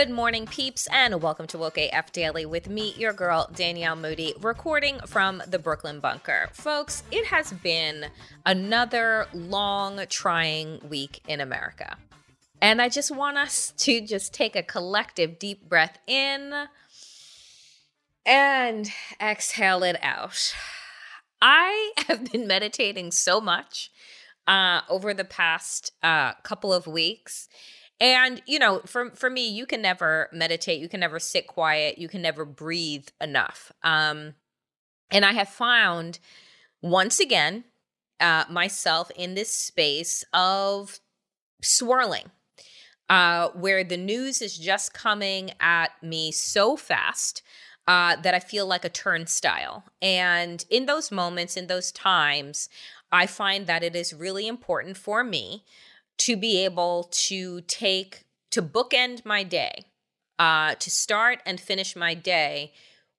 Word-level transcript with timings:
Good 0.00 0.08
morning, 0.08 0.46
peeps, 0.46 0.88
and 0.90 1.20
welcome 1.20 1.46
to 1.48 1.58
Woke 1.58 1.76
AF 1.76 2.10
Daily 2.10 2.46
with 2.46 2.70
me, 2.70 2.94
your 2.96 3.12
girl, 3.12 3.50
Danielle 3.54 3.96
Moody, 3.96 4.32
recording 4.40 4.98
from 5.00 5.42
the 5.46 5.58
Brooklyn 5.58 6.00
bunker. 6.00 6.48
Folks, 6.54 7.02
it 7.10 7.26
has 7.26 7.52
been 7.52 8.06
another 8.46 9.26
long, 9.34 10.00
trying 10.08 10.80
week 10.88 11.20
in 11.28 11.42
America. 11.42 11.98
And 12.62 12.80
I 12.80 12.88
just 12.88 13.14
want 13.14 13.36
us 13.36 13.74
to 13.76 14.00
just 14.00 14.32
take 14.32 14.56
a 14.56 14.62
collective 14.62 15.38
deep 15.38 15.68
breath 15.68 15.98
in 16.06 16.54
and 18.24 18.90
exhale 19.20 19.82
it 19.82 19.98
out. 20.02 20.54
I 21.42 21.92
have 22.08 22.32
been 22.32 22.46
meditating 22.46 23.10
so 23.10 23.38
much 23.38 23.90
uh, 24.46 24.80
over 24.88 25.12
the 25.12 25.26
past 25.26 25.92
uh, 26.02 26.32
couple 26.42 26.72
of 26.72 26.86
weeks. 26.86 27.50
And 28.00 28.40
you 28.46 28.58
know, 28.58 28.80
for 28.86 29.10
for 29.10 29.28
me, 29.28 29.48
you 29.48 29.66
can 29.66 29.82
never 29.82 30.28
meditate, 30.32 30.80
you 30.80 30.88
can 30.88 31.00
never 31.00 31.18
sit 31.18 31.46
quiet, 31.46 31.98
you 31.98 32.08
can 32.08 32.22
never 32.22 32.44
breathe 32.44 33.08
enough. 33.20 33.72
Um, 33.82 34.34
and 35.10 35.24
I 35.24 35.32
have 35.32 35.48
found 35.48 36.18
once 36.82 37.20
again 37.20 37.64
uh, 38.20 38.44
myself 38.48 39.10
in 39.16 39.34
this 39.34 39.50
space 39.50 40.24
of 40.32 41.00
swirling, 41.62 42.30
uh, 43.08 43.48
where 43.48 43.84
the 43.84 43.96
news 43.96 44.40
is 44.40 44.56
just 44.56 44.94
coming 44.94 45.50
at 45.60 45.90
me 46.02 46.32
so 46.32 46.76
fast 46.76 47.42
uh, 47.86 48.16
that 48.16 48.34
I 48.34 48.40
feel 48.40 48.66
like 48.66 48.84
a 48.84 48.88
turnstile. 48.88 49.84
And 50.00 50.64
in 50.70 50.86
those 50.86 51.10
moments, 51.10 51.56
in 51.56 51.66
those 51.66 51.92
times, 51.92 52.68
I 53.10 53.26
find 53.26 53.66
that 53.66 53.82
it 53.82 53.96
is 53.96 54.14
really 54.14 54.46
important 54.46 54.96
for 54.96 55.24
me 55.24 55.64
to 56.20 56.36
be 56.36 56.62
able 56.64 57.08
to 57.10 57.62
take 57.62 58.24
to 58.50 58.60
bookend 58.60 59.24
my 59.24 59.42
day 59.42 59.86
uh, 60.38 60.74
to 60.74 60.90
start 60.90 61.40
and 61.46 61.58
finish 61.58 61.96
my 61.96 62.12
day 62.14 62.72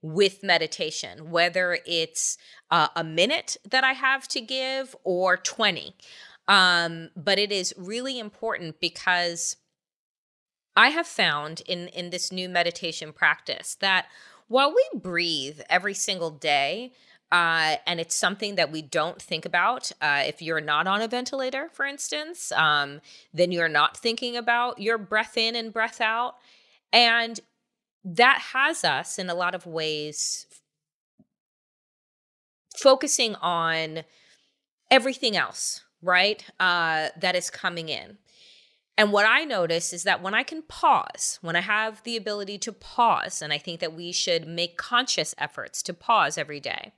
with 0.03 0.43
meditation 0.43 1.31
whether 1.31 1.79
it's 1.85 2.37
uh, 2.69 2.87
a 2.95 3.03
minute 3.03 3.57
that 3.67 3.83
i 3.83 3.93
have 3.93 4.27
to 4.27 4.39
give 4.39 4.95
or 5.03 5.35
20 5.37 5.95
um, 6.47 7.09
but 7.15 7.37
it 7.39 7.51
is 7.51 7.73
really 7.77 8.19
important 8.19 8.79
because 8.79 9.57
i 10.75 10.89
have 10.89 11.07
found 11.07 11.61
in 11.67 11.87
in 11.89 12.11
this 12.11 12.31
new 12.31 12.49
meditation 12.49 13.11
practice 13.11 13.75
that 13.79 14.05
while 14.47 14.73
we 14.73 14.99
breathe 14.99 15.61
every 15.69 15.93
single 15.93 16.31
day 16.31 16.91
uh, 17.31 17.77
and 17.87 17.99
it's 17.99 18.15
something 18.15 18.55
that 18.55 18.71
we 18.71 18.81
don't 18.81 19.21
think 19.21 19.45
about. 19.45 19.91
Uh, 20.01 20.23
if 20.25 20.41
you're 20.41 20.61
not 20.61 20.85
on 20.85 21.01
a 21.01 21.07
ventilator, 21.07 21.69
for 21.71 21.85
instance, 21.85 22.51
um, 22.51 22.99
then 23.33 23.51
you're 23.51 23.69
not 23.69 23.95
thinking 23.95 24.35
about 24.35 24.79
your 24.79 24.97
breath 24.97 25.37
in 25.37 25.55
and 25.55 25.71
breath 25.71 26.01
out. 26.01 26.35
And 26.91 27.39
that 28.03 28.39
has 28.53 28.83
us 28.83 29.17
in 29.17 29.29
a 29.29 29.35
lot 29.35 29.55
of 29.55 29.65
ways 29.65 30.45
focusing 32.75 33.35
on 33.35 34.03
everything 34.89 35.37
else, 35.37 35.81
right? 36.01 36.43
Uh, 36.59 37.09
that 37.17 37.35
is 37.35 37.49
coming 37.49 37.89
in. 37.89 38.17
And 38.97 39.11
what 39.11 39.25
I 39.25 39.45
notice 39.45 39.93
is 39.93 40.03
that 40.03 40.21
when 40.21 40.33
I 40.33 40.43
can 40.43 40.61
pause, 40.63 41.39
when 41.41 41.55
I 41.55 41.61
have 41.61 42.03
the 42.03 42.17
ability 42.17 42.57
to 42.59 42.71
pause, 42.71 43.41
and 43.41 43.53
I 43.53 43.57
think 43.57 43.79
that 43.79 43.93
we 43.93 44.11
should 44.11 44.47
make 44.47 44.77
conscious 44.77 45.33
efforts 45.37 45.81
to 45.83 45.93
pause 45.93 46.37
every 46.37 46.59
day, 46.59 46.93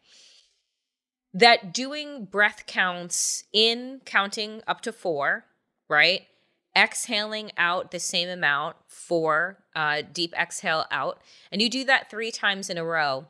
that 1.33 1.73
doing 1.73 2.25
breath 2.25 2.65
counts 2.67 3.43
in 3.53 4.01
counting 4.05 4.61
up 4.67 4.81
to 4.81 4.91
four, 4.91 5.45
right? 5.89 6.27
Exhaling 6.75 7.51
out 7.57 7.91
the 7.91 7.99
same 7.99 8.29
amount, 8.29 8.75
four 8.87 9.59
uh, 9.75 10.01
deep 10.11 10.33
exhale 10.37 10.85
out, 10.91 11.21
and 11.51 11.61
you 11.61 11.69
do 11.69 11.83
that 11.85 12.09
three 12.09 12.31
times 12.31 12.69
in 12.69 12.77
a 12.77 12.85
row, 12.85 13.27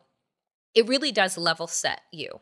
it 0.73 0.87
really 0.87 1.11
does 1.11 1.37
level 1.37 1.67
set 1.67 2.01
you. 2.11 2.39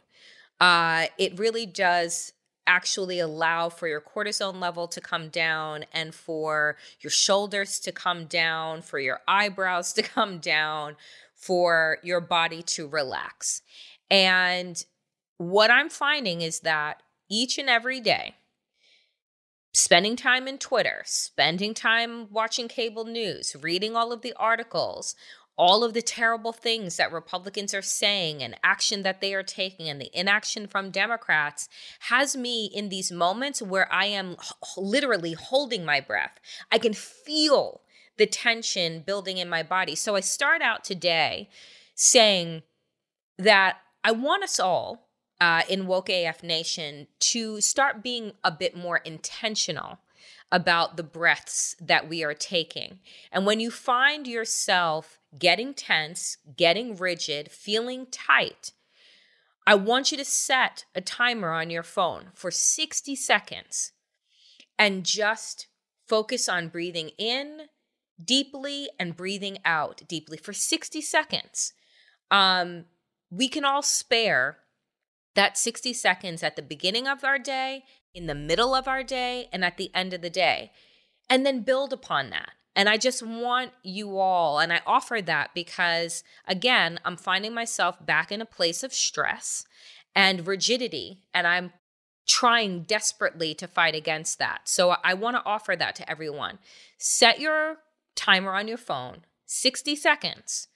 Uh, 0.59 1.07
it 1.17 1.37
really 1.37 1.65
does 1.65 2.33
actually 2.67 3.19
allow 3.19 3.69
for 3.69 3.87
your 3.87 4.01
cortisone 4.01 4.59
level 4.59 4.87
to 4.87 5.01
come 5.01 5.29
down 5.29 5.85
and 5.93 6.13
for 6.13 6.77
your 6.99 7.11
shoulders 7.11 7.79
to 7.79 7.91
come 7.91 8.25
down, 8.25 8.81
for 8.81 8.99
your 8.99 9.19
eyebrows 9.27 9.93
to 9.93 10.01
come 10.17 10.39
down, 10.39 10.95
for 11.35 11.97
your 12.03 12.21
body 12.21 12.61
to 12.61 12.87
relax. 12.87 13.61
And 14.09 14.83
what 15.37 15.71
I'm 15.71 15.89
finding 15.89 16.41
is 16.41 16.59
that 16.59 17.01
each 17.29 17.57
and 17.57 17.69
every 17.69 17.99
day, 17.99 18.35
spending 19.73 20.15
time 20.15 20.47
in 20.47 20.57
Twitter, 20.57 21.01
spending 21.05 21.73
time 21.73 22.27
watching 22.29 22.67
cable 22.67 23.05
news, 23.05 23.55
reading 23.59 23.95
all 23.95 24.11
of 24.11 24.21
the 24.21 24.33
articles, 24.37 25.15
all 25.61 25.83
of 25.83 25.93
the 25.93 26.01
terrible 26.01 26.51
things 26.51 26.97
that 26.97 27.11
Republicans 27.11 27.71
are 27.71 27.83
saying 27.83 28.41
and 28.41 28.55
action 28.63 29.03
that 29.03 29.21
they 29.21 29.31
are 29.35 29.43
taking 29.43 29.87
and 29.87 30.01
the 30.01 30.09
inaction 30.11 30.65
from 30.65 30.89
Democrats 30.89 31.69
has 31.99 32.35
me 32.35 32.65
in 32.73 32.89
these 32.89 33.11
moments 33.11 33.61
where 33.61 33.87
I 33.93 34.05
am 34.05 34.37
literally 34.75 35.33
holding 35.33 35.85
my 35.85 36.01
breath. 36.01 36.39
I 36.71 36.79
can 36.79 36.93
feel 36.93 37.81
the 38.17 38.25
tension 38.25 39.03
building 39.05 39.37
in 39.37 39.47
my 39.47 39.61
body. 39.61 39.93
So 39.93 40.15
I 40.15 40.21
start 40.21 40.63
out 40.63 40.83
today 40.83 41.47
saying 41.93 42.63
that 43.37 43.77
I 44.03 44.13
want 44.13 44.43
us 44.43 44.59
all 44.59 45.09
uh, 45.39 45.61
in 45.69 45.85
Woke 45.85 46.09
AF 46.09 46.41
Nation 46.41 47.05
to 47.19 47.61
start 47.61 48.01
being 48.01 48.31
a 48.43 48.51
bit 48.51 48.75
more 48.75 48.97
intentional 48.97 49.99
about 50.51 50.97
the 50.97 51.03
breaths 51.03 51.75
that 51.79 52.09
we 52.09 52.23
are 52.23 52.33
taking. 52.33 52.97
And 53.31 53.45
when 53.45 53.59
you 53.59 53.69
find 53.69 54.25
yourself 54.25 55.19
getting 55.37 55.73
tense, 55.73 56.37
getting 56.57 56.95
rigid, 56.95 57.51
feeling 57.51 58.07
tight, 58.11 58.71
I 59.65 59.75
want 59.75 60.11
you 60.11 60.17
to 60.17 60.25
set 60.25 60.85
a 60.95 61.01
timer 61.01 61.51
on 61.51 61.69
your 61.69 61.83
phone 61.83 62.27
for 62.33 62.51
60 62.51 63.15
seconds 63.15 63.91
and 64.77 65.05
just 65.05 65.67
focus 66.07 66.49
on 66.49 66.67
breathing 66.67 67.11
in 67.17 67.67
deeply 68.23 68.89
and 68.99 69.15
breathing 69.15 69.57
out 69.63 70.01
deeply 70.07 70.37
for 70.37 70.53
60 70.53 71.01
seconds. 71.01 71.73
Um, 72.29 72.85
we 73.29 73.47
can 73.47 73.63
all 73.63 73.81
spare 73.81 74.57
that 75.35 75.57
60 75.57 75.93
seconds 75.93 76.43
at 76.43 76.55
the 76.55 76.61
beginning 76.61 77.07
of 77.07 77.23
our 77.23 77.39
day, 77.39 77.83
in 78.13 78.25
the 78.25 78.35
middle 78.35 78.75
of 78.75 78.87
our 78.87 79.03
day, 79.03 79.47
and 79.53 79.63
at 79.63 79.77
the 79.77 79.89
end 79.95 80.13
of 80.13 80.21
the 80.21 80.29
day, 80.29 80.71
and 81.29 81.45
then 81.45 81.61
build 81.61 81.93
upon 81.93 82.29
that. 82.31 82.51
And 82.75 82.87
I 82.87 82.97
just 82.97 83.21
want 83.21 83.71
you 83.83 84.17
all, 84.17 84.59
and 84.59 84.71
I 84.71 84.81
offer 84.85 85.21
that 85.21 85.51
because, 85.53 86.23
again, 86.47 86.99
I'm 87.03 87.17
finding 87.17 87.53
myself 87.53 88.03
back 88.05 88.31
in 88.31 88.41
a 88.41 88.45
place 88.45 88.81
of 88.81 88.93
stress 88.93 89.65
and 90.15 90.47
rigidity, 90.47 91.23
and 91.33 91.45
I'm 91.45 91.73
trying 92.27 92.83
desperately 92.83 93.53
to 93.55 93.67
fight 93.67 93.93
against 93.93 94.39
that. 94.39 94.61
So 94.65 94.95
I 95.03 95.13
want 95.15 95.35
to 95.35 95.45
offer 95.45 95.75
that 95.75 95.95
to 95.97 96.09
everyone. 96.09 96.59
Set 96.97 97.41
your 97.41 97.77
timer 98.15 98.53
on 98.53 98.69
your 98.69 98.77
phone, 98.77 99.25
60 99.47 99.95
seconds. 99.97 100.69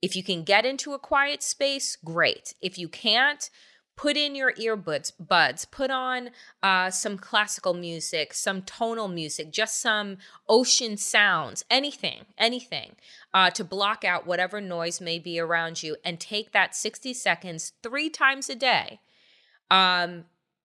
If 0.00 0.14
you 0.14 0.22
can 0.22 0.44
get 0.44 0.64
into 0.64 0.92
a 0.92 1.00
quiet 1.00 1.42
space, 1.42 1.96
great. 2.04 2.54
If 2.62 2.78
you 2.78 2.88
can't, 2.88 3.50
put 4.00 4.16
in 4.16 4.34
your 4.34 4.52
earbuds 4.54 5.12
buds 5.18 5.66
put 5.66 5.90
on 5.90 6.30
uh, 6.62 6.90
some 6.90 7.18
classical 7.18 7.74
music 7.74 8.32
some 8.32 8.62
tonal 8.62 9.08
music 9.08 9.52
just 9.52 9.78
some 9.78 10.16
ocean 10.48 10.96
sounds 10.96 11.66
anything 11.70 12.24
anything 12.38 12.96
uh, 13.34 13.50
to 13.50 13.62
block 13.62 14.02
out 14.02 14.26
whatever 14.26 14.58
noise 14.58 15.02
may 15.02 15.18
be 15.18 15.38
around 15.38 15.82
you 15.82 15.96
and 16.02 16.18
take 16.18 16.52
that 16.52 16.74
60 16.74 17.12
seconds 17.12 17.72
three 17.82 18.08
times 18.08 18.48
a 18.48 18.54
day. 18.54 19.00
Um, 19.70 20.24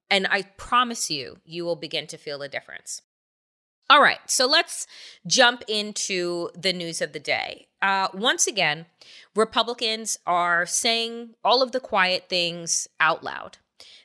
and 0.10 0.28
i 0.30 0.44
promise 0.58 1.10
you 1.10 1.38
you 1.44 1.66
will 1.66 1.76
begin 1.76 2.08
to 2.08 2.18
feel 2.18 2.40
the 2.40 2.48
difference 2.48 3.02
all 3.90 4.02
right, 4.02 4.20
so 4.26 4.48
let's 4.48 4.88
jump 5.28 5.64
into 5.68 6.50
the 6.56 6.74
news 6.74 7.02
of 7.02 7.14
the 7.14 7.20
day. 7.20 7.68
Uh, 7.82 8.08
once 8.14 8.48
again, 8.48 8.88
Republicans 9.36 10.18
are 10.26 10.66
saying 10.66 11.36
all 11.44 11.62
of 11.62 11.72
the 11.72 11.80
quiet 11.80 12.26
things 12.28 12.88
out 13.00 13.24
loud. 13.24 13.58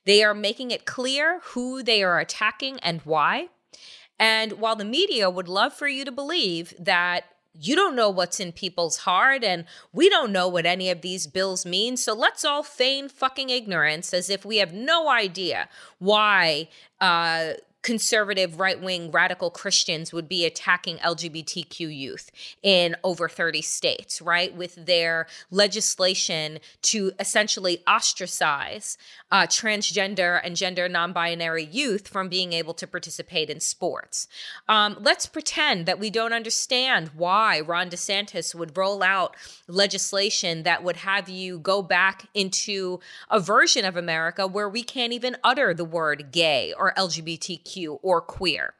They 0.05 0.23
are 0.23 0.35
making 0.35 0.71
it 0.71 0.85
clear 0.85 1.41
who 1.53 1.83
they 1.83 2.03
are 2.03 2.19
attacking 2.19 2.79
and 2.81 3.01
why. 3.03 3.49
And 4.19 4.53
while 4.55 4.77
the 4.77 4.85
media 4.85 5.31
would 5.31 5.49
love 5.49 5.73
for 5.73 5.89
you 5.89 6.05
to 6.05 6.13
believe 6.13 6.75
that 6.79 7.25
you 7.59 7.75
don't 7.75 7.97
know 7.97 8.11
what's 8.11 8.39
in 8.39 8.53
people's 8.53 8.99
heart 8.99 9.43
and 9.43 9.65
we 9.93 10.09
don't 10.09 10.31
know 10.31 10.47
what 10.47 10.67
any 10.67 10.91
of 10.91 11.01
these 11.01 11.27
bills 11.27 11.67
mean. 11.67 11.97
So 11.97 12.15
let's 12.15 12.45
all 12.45 12.63
feign 12.63 13.09
fucking 13.09 13.51
ignorance 13.51 14.15
as 14.15 14.31
if 14.31 14.45
we 14.45 14.59
have 14.59 14.73
no 14.73 15.09
idea 15.09 15.69
why 15.99 16.69
uh, 17.01 17.55
conservative 17.83 18.61
right 18.61 18.81
wing 18.81 19.11
radical 19.11 19.51
Christians 19.51 20.13
would 20.13 20.29
be 20.29 20.45
attacking 20.45 20.99
LGBTQ 20.99 21.95
youth 21.95 22.31
in 22.63 22.95
over 23.03 23.29
30 23.29 23.63
states, 23.63 24.21
right? 24.21 24.55
With 24.55 24.87
their 24.87 25.27
legislation 25.51 26.59
to 26.83 27.13
essentially 27.19 27.83
ostracize 27.89 28.99
uh, 29.31 29.47
transgender 29.47 30.41
and 30.45 30.57
gender 30.57 30.89
non 30.89 31.13
binary 31.13 31.65
youth 31.65 32.09
from 32.09 32.29
being 32.29 32.53
able 32.53 32.75
to 32.75 32.87
participate 32.87 33.49
in 33.49 33.61
sports. 33.61 34.29
Um, 34.69 34.97
let's 35.01 35.27
pretend 35.27 35.87
that 35.87 35.99
we 35.99 36.11
don't 36.11 36.33
understand 36.33 37.11
why 37.15 37.61
Ron 37.61 37.89
DeSantis 37.89 38.55
would 38.55 38.77
roll 38.77 39.03
out 39.03 39.37
legislation 39.67 40.65
that 40.65 40.83
would 40.83 40.97
have 40.97 41.29
you 41.29 41.59
go 41.59 41.81
back 41.81 42.27
into 42.35 43.01
a 43.31 43.41
version 43.41 43.85
of 43.85 43.97
America 43.97 44.47
where 44.47 44.69
we 44.69 44.83
can't 44.83 45.13
even 45.13 45.37
utter 45.43 45.73
the 45.73 45.85
word 45.85 46.31
gay 46.31 46.75
or 46.77 46.93
LGBTQ 46.95 47.70
or 48.03 48.21
queer. 48.21 48.75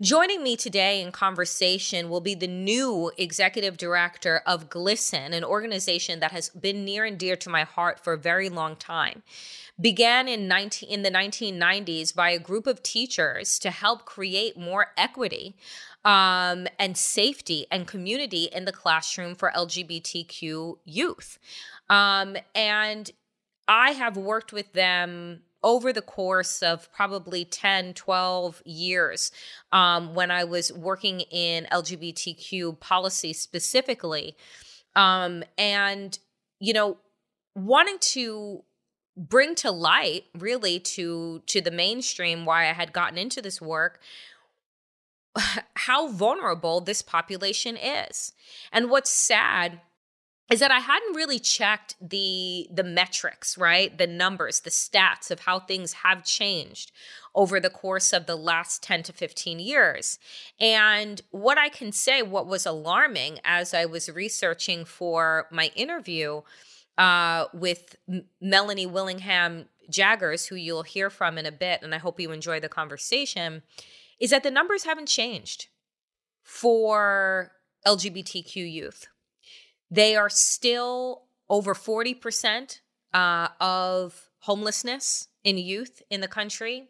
Joining 0.00 0.42
me 0.42 0.56
today 0.56 1.00
in 1.00 1.12
conversation 1.12 2.10
will 2.10 2.20
be 2.20 2.34
the 2.34 2.48
new 2.48 3.12
executive 3.16 3.76
director 3.76 4.42
of 4.44 4.68
GLSEN, 4.68 5.32
an 5.32 5.44
organization 5.44 6.18
that 6.18 6.32
has 6.32 6.48
been 6.48 6.84
near 6.84 7.04
and 7.04 7.16
dear 7.16 7.36
to 7.36 7.48
my 7.48 7.62
heart 7.62 8.02
for 8.02 8.14
a 8.14 8.18
very 8.18 8.48
long 8.48 8.74
time. 8.74 9.22
Began 9.80 10.26
in 10.26 10.48
19, 10.48 10.88
in 10.88 11.02
the 11.02 11.10
1990s 11.10 12.12
by 12.14 12.30
a 12.30 12.40
group 12.40 12.66
of 12.66 12.82
teachers 12.82 13.60
to 13.60 13.70
help 13.70 14.04
create 14.04 14.58
more 14.58 14.88
equity 14.96 15.54
um, 16.04 16.66
and 16.80 16.96
safety 16.96 17.66
and 17.70 17.86
community 17.86 18.48
in 18.52 18.64
the 18.64 18.72
classroom 18.72 19.36
for 19.36 19.52
LGBTQ 19.54 20.78
youth. 20.84 21.38
Um, 21.88 22.36
and 22.56 23.10
I 23.68 23.92
have 23.92 24.16
worked 24.16 24.52
with 24.52 24.72
them 24.72 25.42
over 25.62 25.92
the 25.92 26.02
course 26.02 26.62
of 26.62 26.92
probably 26.92 27.44
10, 27.44 27.94
12 27.94 28.62
years, 28.64 29.30
um, 29.70 30.14
when 30.14 30.30
I 30.30 30.44
was 30.44 30.72
working 30.72 31.20
in 31.20 31.66
LGBTQ 31.70 32.80
policy 32.80 33.32
specifically. 33.32 34.36
Um, 34.94 35.44
and, 35.56 36.18
you 36.60 36.72
know, 36.72 36.98
wanting 37.54 37.98
to 38.00 38.62
bring 39.16 39.54
to 39.54 39.70
light 39.70 40.24
really 40.38 40.80
to 40.80 41.42
to 41.46 41.60
the 41.60 41.70
mainstream 41.70 42.46
why 42.46 42.62
I 42.62 42.72
had 42.72 42.94
gotten 42.94 43.18
into 43.18 43.42
this 43.42 43.60
work 43.60 44.00
how 45.74 46.08
vulnerable 46.08 46.80
this 46.80 47.02
population 47.02 47.76
is. 47.76 48.32
And 48.72 48.90
what's 48.90 49.10
sad 49.10 49.80
is 50.52 50.60
that 50.60 50.70
I 50.70 50.80
hadn't 50.80 51.16
really 51.16 51.38
checked 51.38 51.96
the 51.98 52.68
the 52.70 52.84
metrics, 52.84 53.56
right? 53.56 53.96
The 53.96 54.06
numbers, 54.06 54.60
the 54.60 54.70
stats 54.70 55.30
of 55.30 55.40
how 55.40 55.60
things 55.60 55.94
have 55.94 56.24
changed 56.24 56.92
over 57.34 57.58
the 57.58 57.70
course 57.70 58.12
of 58.12 58.26
the 58.26 58.36
last 58.36 58.82
10 58.82 59.04
to 59.04 59.12
15 59.14 59.58
years. 59.58 60.18
And 60.60 61.22
what 61.30 61.56
I 61.56 61.70
can 61.70 61.90
say 61.90 62.20
what 62.20 62.46
was 62.46 62.66
alarming 62.66 63.38
as 63.44 63.72
I 63.72 63.86
was 63.86 64.10
researching 64.10 64.84
for 64.84 65.46
my 65.50 65.70
interview 65.74 66.42
uh, 66.98 67.46
with 67.54 67.96
M- 68.06 68.26
Melanie 68.42 68.84
Willingham 68.84 69.70
Jaggers, 69.88 70.46
who 70.46 70.56
you'll 70.56 70.82
hear 70.82 71.08
from 71.08 71.38
in 71.38 71.46
a 71.46 71.52
bit, 71.52 71.80
and 71.82 71.94
I 71.94 71.98
hope 71.98 72.20
you 72.20 72.30
enjoy 72.30 72.60
the 72.60 72.68
conversation, 72.68 73.62
is 74.20 74.28
that 74.28 74.42
the 74.42 74.50
numbers 74.50 74.84
haven't 74.84 75.08
changed 75.08 75.68
for 76.42 77.52
LGBTQ 77.86 78.70
youth 78.70 79.06
they 79.92 80.16
are 80.16 80.30
still 80.30 81.24
over 81.50 81.74
40% 81.74 82.80
uh, 83.12 83.48
of 83.60 84.30
homelessness 84.38 85.28
in 85.44 85.58
youth 85.58 86.00
in 86.08 86.22
the 86.22 86.28
country. 86.28 86.88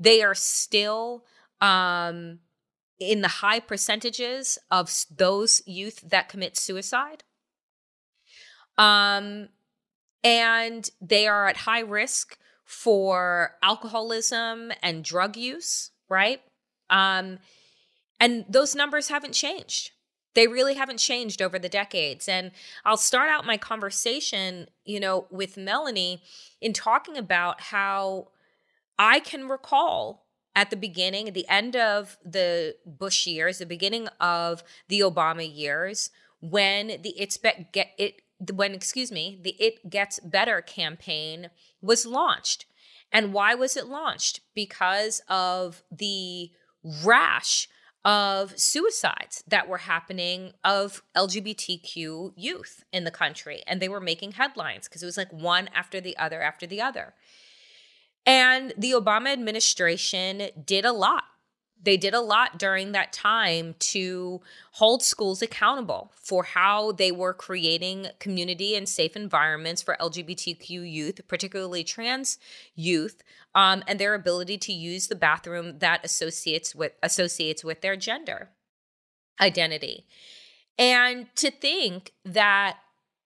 They 0.00 0.20
are 0.20 0.34
still 0.34 1.24
um, 1.60 2.40
in 2.98 3.20
the 3.20 3.28
high 3.28 3.60
percentages 3.60 4.58
of 4.68 4.92
those 5.16 5.62
youth 5.64 6.00
that 6.00 6.28
commit 6.28 6.56
suicide. 6.56 7.22
Um, 8.76 9.50
and 10.24 10.90
they 11.00 11.28
are 11.28 11.46
at 11.46 11.58
high 11.58 11.80
risk 11.80 12.36
for 12.64 13.52
alcoholism 13.62 14.72
and 14.82 15.04
drug 15.04 15.36
use, 15.36 15.92
right? 16.08 16.40
Um, 16.88 17.38
and 18.18 18.44
those 18.48 18.74
numbers 18.74 19.08
haven't 19.08 19.34
changed. 19.34 19.92
They 20.34 20.46
really 20.46 20.74
haven't 20.74 20.98
changed 20.98 21.42
over 21.42 21.58
the 21.58 21.68
decades. 21.68 22.28
And 22.28 22.52
I'll 22.84 22.96
start 22.96 23.28
out 23.28 23.44
my 23.44 23.56
conversation, 23.56 24.68
you 24.84 25.00
know, 25.00 25.26
with 25.30 25.56
Melanie 25.56 26.22
in 26.60 26.72
talking 26.72 27.16
about 27.16 27.60
how 27.60 28.28
I 28.98 29.20
can 29.20 29.48
recall 29.48 30.26
at 30.54 30.70
the 30.70 30.76
beginning, 30.76 31.28
at 31.28 31.34
the 31.34 31.48
end 31.48 31.76
of 31.76 32.18
the 32.24 32.76
Bush 32.84 33.26
years, 33.26 33.58
the 33.58 33.66
beginning 33.66 34.08
of 34.20 34.62
the 34.88 35.00
Obama 35.00 35.48
years, 35.50 36.10
when 36.40 36.88
the 37.02 37.14
It's 37.16 37.36
Be- 37.36 37.66
get 37.72 37.88
it 37.98 38.22
when 38.52 38.74
excuse 38.74 39.12
me, 39.12 39.38
the 39.42 39.54
It 39.58 39.90
Gets 39.90 40.18
Better 40.20 40.62
campaign 40.62 41.50
was 41.82 42.06
launched. 42.06 42.66
And 43.12 43.32
why 43.32 43.54
was 43.54 43.76
it 43.76 43.86
launched? 43.86 44.40
Because 44.54 45.20
of 45.28 45.82
the 45.90 46.50
rash 47.04 47.68
of 48.04 48.58
suicides 48.58 49.44
that 49.46 49.68
were 49.68 49.78
happening 49.78 50.52
of 50.64 51.02
LGBTQ 51.16 52.32
youth 52.36 52.82
in 52.92 53.04
the 53.04 53.10
country. 53.10 53.62
And 53.66 53.80
they 53.80 53.88
were 53.88 54.00
making 54.00 54.32
headlines 54.32 54.88
because 54.88 55.02
it 55.02 55.06
was 55.06 55.16
like 55.16 55.32
one 55.32 55.68
after 55.74 56.00
the 56.00 56.16
other 56.16 56.40
after 56.42 56.66
the 56.66 56.80
other. 56.80 57.14
And 58.24 58.72
the 58.76 58.92
Obama 58.92 59.32
administration 59.32 60.48
did 60.64 60.84
a 60.84 60.92
lot 60.92 61.24
they 61.82 61.96
did 61.96 62.14
a 62.14 62.20
lot 62.20 62.58
during 62.58 62.92
that 62.92 63.12
time 63.12 63.74
to 63.78 64.40
hold 64.72 65.02
schools 65.02 65.40
accountable 65.40 66.12
for 66.14 66.42
how 66.42 66.92
they 66.92 67.10
were 67.10 67.32
creating 67.32 68.08
community 68.18 68.76
and 68.76 68.88
safe 68.88 69.16
environments 69.16 69.80
for 69.80 69.96
LGBTQ 69.98 70.68
youth, 70.90 71.20
particularly 71.26 71.82
trans 71.82 72.38
youth, 72.74 73.22
um, 73.54 73.82
and 73.86 73.98
their 73.98 74.14
ability 74.14 74.58
to 74.58 74.72
use 74.72 75.08
the 75.08 75.14
bathroom 75.14 75.78
that 75.78 76.04
associates 76.04 76.74
with 76.74 76.92
associates 77.02 77.64
with 77.64 77.80
their 77.80 77.96
gender 77.96 78.50
identity. 79.40 80.06
And 80.78 81.26
to 81.36 81.50
think 81.50 82.12
that 82.24 82.78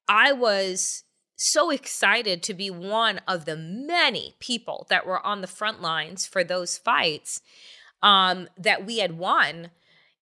I 0.08 0.32
was 0.32 1.04
so 1.36 1.70
excited 1.70 2.42
to 2.42 2.54
be 2.54 2.70
one 2.70 3.20
of 3.26 3.44
the 3.44 3.56
many 3.56 4.34
people 4.38 4.86
that 4.88 5.06
were 5.06 5.24
on 5.24 5.40
the 5.40 5.46
front 5.46 5.82
lines 5.82 6.26
for 6.26 6.44
those 6.44 6.78
fights 6.78 7.40
um, 8.02 8.48
that 8.56 8.86
we 8.86 8.98
had 8.98 9.18
won. 9.18 9.70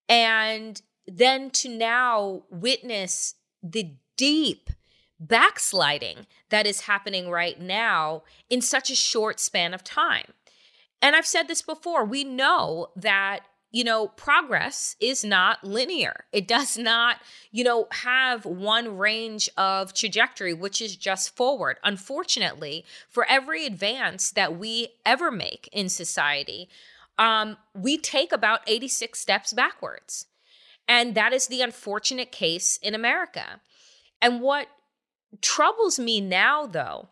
And 0.08 0.80
then 1.06 1.50
to 1.50 1.68
now 1.68 2.42
witness 2.50 3.34
the 3.62 3.94
deep 4.16 4.70
backsliding 5.28 6.26
that 6.50 6.66
is 6.66 6.82
happening 6.82 7.30
right 7.30 7.60
now 7.60 8.22
in 8.50 8.60
such 8.60 8.90
a 8.90 8.96
short 8.96 9.40
span 9.40 9.72
of 9.72 9.84
time. 9.84 10.32
And 11.00 11.16
I've 11.16 11.26
said 11.26 11.48
this 11.48 11.62
before, 11.62 12.04
we 12.04 12.24
know 12.24 12.88
that 12.96 13.40
you 13.72 13.84
know, 13.84 14.08
progress 14.08 14.96
is 15.00 15.24
not 15.24 15.64
linear. 15.64 16.24
It 16.30 16.46
does 16.46 16.76
not, 16.76 17.16
you 17.50 17.64
know, 17.64 17.88
have 17.90 18.44
one 18.44 18.98
range 18.98 19.48
of 19.56 19.94
trajectory, 19.94 20.52
which 20.52 20.82
is 20.82 20.94
just 20.94 21.34
forward. 21.34 21.78
Unfortunately, 21.82 22.84
for 23.08 23.26
every 23.28 23.64
advance 23.64 24.30
that 24.32 24.58
we 24.58 24.88
ever 25.06 25.30
make 25.30 25.70
in 25.72 25.88
society, 25.88 26.68
um, 27.18 27.56
we 27.74 27.96
take 27.96 28.30
about 28.30 28.60
86 28.66 29.18
steps 29.18 29.54
backwards. 29.54 30.26
And 30.86 31.14
that 31.14 31.32
is 31.32 31.46
the 31.46 31.62
unfortunate 31.62 32.30
case 32.30 32.78
in 32.82 32.94
America. 32.94 33.62
And 34.20 34.42
what 34.42 34.66
troubles 35.40 35.98
me 35.98 36.20
now, 36.20 36.66
though, 36.66 37.08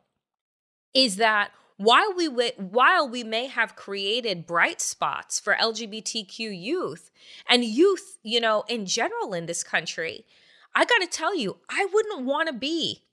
is 0.94 1.16
that 1.16 1.52
while 1.76 2.12
we 2.14 2.26
while 2.26 3.08
we 3.08 3.24
may 3.24 3.46
have 3.46 3.74
created 3.74 4.46
bright 4.46 4.82
spots 4.82 5.40
for 5.40 5.54
LGBTQ 5.54 6.38
youth 6.38 7.10
and 7.48 7.64
youth, 7.64 8.18
you 8.22 8.40
know, 8.40 8.64
in 8.68 8.84
general 8.84 9.32
in 9.32 9.46
this 9.46 9.62
country, 9.62 10.26
I 10.74 10.84
got 10.84 10.98
to 10.98 11.06
tell 11.06 11.34
you, 11.34 11.56
I 11.70 11.86
wouldn't 11.92 12.26
want 12.26 12.48
to 12.48 12.52
be 12.52 13.04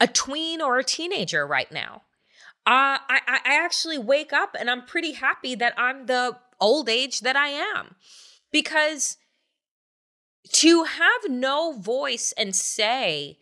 a 0.00 0.08
tween 0.08 0.60
or 0.60 0.78
a 0.78 0.84
teenager 0.84 1.46
right 1.46 1.70
now. 1.70 2.02
Uh, 2.66 2.98
I, 3.08 3.20
I 3.26 3.40
actually 3.44 3.98
wake 3.98 4.32
up 4.32 4.56
and 4.58 4.70
I'm 4.70 4.86
pretty 4.86 5.12
happy 5.12 5.54
that 5.54 5.74
I'm 5.76 6.06
the 6.06 6.36
old 6.60 6.88
age 6.88 7.20
that 7.20 7.36
I 7.36 7.48
am 7.48 7.94
because 8.50 9.18
to 10.50 10.84
have 10.84 11.30
no 11.30 11.72
voice 11.72 12.32
and 12.36 12.56
say 12.56 13.38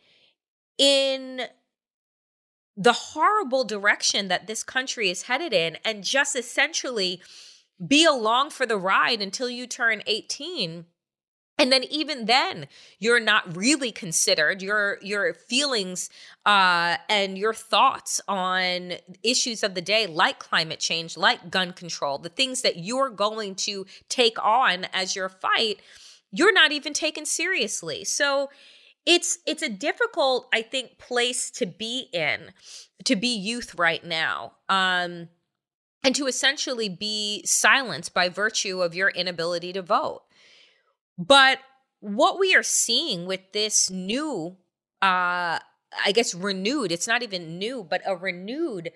in 0.79 1.43
the 2.76 2.93
horrible 2.93 3.64
direction 3.64 4.29
that 4.29 4.47
this 4.47 4.62
country 4.62 5.11
is 5.11 5.23
headed 5.23 5.52
in 5.52 5.76
and 5.85 6.05
just 6.05 6.35
essentially 6.35 7.21
be 7.87 8.05
along 8.05 8.50
for 8.50 8.64
the 8.64 8.79
ride 8.79 9.21
until 9.21 9.50
you 9.50 9.67
turn 9.67 10.02
18 10.07 10.87
and 11.59 11.71
then 11.71 11.85
even 11.85 12.25
then 12.25 12.67
you're 12.99 13.21
not 13.21 13.57
really 13.57 13.93
considered. 13.93 14.62
Your 14.62 14.99
your 15.02 15.35
feelings 15.35 16.11
uh, 16.45 16.97
and 17.09 17.38
your 17.38 17.55
thoughts 17.55 18.21
on 18.26 18.95
issues 19.23 19.62
of 19.62 19.75
the 19.75 19.83
day 19.83 20.07
like 20.07 20.38
climate 20.38 20.81
change 20.81 21.17
like 21.17 21.50
gun 21.50 21.73
control 21.73 22.19
the 22.19 22.31
things 22.31 22.62
that 22.62 22.79
you're 22.79 23.11
going 23.11 23.55
to 23.55 23.87
take 24.09 24.43
on 24.43 24.87
as 24.93 25.14
your 25.14 25.29
fight 25.29 25.79
you're 26.33 26.52
not 26.52 26.73
even 26.73 26.95
taken 26.95 27.26
seriously. 27.26 28.05
So 28.05 28.49
it's 29.04 29.38
it's 29.47 29.62
a 29.62 29.68
difficult 29.68 30.49
i 30.52 30.62
think 30.62 30.99
place 30.99 31.50
to 31.50 31.66
be 31.66 32.09
in 32.12 32.52
to 33.04 33.16
be 33.16 33.28
youth 33.28 33.75
right 33.75 34.04
now 34.04 34.52
um 34.68 35.28
and 36.02 36.14
to 36.16 36.26
essentially 36.26 36.88
be 36.88 37.42
silenced 37.44 38.12
by 38.12 38.28
virtue 38.28 38.82
of 38.82 38.94
your 38.94 39.11
inability 39.11 39.73
to 39.73 39.82
vote. 39.82 40.23
But 41.18 41.59
what 42.00 42.38
we 42.38 42.54
are 42.54 42.62
seeing 42.62 43.26
with 43.26 43.40
this 43.52 43.88
new 43.88 44.56
uh 45.00 45.59
i 46.04 46.12
guess 46.12 46.35
renewed 46.35 46.90
it's 46.90 47.06
not 47.06 47.23
even 47.23 47.59
new 47.59 47.87
but 47.88 48.02
a 48.04 48.16
renewed 48.16 48.90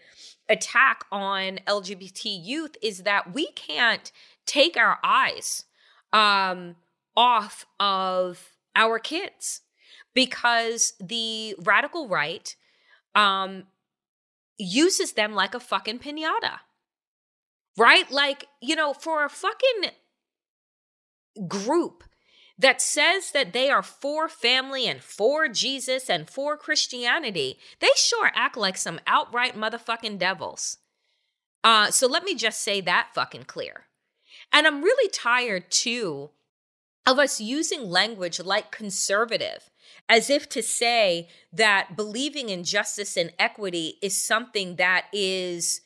attack 0.48 1.04
on 1.12 1.60
lgbt 1.68 2.24
youth 2.24 2.76
is 2.82 3.04
that 3.04 3.32
we 3.32 3.46
can't 3.52 4.10
take 4.44 4.76
our 4.76 4.98
eyes 5.04 5.66
um 6.12 6.74
off 7.16 7.64
of 7.78 8.50
our 8.74 8.98
kids 8.98 9.60
because 10.16 10.94
the 10.98 11.54
radical 11.62 12.08
right 12.08 12.56
um, 13.14 13.64
uses 14.58 15.12
them 15.12 15.34
like 15.34 15.54
a 15.54 15.60
fucking 15.60 15.98
pinata. 15.98 16.60
Right? 17.76 18.10
Like, 18.10 18.46
you 18.62 18.74
know, 18.74 18.94
for 18.94 19.24
a 19.24 19.28
fucking 19.28 19.90
group 21.46 22.02
that 22.58 22.80
says 22.80 23.32
that 23.32 23.52
they 23.52 23.68
are 23.68 23.82
for 23.82 24.26
family 24.30 24.88
and 24.88 25.02
for 25.02 25.46
Jesus 25.48 26.08
and 26.08 26.30
for 26.30 26.56
Christianity, 26.56 27.58
they 27.80 27.90
sure 27.94 28.32
act 28.34 28.56
like 28.56 28.78
some 28.78 28.98
outright 29.06 29.54
motherfucking 29.54 30.18
devils. 30.18 30.78
Uh, 31.62 31.90
so 31.90 32.06
let 32.06 32.24
me 32.24 32.34
just 32.34 32.62
say 32.62 32.80
that 32.80 33.10
fucking 33.14 33.44
clear. 33.44 33.84
And 34.50 34.66
I'm 34.66 34.82
really 34.82 35.10
tired 35.10 35.70
too 35.70 36.30
of 37.06 37.18
us 37.18 37.38
using 37.38 37.90
language 37.90 38.40
like 38.40 38.70
conservative 38.70 39.70
as 40.08 40.30
if 40.30 40.48
to 40.50 40.62
say 40.62 41.28
that 41.52 41.96
believing 41.96 42.48
in 42.48 42.64
justice 42.64 43.16
and 43.16 43.32
equity 43.38 43.98
is 44.02 44.20
something 44.20 44.76
that 44.76 45.06
is 45.12 45.80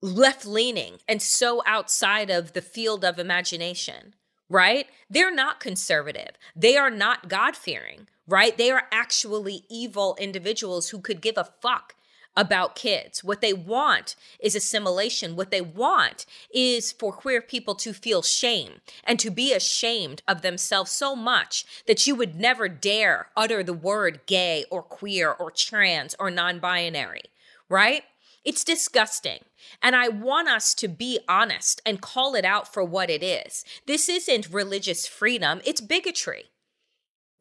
left 0.00 0.44
leaning 0.46 0.98
and 1.06 1.22
so 1.22 1.62
outside 1.66 2.30
of 2.30 2.52
the 2.52 2.62
field 2.62 3.04
of 3.04 3.18
imagination, 3.18 4.14
right? 4.48 4.86
They're 5.08 5.34
not 5.34 5.60
conservative. 5.60 6.32
They 6.56 6.76
are 6.76 6.90
not 6.90 7.28
God 7.28 7.56
fearing, 7.56 8.08
right? 8.26 8.56
They 8.56 8.70
are 8.70 8.84
actually 8.90 9.64
evil 9.70 10.16
individuals 10.18 10.90
who 10.90 11.00
could 11.00 11.20
give 11.20 11.36
a 11.36 11.48
fuck 11.60 11.94
about 12.36 12.74
kids. 12.74 13.22
What 13.22 13.40
they 13.40 13.52
want 13.52 14.16
is 14.40 14.54
assimilation. 14.54 15.36
What 15.36 15.50
they 15.50 15.60
want 15.60 16.26
is 16.52 16.92
for 16.92 17.12
queer 17.12 17.42
people 17.42 17.74
to 17.76 17.92
feel 17.92 18.22
shame 18.22 18.80
and 19.04 19.18
to 19.20 19.30
be 19.30 19.52
ashamed 19.52 20.22
of 20.26 20.42
themselves 20.42 20.90
so 20.90 21.14
much 21.14 21.64
that 21.86 22.06
you 22.06 22.14
would 22.14 22.34
never 22.34 22.68
dare 22.68 23.28
utter 23.36 23.62
the 23.62 23.72
word 23.72 24.20
gay 24.26 24.64
or 24.70 24.82
queer 24.82 25.30
or 25.32 25.50
trans 25.50 26.14
or 26.18 26.30
non 26.30 26.58
binary, 26.58 27.22
right? 27.68 28.04
It's 28.44 28.64
disgusting. 28.64 29.40
And 29.80 29.94
I 29.94 30.08
want 30.08 30.48
us 30.48 30.74
to 30.74 30.88
be 30.88 31.20
honest 31.28 31.80
and 31.86 32.00
call 32.00 32.34
it 32.34 32.44
out 32.44 32.72
for 32.72 32.82
what 32.82 33.10
it 33.10 33.22
is. 33.22 33.64
This 33.86 34.08
isn't 34.08 34.50
religious 34.50 35.06
freedom, 35.06 35.60
it's 35.64 35.80
bigotry 35.80 36.46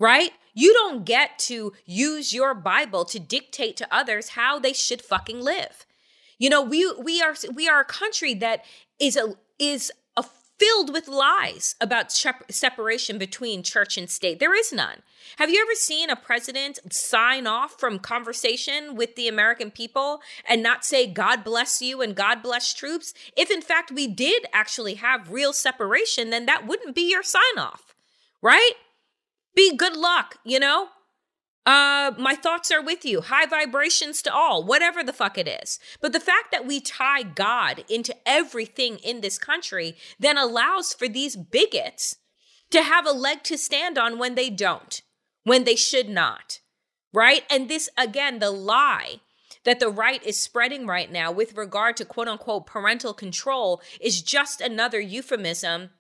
right? 0.02 0.32
You 0.54 0.74
don't 0.74 1.06
get 1.06 1.40
to 1.40 1.74
use 1.86 2.34
your 2.34 2.54
Bible 2.54 3.06
to 3.06 3.20
dictate 3.20 3.78
to 3.78 3.88
others 3.96 4.30
how 4.30 4.60
they 4.60 4.74
should 4.74 5.02
fucking 5.02 5.40
live. 5.42 5.86
You 6.38 6.50
know, 6.50 6.62
we 6.62 6.92
we 6.94 7.22
are 7.22 7.36
we 7.54 7.70
are 7.70 7.82
a 7.82 7.86
country 7.86 8.34
that 8.36 8.66
is 9.00 9.16
a 9.16 9.36
is 9.60 9.92
a 10.18 10.24
filled 10.58 10.92
with 10.92 11.08
lies 11.08 11.76
about 11.80 12.12
separation 12.12 13.18
between 13.18 13.64
church 13.64 13.98
and 13.98 14.10
state. 14.10 14.40
There 14.40 14.56
is 14.56 14.74
none. 14.74 15.02
Have 15.38 15.50
you 15.50 15.62
ever 15.62 15.76
seen 15.76 16.10
a 16.10 16.16
president 16.16 16.80
sign 16.92 17.48
off 17.48 17.80
from 17.80 18.00
conversation 18.00 18.96
with 18.96 19.16
the 19.16 19.28
American 19.28 19.72
people 19.72 20.22
and 20.48 20.62
not 20.62 20.84
say 20.84 21.08
God 21.08 21.44
bless 21.44 21.82
you 21.82 22.02
and 22.02 22.16
God 22.16 22.42
bless 22.42 22.74
troops? 22.74 23.14
If 23.38 23.50
in 23.50 23.62
fact 23.62 23.92
we 23.92 24.08
did 24.08 24.46
actually 24.52 24.96
have 24.96 25.32
real 25.32 25.54
separation, 25.54 26.32
then 26.32 26.46
that 26.48 26.68
wouldn't 26.68 26.96
be 26.96 27.10
your 27.10 27.24
sign 27.24 27.58
off. 27.58 27.96
Right? 28.42 28.74
Be 29.56 29.76
good 29.76 29.96
luck, 29.96 30.38
you 30.44 30.60
know? 30.60 30.88
Uh, 31.66 32.12
my 32.18 32.34
thoughts 32.34 32.72
are 32.72 32.82
with 32.82 33.06
you. 33.06 33.22
High 33.22 33.46
vibrations 33.46 34.22
to 34.24 34.34
all, 34.34 34.64
whatever 34.64 35.04
the 35.04 35.14
fuck 35.14 35.38
it 35.38 35.48
is. 35.48 35.80
But 36.02 36.12
the 36.12 36.20
fact 36.20 36.52
that 36.52 36.66
we 36.66 36.80
tie 36.80 37.22
God 37.24 37.84
into 37.88 38.16
everything 38.26 38.98
in 38.98 39.22
this 39.22 39.38
country 39.38 39.96
then 40.20 40.38
allows 40.38 40.94
for 40.94 41.08
these 41.08 41.36
bigots 41.36 42.18
to 42.72 42.82
have 42.82 43.06
a 43.06 43.12
leg 43.12 43.44
to 43.44 43.58
stand 43.58 43.98
on 43.98 44.18
when 44.18 44.36
they 44.36 44.50
don't, 44.50 45.02
when 45.44 45.64
they 45.64 45.76
should 45.76 46.10
not. 46.10 46.60
Right? 47.14 47.44
And 47.50 47.70
this, 47.70 47.90
again, 47.98 48.40
the 48.40 48.52
lie 48.52 49.20
that 49.64 49.80
the 49.80 49.90
right 49.90 50.24
is 50.24 50.40
spreading 50.40 50.88
right 50.88 51.12
now 51.12 51.32
with 51.32 51.58
regard 51.58 51.98
to 51.98 52.06
quote 52.06 52.28
unquote 52.28 52.66
parental 52.66 53.14
control 53.14 53.82
is 54.00 54.22
just 54.22 54.62
another 54.62 55.00
euphemism 55.00 55.92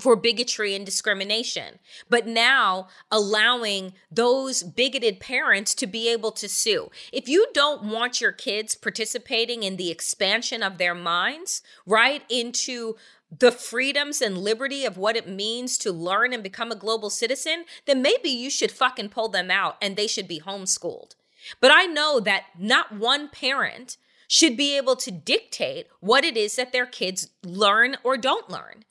for 0.00 0.16
bigotry 0.16 0.74
and 0.74 0.84
discrimination, 0.84 1.78
but 2.08 2.26
now 2.26 2.88
allowing 3.10 3.92
those 4.10 4.62
bigoted 4.62 5.20
parents 5.20 5.74
to 5.74 5.86
be 5.86 6.08
able 6.08 6.32
to 6.32 6.48
sue. 6.48 6.90
If 7.12 7.28
you 7.28 7.46
don't 7.52 7.84
want 7.84 8.20
your 8.20 8.32
kids 8.32 8.74
participating 8.74 9.62
in 9.62 9.76
the 9.76 9.90
expansion 9.90 10.62
of 10.62 10.78
their 10.78 10.94
minds, 10.94 11.62
right, 11.86 12.22
into 12.28 12.96
the 13.38 13.52
freedoms 13.52 14.20
and 14.20 14.38
liberty 14.38 14.84
of 14.84 14.96
what 14.96 15.16
it 15.16 15.28
means 15.28 15.78
to 15.78 15.92
learn 15.92 16.32
and 16.32 16.42
become 16.42 16.72
a 16.72 16.76
global 16.76 17.10
citizen, 17.10 17.64
then 17.86 18.02
maybe 18.02 18.28
you 18.28 18.50
should 18.50 18.72
fucking 18.72 19.08
pull 19.08 19.28
them 19.28 19.50
out 19.50 19.76
and 19.80 19.94
they 19.94 20.06
should 20.06 20.26
be 20.26 20.40
homeschooled. 20.40 21.14
But 21.60 21.70
I 21.72 21.86
know 21.86 22.20
that 22.20 22.46
not 22.58 22.92
one 22.92 23.28
parent 23.28 23.96
should 24.26 24.56
be 24.56 24.76
able 24.76 24.96
to 24.96 25.10
dictate 25.10 25.86
what 26.00 26.24
it 26.24 26.36
is 26.36 26.56
that 26.56 26.72
their 26.72 26.86
kids 26.86 27.30
learn 27.42 27.96
or 28.04 28.16
don't 28.16 28.50
learn 28.50 28.84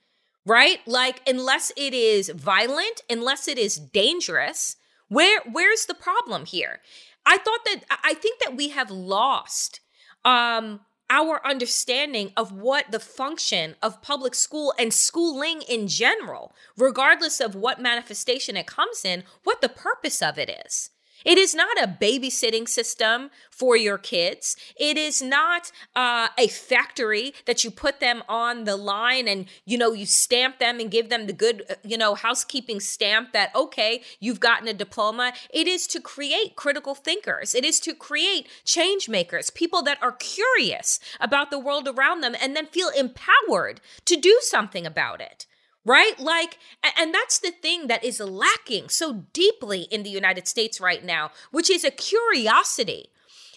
right? 0.49 0.79
Like 0.87 1.21
unless 1.27 1.71
it 1.77 1.93
is 1.93 2.29
violent, 2.29 3.03
unless 3.09 3.47
it 3.47 3.59
is 3.59 3.77
dangerous, 3.77 4.75
where 5.07 5.41
where's 5.49 5.85
the 5.85 5.93
problem 5.93 6.45
here? 6.45 6.81
I 7.25 7.37
thought 7.37 7.63
that 7.65 7.83
I 8.03 8.15
think 8.15 8.39
that 8.39 8.57
we 8.57 8.69
have 8.69 8.89
lost 8.89 9.79
um 10.25 10.81
our 11.11 11.45
understanding 11.45 12.31
of 12.37 12.51
what 12.51 12.91
the 12.91 12.99
function 12.99 13.75
of 13.81 14.01
public 14.01 14.35
school 14.35 14.73
and 14.77 14.93
schooling 14.93 15.61
in 15.67 15.87
general, 15.87 16.53
regardless 16.77 17.39
of 17.39 17.55
what 17.55 17.81
manifestation 17.81 18.55
it 18.57 18.67
comes 18.67 19.03
in, 19.03 19.23
what 19.43 19.61
the 19.61 19.69
purpose 19.69 20.21
of 20.21 20.37
it 20.37 20.49
is. 20.65 20.91
It 21.25 21.37
is 21.37 21.53
not 21.53 21.81
a 21.81 21.87
babysitting 21.87 22.67
system 22.67 23.29
for 23.51 23.75
your 23.75 23.97
kids. 23.97 24.55
It 24.77 24.97
is 24.97 25.21
not 25.21 25.71
uh, 25.95 26.29
a 26.37 26.47
factory 26.47 27.33
that 27.45 27.63
you 27.63 27.71
put 27.71 27.99
them 27.99 28.23
on 28.29 28.63
the 28.63 28.77
line 28.77 29.27
and, 29.27 29.47
you 29.65 29.77
know, 29.77 29.91
you 29.91 30.05
stamp 30.05 30.59
them 30.59 30.79
and 30.79 30.89
give 30.89 31.09
them 31.09 31.27
the 31.27 31.33
good, 31.33 31.63
uh, 31.69 31.75
you 31.83 31.97
know, 31.97 32.15
housekeeping 32.15 32.79
stamp 32.79 33.33
that, 33.33 33.53
okay, 33.53 34.01
you've 34.19 34.39
gotten 34.39 34.67
a 34.67 34.73
diploma. 34.73 35.33
It 35.53 35.67
is 35.67 35.87
to 35.87 35.99
create 35.99 36.55
critical 36.55 36.95
thinkers. 36.95 37.53
It 37.53 37.65
is 37.65 37.79
to 37.81 37.93
create 37.93 38.47
change 38.63 39.09
makers, 39.09 39.49
people 39.49 39.81
that 39.83 40.01
are 40.01 40.13
curious 40.13 40.99
about 41.19 41.51
the 41.51 41.59
world 41.59 41.87
around 41.87 42.21
them 42.21 42.35
and 42.41 42.55
then 42.55 42.67
feel 42.67 42.89
empowered 42.89 43.81
to 44.05 44.15
do 44.15 44.39
something 44.41 44.85
about 44.85 45.19
it 45.19 45.45
right? 45.89 46.19
Like, 46.19 46.59
and 46.95 47.11
that's 47.11 47.39
the 47.39 47.49
thing 47.49 47.87
that 47.87 48.03
is 48.03 48.19
lacking 48.19 48.89
so 48.89 49.25
deeply 49.33 49.87
in 49.89 50.03
the 50.03 50.11
United 50.11 50.47
States 50.47 50.79
right 50.79 51.03
now, 51.03 51.31
which 51.49 51.67
is 51.67 51.83
a 51.83 51.89
curiosity. 51.89 53.09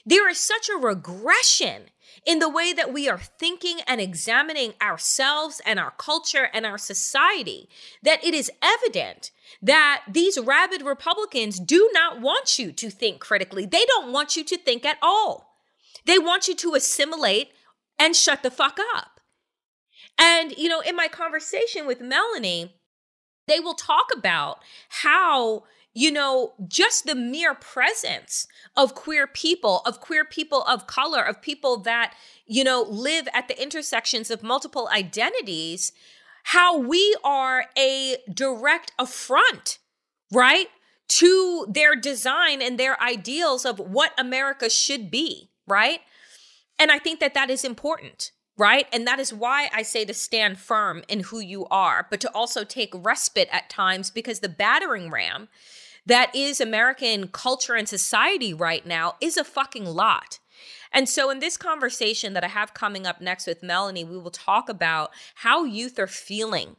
There 0.06 0.30
is 0.30 0.38
such 0.38 0.70
a 0.70 0.78
regression 0.78 1.90
in 2.24 2.38
the 2.38 2.48
way 2.48 2.72
that 2.72 2.90
we 2.90 3.06
are 3.06 3.18
thinking 3.18 3.80
and 3.86 4.00
examining 4.00 4.72
ourselves 4.80 5.60
and 5.66 5.78
our 5.78 5.92
culture 5.98 6.48
and 6.54 6.64
our 6.64 6.78
society 6.78 7.68
that 8.02 8.24
it 8.24 8.32
is 8.32 8.50
evident 8.62 9.30
that 9.60 10.02
these 10.08 10.38
rabid 10.38 10.80
Republicans 10.80 11.60
do 11.60 11.90
not 11.92 12.22
want 12.22 12.58
you 12.58 12.72
to 12.72 12.88
think 12.88 13.20
critically. 13.20 13.66
They 13.66 13.84
don't 13.84 14.10
want 14.10 14.36
you 14.36 14.44
to 14.44 14.56
think 14.56 14.86
at 14.86 14.96
all. 15.02 15.58
They 16.06 16.18
want 16.18 16.48
you 16.48 16.54
to 16.54 16.74
assimilate 16.74 17.50
and 17.98 18.16
shut 18.16 18.42
the 18.42 18.50
fuck 18.50 18.78
up. 18.94 19.11
And, 20.18 20.56
you 20.56 20.68
know, 20.68 20.80
in 20.80 20.96
my 20.96 21.08
conversation 21.08 21.86
with 21.86 22.00
Melanie, 22.00 22.74
they 23.48 23.60
will 23.60 23.74
talk 23.74 24.06
about 24.14 24.58
how 24.88 25.64
you 25.94 26.10
know, 26.10 26.54
just 26.66 27.04
the 27.04 27.14
mere 27.14 27.54
presence 27.54 28.46
of 28.76 28.94
queer 28.94 29.26
people, 29.26 29.82
of 29.84 30.00
queer 30.00 30.24
people 30.24 30.62
of 30.62 30.86
color, 30.86 31.22
of 31.22 31.42
people 31.42 31.76
that, 31.78 32.14
you 32.46 32.64
know, 32.64 32.82
live 32.82 33.28
at 33.34 33.48
the 33.48 33.62
intersections 33.62 34.30
of 34.30 34.42
multiple 34.42 34.88
identities, 34.92 35.92
how 36.44 36.78
we 36.78 37.14
are 37.22 37.66
a 37.76 38.16
direct 38.32 38.92
affront, 38.98 39.78
right, 40.32 40.68
to 41.08 41.66
their 41.68 41.94
design 41.94 42.62
and 42.62 42.78
their 42.78 43.00
ideals 43.02 43.66
of 43.66 43.78
what 43.78 44.12
America 44.18 44.70
should 44.70 45.10
be, 45.10 45.50
right? 45.66 46.00
And 46.78 46.90
I 46.90 46.98
think 46.98 47.20
that 47.20 47.34
that 47.34 47.50
is 47.50 47.64
important 47.64 48.32
right? 48.56 48.86
And 48.92 49.06
that 49.06 49.18
is 49.18 49.32
why 49.32 49.70
I 49.72 49.82
say 49.82 50.04
to 50.04 50.14
stand 50.14 50.58
firm 50.58 51.02
in 51.08 51.20
who 51.20 51.40
you 51.40 51.66
are, 51.66 52.06
but 52.10 52.20
to 52.20 52.34
also 52.34 52.64
take 52.64 52.92
respite 52.94 53.48
at 53.50 53.70
times 53.70 54.10
because 54.10 54.40
the 54.40 54.48
battering 54.48 55.10
ram 55.10 55.48
that 56.04 56.34
is 56.34 56.60
American 56.60 57.28
culture 57.28 57.74
and 57.74 57.88
society 57.88 58.52
right 58.52 58.84
now 58.84 59.14
is 59.20 59.36
a 59.36 59.44
fucking 59.44 59.86
lot. 59.86 60.40
And 60.92 61.08
so, 61.08 61.30
in 61.30 61.38
this 61.38 61.56
conversation 61.56 62.34
that 62.34 62.44
I 62.44 62.48
have 62.48 62.74
coming 62.74 63.06
up 63.06 63.20
next 63.20 63.46
with 63.46 63.62
Melanie, 63.62 64.04
we 64.04 64.18
will 64.18 64.30
talk 64.30 64.68
about 64.68 65.10
how 65.36 65.64
youth 65.64 65.98
are 65.98 66.06
feeling 66.06 66.76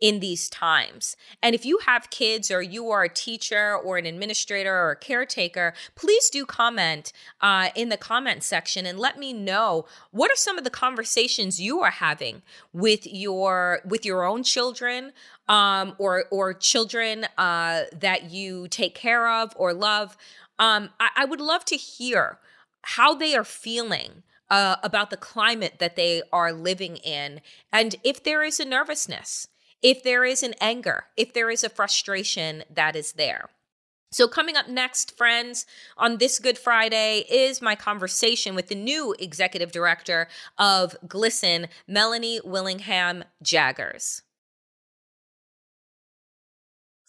in 0.00 0.20
these 0.20 0.48
times. 0.48 1.16
And 1.42 1.54
if 1.54 1.64
you 1.64 1.78
have 1.86 2.10
kids 2.10 2.50
or 2.50 2.60
you 2.60 2.90
are 2.90 3.04
a 3.04 3.08
teacher 3.08 3.76
or 3.76 3.96
an 3.96 4.06
administrator 4.06 4.74
or 4.74 4.90
a 4.90 4.96
caretaker, 4.96 5.72
please 5.94 6.28
do 6.30 6.44
comment 6.44 7.12
uh, 7.40 7.70
in 7.74 7.88
the 7.88 7.96
comment 7.96 8.42
section 8.42 8.86
and 8.86 8.98
let 8.98 9.18
me 9.18 9.32
know 9.32 9.86
what 10.10 10.30
are 10.30 10.36
some 10.36 10.58
of 10.58 10.64
the 10.64 10.70
conversations 10.70 11.60
you 11.60 11.80
are 11.80 11.90
having 11.90 12.42
with 12.72 13.06
your 13.06 13.80
with 13.84 14.04
your 14.04 14.24
own 14.24 14.42
children 14.42 15.12
um, 15.48 15.94
or 15.98 16.24
or 16.30 16.52
children 16.52 17.26
uh, 17.38 17.82
that 17.98 18.30
you 18.30 18.68
take 18.68 18.94
care 18.94 19.28
of 19.28 19.52
or 19.56 19.72
love. 19.72 20.16
Um, 20.58 20.90
I, 20.98 21.10
I 21.16 21.24
would 21.24 21.40
love 21.40 21.64
to 21.66 21.76
hear 21.76 22.38
how 22.82 23.14
they 23.14 23.34
are 23.34 23.44
feeling. 23.44 24.22
Uh, 24.50 24.76
about 24.82 25.08
the 25.08 25.16
climate 25.16 25.76
that 25.78 25.96
they 25.96 26.22
are 26.30 26.52
living 26.52 26.96
in, 26.98 27.40
and 27.72 27.96
if 28.04 28.22
there 28.22 28.42
is 28.42 28.60
a 28.60 28.64
nervousness, 28.64 29.48
if 29.84 30.02
there 30.02 30.24
is 30.24 30.42
an 30.42 30.54
anger, 30.62 31.04
if 31.14 31.34
there 31.34 31.50
is 31.50 31.62
a 31.62 31.68
frustration 31.68 32.64
that 32.70 32.96
is 32.96 33.12
there. 33.12 33.50
So, 34.10 34.26
coming 34.26 34.56
up 34.56 34.68
next, 34.68 35.16
friends, 35.16 35.66
on 35.98 36.16
this 36.18 36.38
Good 36.38 36.56
Friday 36.56 37.24
is 37.28 37.60
my 37.60 37.74
conversation 37.74 38.54
with 38.54 38.68
the 38.68 38.74
new 38.76 39.14
executive 39.18 39.72
director 39.72 40.28
of 40.56 40.96
GLSEN, 41.06 41.68
Melanie 41.86 42.40
Willingham 42.44 43.24
Jaggers. 43.42 44.22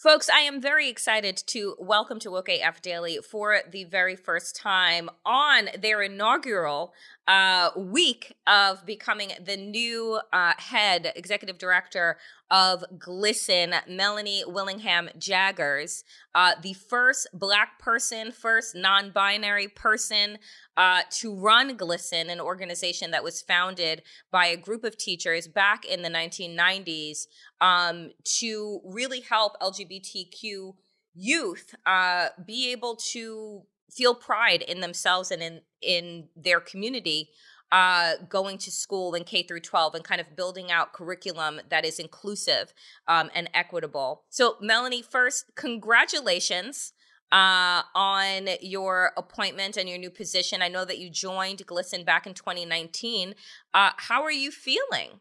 Folks, 0.06 0.30
I 0.30 0.42
am 0.42 0.62
very 0.62 0.90
excited 0.90 1.36
to 1.48 1.76
welcome 1.80 2.20
to 2.20 2.30
Woke 2.30 2.50
AF 2.50 2.82
Daily 2.82 3.20
for 3.28 3.62
the 3.72 3.86
very 3.86 4.16
first 4.16 4.56
time 4.56 5.10
on 5.26 5.70
their 5.80 6.02
inaugural 6.02 6.94
uh, 7.28 7.72
week 7.76 8.36
of 8.46 8.86
becoming 8.86 9.32
the 9.44 9.58
new 9.58 10.20
uh, 10.32 10.54
head 10.58 11.12
executive 11.16 11.58
director 11.58 12.18
of 12.52 12.84
GLSEN, 12.98 13.88
Melanie 13.90 14.44
Willingham 14.46 15.10
Jaggers, 15.18 16.04
uh, 16.36 16.52
the 16.62 16.74
first 16.74 17.28
Black 17.34 17.80
person, 17.80 18.32
first 18.32 18.76
non 18.76 19.10
binary 19.10 19.68
person 19.68 20.38
uh, 20.78 21.02
to 21.12 21.34
run 21.34 21.76
GLSEN, 21.78 22.30
an 22.30 22.40
organization 22.40 23.12
that 23.12 23.24
was 23.24 23.42
founded 23.42 24.04
by 24.32 24.46
a 24.46 24.58
group 24.58 24.84
of 24.84 24.98
teachers 24.98 25.48
back 25.48 25.84
in 25.86 26.04
the 26.04 26.10
1990s 26.10 27.28
um, 27.60 28.12
to 28.24 28.82
really 28.86 29.22
help 29.22 29.60
LGBTQ 29.60 30.76
youth 31.16 31.74
uh, 31.86 32.28
be 32.46 32.72
able 32.72 32.96
to 32.98 33.64
feel 33.92 34.16
pride 34.16 34.62
in 34.62 34.82
themselves 34.82 35.32
and 35.32 35.42
in 35.42 35.62
in 35.82 36.28
their 36.36 36.60
community 36.60 37.30
uh, 37.72 38.14
going 38.30 38.58
to 38.60 38.72
school 38.72 39.14
in 39.16 39.24
K 39.24 39.44
through 39.44 39.60
12 39.60 39.96
and 39.96 40.04
kind 40.04 40.22
of 40.22 40.36
building 40.36 40.72
out 40.72 40.94
curriculum 40.94 41.60
that 41.70 41.86
is 41.86 42.00
inclusive 42.00 42.74
um, 43.08 43.30
and 43.34 43.50
equitable. 43.54 44.24
So, 44.30 44.56
Melanie, 44.62 45.02
first, 45.02 45.52
congratulations 45.56 46.94
uh, 47.32 47.82
on 47.94 48.48
your 48.62 49.12
appointment 49.18 49.78
and 49.78 49.90
your 49.90 49.98
new 49.98 50.12
position. 50.12 50.62
I 50.62 50.68
know 50.68 50.86
that 50.86 51.00
you 51.00 51.10
joined 51.10 51.66
GLSEN 51.66 52.06
back 52.06 52.28
in 52.28 52.34
2019. 52.34 53.34
Uh, 53.74 53.92
how 53.98 54.24
are 54.24 54.32
you 54.32 54.52
feeling? 54.52 55.20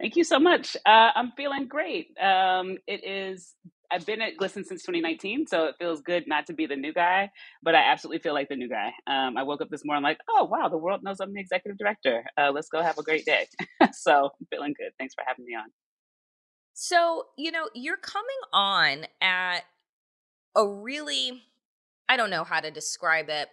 Thank 0.00 0.16
you 0.16 0.24
so 0.24 0.38
much. 0.38 0.76
Uh, 0.86 1.10
I'm 1.14 1.32
feeling 1.36 1.68
great. 1.68 2.16
Um, 2.20 2.78
it 2.86 3.04
is 3.04 3.54
I've 3.92 4.06
been 4.06 4.22
at 4.22 4.38
GLSEN 4.38 4.64
since 4.64 4.82
2019, 4.82 5.46
so 5.46 5.66
it 5.66 5.74
feels 5.78 6.00
good 6.00 6.24
not 6.26 6.46
to 6.46 6.54
be 6.54 6.66
the 6.66 6.76
new 6.76 6.94
guy, 6.94 7.30
but 7.62 7.74
I 7.74 7.82
absolutely 7.82 8.20
feel 8.20 8.32
like 8.32 8.48
the 8.48 8.56
new 8.56 8.68
guy. 8.68 8.90
Um, 9.06 9.36
I 9.36 9.42
woke 9.42 9.60
up 9.60 9.68
this 9.68 9.84
morning 9.84 10.02
like, 10.02 10.18
oh 10.30 10.44
wow, 10.44 10.68
the 10.68 10.78
world 10.78 11.02
knows 11.02 11.20
I'm 11.20 11.34
the 11.34 11.40
executive 11.40 11.76
director. 11.76 12.24
Uh, 12.38 12.50
let's 12.54 12.68
go 12.68 12.80
have 12.80 12.98
a 12.98 13.02
great 13.02 13.26
day. 13.26 13.46
so 13.92 14.30
feeling 14.50 14.74
good. 14.78 14.92
Thanks 14.98 15.14
for 15.14 15.24
having 15.26 15.44
me 15.44 15.54
on. 15.54 15.66
So 16.72 17.26
you 17.36 17.52
know 17.52 17.68
you're 17.74 17.98
coming 17.98 18.26
on 18.52 19.06
at 19.20 19.60
a 20.56 20.66
really, 20.66 21.42
I 22.08 22.16
don't 22.16 22.30
know 22.30 22.44
how 22.44 22.60
to 22.60 22.70
describe 22.70 23.28
it. 23.28 23.48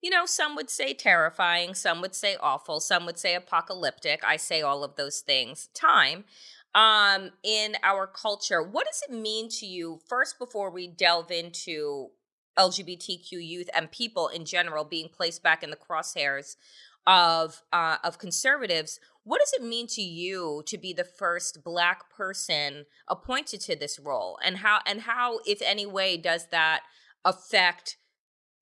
You 0.00 0.10
know, 0.10 0.26
some 0.26 0.54
would 0.56 0.68
say 0.68 0.92
terrifying, 0.92 1.74
some 1.74 2.00
would 2.00 2.14
say 2.14 2.36
awful, 2.40 2.80
some 2.80 3.06
would 3.06 3.18
say 3.18 3.34
apocalyptic. 3.34 4.22
I 4.24 4.36
say 4.36 4.62
all 4.62 4.84
of 4.84 4.96
those 4.96 5.20
things. 5.20 5.68
Time 5.74 6.24
um, 6.74 7.30
in 7.42 7.76
our 7.82 8.06
culture. 8.06 8.62
What 8.62 8.86
does 8.86 9.02
it 9.08 9.14
mean 9.14 9.48
to 9.60 9.66
you, 9.66 10.00
first, 10.08 10.38
before 10.38 10.70
we 10.70 10.86
delve 10.86 11.30
into 11.30 12.08
LGBTQ 12.58 13.32
youth 13.32 13.70
and 13.74 13.90
people 13.90 14.28
in 14.28 14.44
general 14.44 14.84
being 14.84 15.08
placed 15.08 15.42
back 15.42 15.62
in 15.62 15.70
the 15.70 15.76
crosshairs 15.76 16.56
of 17.06 17.62
uh, 17.72 17.98
of 18.02 18.18
conservatives? 18.18 18.98
What 19.22 19.40
does 19.40 19.54
it 19.54 19.62
mean 19.62 19.86
to 19.88 20.02
you 20.02 20.62
to 20.66 20.76
be 20.76 20.92
the 20.92 21.04
first 21.04 21.64
Black 21.64 22.10
person 22.10 22.86
appointed 23.08 23.60
to 23.62 23.76
this 23.76 23.98
role, 23.98 24.38
and 24.44 24.58
how 24.58 24.80
and 24.86 25.02
how, 25.02 25.40
if 25.46 25.62
any 25.62 25.86
way, 25.86 26.16
does 26.16 26.48
that 26.50 26.82
affect 27.24 27.96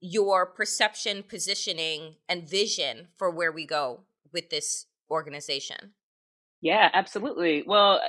your 0.01 0.47
perception, 0.47 1.23
positioning, 1.23 2.17
and 2.29 2.49
vision 2.49 3.09
for 3.17 3.31
where 3.31 3.53
we 3.53 3.65
go 3.65 4.03
with 4.33 4.51
this 4.51 4.87
organization? 5.11 5.95
Yeah, 6.63 6.91
absolutely. 6.95 7.65
Well, 7.67 8.01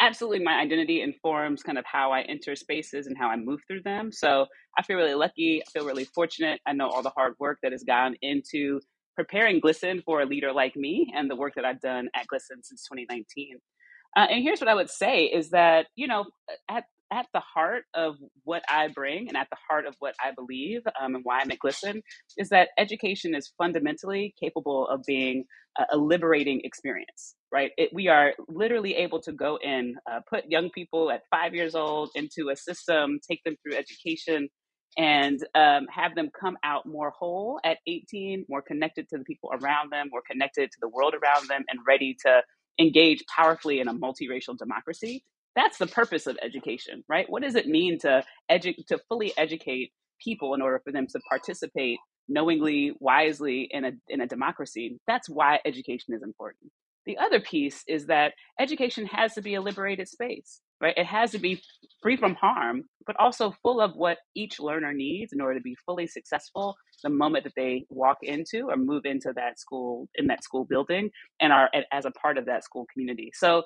absolutely 0.00 0.44
my 0.44 0.54
identity 0.60 1.02
informs 1.02 1.62
kind 1.62 1.78
of 1.78 1.84
how 1.86 2.12
I 2.12 2.22
enter 2.22 2.56
spaces 2.56 3.06
and 3.06 3.18
how 3.18 3.28
I 3.28 3.36
move 3.36 3.60
through 3.68 3.82
them. 3.82 4.12
So 4.12 4.46
I 4.78 4.82
feel 4.82 4.96
really 4.96 5.14
lucky. 5.14 5.62
I 5.66 5.70
feel 5.72 5.86
really 5.86 6.04
fortunate. 6.06 6.60
I 6.66 6.72
know 6.74 6.88
all 6.88 7.02
the 7.02 7.10
hard 7.10 7.34
work 7.40 7.58
that 7.62 7.72
has 7.72 7.84
gone 7.84 8.16
into 8.22 8.80
preparing 9.16 9.60
GLSEN 9.60 10.04
for 10.04 10.20
a 10.22 10.26
leader 10.26 10.52
like 10.52 10.76
me 10.76 11.12
and 11.16 11.30
the 11.30 11.36
work 11.36 11.54
that 11.56 11.64
I've 11.64 11.80
done 11.80 12.08
at 12.14 12.26
GLSEN 12.32 12.62
since 12.64 12.86
2019. 12.86 13.58
Uh, 14.16 14.26
and 14.30 14.42
here's 14.42 14.60
what 14.60 14.68
I 14.68 14.74
would 14.74 14.90
say 14.90 15.24
is 15.26 15.50
that, 15.50 15.88
you 15.96 16.06
know, 16.08 16.26
at 16.70 16.84
at 17.12 17.26
the 17.32 17.40
heart 17.40 17.84
of 17.94 18.16
what 18.44 18.62
I 18.68 18.88
bring 18.88 19.28
and 19.28 19.36
at 19.36 19.48
the 19.50 19.56
heart 19.68 19.86
of 19.86 19.94
what 20.00 20.14
I 20.24 20.32
believe 20.32 20.82
um, 21.00 21.14
and 21.14 21.24
why 21.24 21.40
I'm 21.40 21.50
at 21.50 21.58
GLSEN 21.58 22.02
is 22.36 22.48
that 22.50 22.70
education 22.78 23.34
is 23.34 23.52
fundamentally 23.58 24.34
capable 24.40 24.88
of 24.88 25.02
being 25.06 25.44
a, 25.78 25.84
a 25.92 25.98
liberating 25.98 26.60
experience, 26.64 27.36
right? 27.52 27.70
It, 27.76 27.90
we 27.92 28.08
are 28.08 28.34
literally 28.48 28.94
able 28.96 29.20
to 29.22 29.32
go 29.32 29.58
in, 29.62 29.96
uh, 30.10 30.20
put 30.28 30.50
young 30.50 30.70
people 30.70 31.10
at 31.10 31.22
five 31.30 31.54
years 31.54 31.74
old 31.74 32.10
into 32.14 32.50
a 32.50 32.56
system, 32.56 33.20
take 33.28 33.42
them 33.44 33.56
through 33.62 33.76
education, 33.76 34.48
and 34.98 35.40
um, 35.54 35.86
have 35.94 36.14
them 36.14 36.30
come 36.38 36.56
out 36.64 36.86
more 36.86 37.10
whole 37.10 37.60
at 37.64 37.78
18, 37.86 38.46
more 38.48 38.62
connected 38.62 39.08
to 39.10 39.18
the 39.18 39.24
people 39.24 39.50
around 39.52 39.92
them, 39.92 40.08
more 40.10 40.22
connected 40.30 40.70
to 40.70 40.78
the 40.80 40.88
world 40.88 41.14
around 41.14 41.48
them, 41.48 41.64
and 41.68 41.80
ready 41.86 42.16
to 42.24 42.42
engage 42.80 43.22
powerfully 43.34 43.80
in 43.80 43.88
a 43.88 43.94
multiracial 43.94 44.56
democracy. 44.56 45.22
That's 45.56 45.78
the 45.78 45.88
purpose 45.88 46.28
of 46.28 46.38
education, 46.42 47.04
right? 47.08 47.26
What 47.28 47.42
does 47.42 47.56
it 47.56 47.66
mean 47.68 47.98
to 48.00 48.24
edu- 48.50 48.86
to 48.88 48.98
fully 49.08 49.32
educate 49.38 49.92
people 50.24 50.54
in 50.54 50.62
order 50.62 50.80
for 50.84 50.92
them 50.92 51.08
to 51.08 51.20
participate 51.28 51.98
knowingly, 52.28 52.92
wisely 53.00 53.68
in 53.72 53.86
a 53.86 53.92
in 54.08 54.22
a 54.22 54.28
democracy? 54.28 55.00
That's 55.08 55.30
why 55.30 55.60
education 55.64 56.14
is 56.14 56.22
important. 56.22 56.72
The 57.06 57.18
other 57.18 57.40
piece 57.40 57.84
is 57.88 58.06
that 58.06 58.34
education 58.60 59.06
has 59.06 59.34
to 59.34 59.42
be 59.42 59.54
a 59.54 59.62
liberated 59.62 60.08
space, 60.08 60.60
right? 60.80 60.94
It 60.96 61.06
has 61.06 61.32
to 61.32 61.38
be 61.38 61.62
free 62.02 62.16
from 62.16 62.34
harm, 62.34 62.84
but 63.06 63.16
also 63.18 63.54
full 63.62 63.80
of 63.80 63.96
what 63.96 64.18
each 64.36 64.60
learner 64.60 64.92
needs 64.92 65.32
in 65.32 65.40
order 65.40 65.58
to 65.58 65.62
be 65.62 65.76
fully 65.86 66.08
successful 66.08 66.76
the 67.04 67.10
moment 67.10 67.44
that 67.44 67.54
they 67.56 67.86
walk 67.90 68.18
into 68.22 68.68
or 68.70 68.76
move 68.76 69.06
into 69.06 69.32
that 69.36 69.60
school 69.60 70.08
in 70.16 70.26
that 70.28 70.44
school 70.44 70.64
building 70.64 71.10
and 71.40 71.52
are 71.52 71.70
as 71.92 72.04
a 72.06 72.10
part 72.12 72.38
of 72.38 72.46
that 72.46 72.64
school 72.64 72.86
community. 72.92 73.30
So 73.34 73.62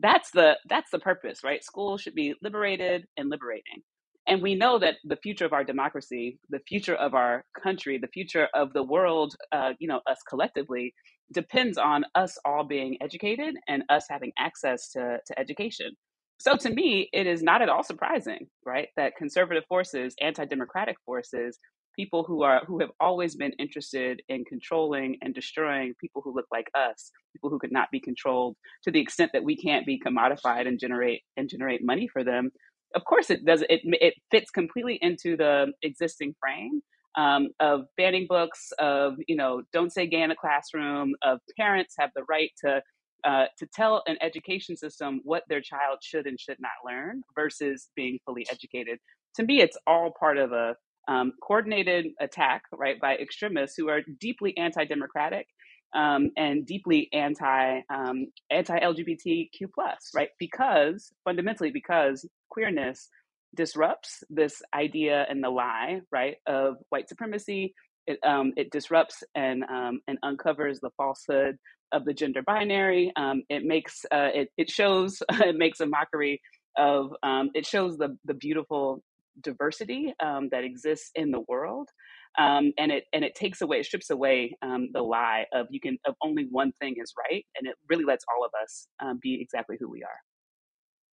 that's 0.00 0.30
the 0.32 0.56
that's 0.68 0.90
the 0.90 0.98
purpose, 0.98 1.40
right? 1.44 1.62
School 1.62 1.98
should 1.98 2.14
be 2.14 2.34
liberated 2.42 3.06
and 3.16 3.30
liberating. 3.30 3.82
And 4.26 4.42
we 4.42 4.54
know 4.54 4.78
that 4.78 4.94
the 5.04 5.16
future 5.16 5.44
of 5.44 5.52
our 5.52 5.64
democracy, 5.64 6.38
the 6.48 6.60
future 6.66 6.94
of 6.94 7.14
our 7.14 7.44
country, 7.62 7.98
the 7.98 8.08
future 8.08 8.48
of 8.54 8.72
the 8.72 8.82
world, 8.82 9.36
uh, 9.52 9.72
you 9.78 9.86
know, 9.86 10.00
us 10.06 10.18
collectively, 10.28 10.94
depends 11.32 11.76
on 11.76 12.04
us 12.14 12.38
all 12.44 12.64
being 12.64 12.96
educated 13.02 13.54
and 13.68 13.82
us 13.90 14.06
having 14.08 14.32
access 14.38 14.88
to, 14.92 15.18
to 15.26 15.38
education. 15.38 15.90
So 16.38 16.56
to 16.56 16.70
me, 16.70 17.08
it 17.12 17.26
is 17.26 17.42
not 17.42 17.60
at 17.62 17.68
all 17.68 17.82
surprising, 17.82 18.48
right, 18.64 18.88
that 18.96 19.16
conservative 19.16 19.64
forces, 19.68 20.14
anti-democratic 20.20 20.96
forces, 21.04 21.58
people 21.96 22.24
who 22.24 22.42
are 22.42 22.62
who 22.66 22.80
have 22.80 22.90
always 23.00 23.36
been 23.36 23.52
interested 23.58 24.22
in 24.28 24.44
controlling 24.44 25.18
and 25.22 25.34
destroying 25.34 25.94
people 26.00 26.22
who 26.22 26.34
look 26.34 26.46
like 26.52 26.70
us, 26.74 27.10
people 27.32 27.50
who 27.50 27.58
could 27.58 27.72
not 27.72 27.90
be 27.90 28.00
controlled 28.00 28.56
to 28.82 28.90
the 28.90 29.00
extent 29.00 29.30
that 29.32 29.44
we 29.44 29.56
can't 29.56 29.86
be 29.86 30.00
commodified 30.00 30.66
and 30.66 30.78
generate 30.78 31.22
and 31.36 31.48
generate 31.48 31.84
money 31.84 32.08
for 32.08 32.24
them. 32.24 32.50
Of 32.94 33.04
course, 33.04 33.30
it 33.30 33.44
does. 33.44 33.62
It 33.68 33.80
it 33.84 34.14
fits 34.30 34.50
completely 34.50 34.98
into 35.00 35.36
the 35.36 35.72
existing 35.82 36.34
frame 36.40 36.80
um, 37.16 37.48
of 37.60 37.82
banning 37.96 38.26
books, 38.28 38.72
of 38.78 39.14
you 39.26 39.36
know, 39.36 39.62
don't 39.72 39.92
say 39.92 40.06
gay 40.06 40.22
in 40.22 40.30
the 40.30 40.34
classroom, 40.34 41.14
of 41.22 41.38
parents 41.56 41.94
have 41.98 42.10
the 42.14 42.24
right 42.28 42.50
to 42.64 42.82
uh, 43.24 43.46
to 43.58 43.66
tell 43.72 44.02
an 44.06 44.16
education 44.20 44.76
system 44.76 45.20
what 45.24 45.44
their 45.48 45.60
child 45.60 45.98
should 46.02 46.26
and 46.26 46.38
should 46.38 46.58
not 46.60 46.72
learn 46.84 47.22
versus 47.34 47.88
being 47.96 48.18
fully 48.24 48.46
educated. 48.50 48.98
To 49.36 49.44
me, 49.44 49.60
it's 49.60 49.78
all 49.86 50.12
part 50.18 50.36
of 50.36 50.52
a 50.52 50.76
um, 51.08 51.32
coordinated 51.42 52.06
attack, 52.20 52.62
right, 52.72 53.00
by 53.00 53.14
extremists 53.16 53.76
who 53.76 53.88
are 53.88 54.00
deeply 54.20 54.56
anti-democratic 54.56 55.46
um, 55.94 56.30
and 56.36 56.66
deeply 56.66 57.08
anti 57.12 57.80
um, 57.90 58.26
anti 58.50 58.78
LGBTQ 58.78 59.72
plus, 59.74 60.10
right? 60.14 60.30
Because 60.38 61.12
fundamentally, 61.24 61.70
because 61.70 62.26
queerness 62.50 63.08
disrupts 63.54 64.24
this 64.30 64.60
idea 64.74 65.24
and 65.28 65.42
the 65.42 65.50
lie, 65.50 66.00
right, 66.10 66.36
of 66.46 66.76
white 66.88 67.08
supremacy. 67.08 67.74
It, 68.06 68.18
um, 68.22 68.52
it 68.56 68.70
disrupts 68.70 69.22
and 69.34 69.64
um, 69.64 70.00
and 70.06 70.18
uncovers 70.22 70.78
the 70.80 70.90
falsehood 70.96 71.56
of 71.92 72.04
the 72.04 72.12
gender 72.12 72.42
binary. 72.42 73.12
Um, 73.16 73.44
it 73.48 73.64
makes 73.64 74.04
uh, 74.12 74.30
it 74.34 74.48
it 74.58 74.70
shows 74.70 75.22
it 75.32 75.56
makes 75.56 75.80
a 75.80 75.86
mockery 75.86 76.40
of 76.76 77.14
um, 77.22 77.50
it 77.54 77.64
shows 77.66 77.96
the 77.96 78.18
the 78.24 78.34
beautiful 78.34 79.02
diversity 79.40 80.14
um, 80.22 80.48
that 80.50 80.64
exists 80.64 81.10
in 81.14 81.30
the 81.30 81.40
world. 81.48 81.88
Um, 82.36 82.72
and 82.78 82.90
it 82.90 83.04
and 83.12 83.24
it 83.24 83.36
takes 83.36 83.60
away, 83.60 83.78
it 83.78 83.86
strips 83.86 84.10
away 84.10 84.56
um, 84.60 84.88
the 84.92 85.02
lie 85.02 85.46
of 85.52 85.66
you 85.70 85.80
can 85.80 85.98
of 86.04 86.14
only 86.22 86.48
one 86.50 86.72
thing 86.80 86.96
is 86.96 87.12
right, 87.30 87.44
and 87.56 87.68
it 87.68 87.76
really 87.88 88.04
lets 88.04 88.24
all 88.34 88.44
of 88.44 88.50
us 88.60 88.88
um, 89.00 89.20
be 89.22 89.38
exactly 89.40 89.76
who 89.78 89.88
we 89.88 90.02
are. 90.02 90.18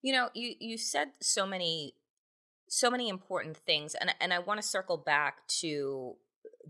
You 0.02 0.14
know, 0.14 0.30
you 0.34 0.56
you 0.60 0.78
said 0.78 1.10
so 1.22 1.46
many 1.46 1.94
so 2.72 2.90
many 2.90 3.10
important 3.10 3.58
things 3.58 3.96
and 3.96 4.16
and 4.22 4.34
I 4.34 4.40
want 4.40 4.62
to 4.62 4.68
circle 4.68 4.98
back 4.98 5.46
to 5.60 6.14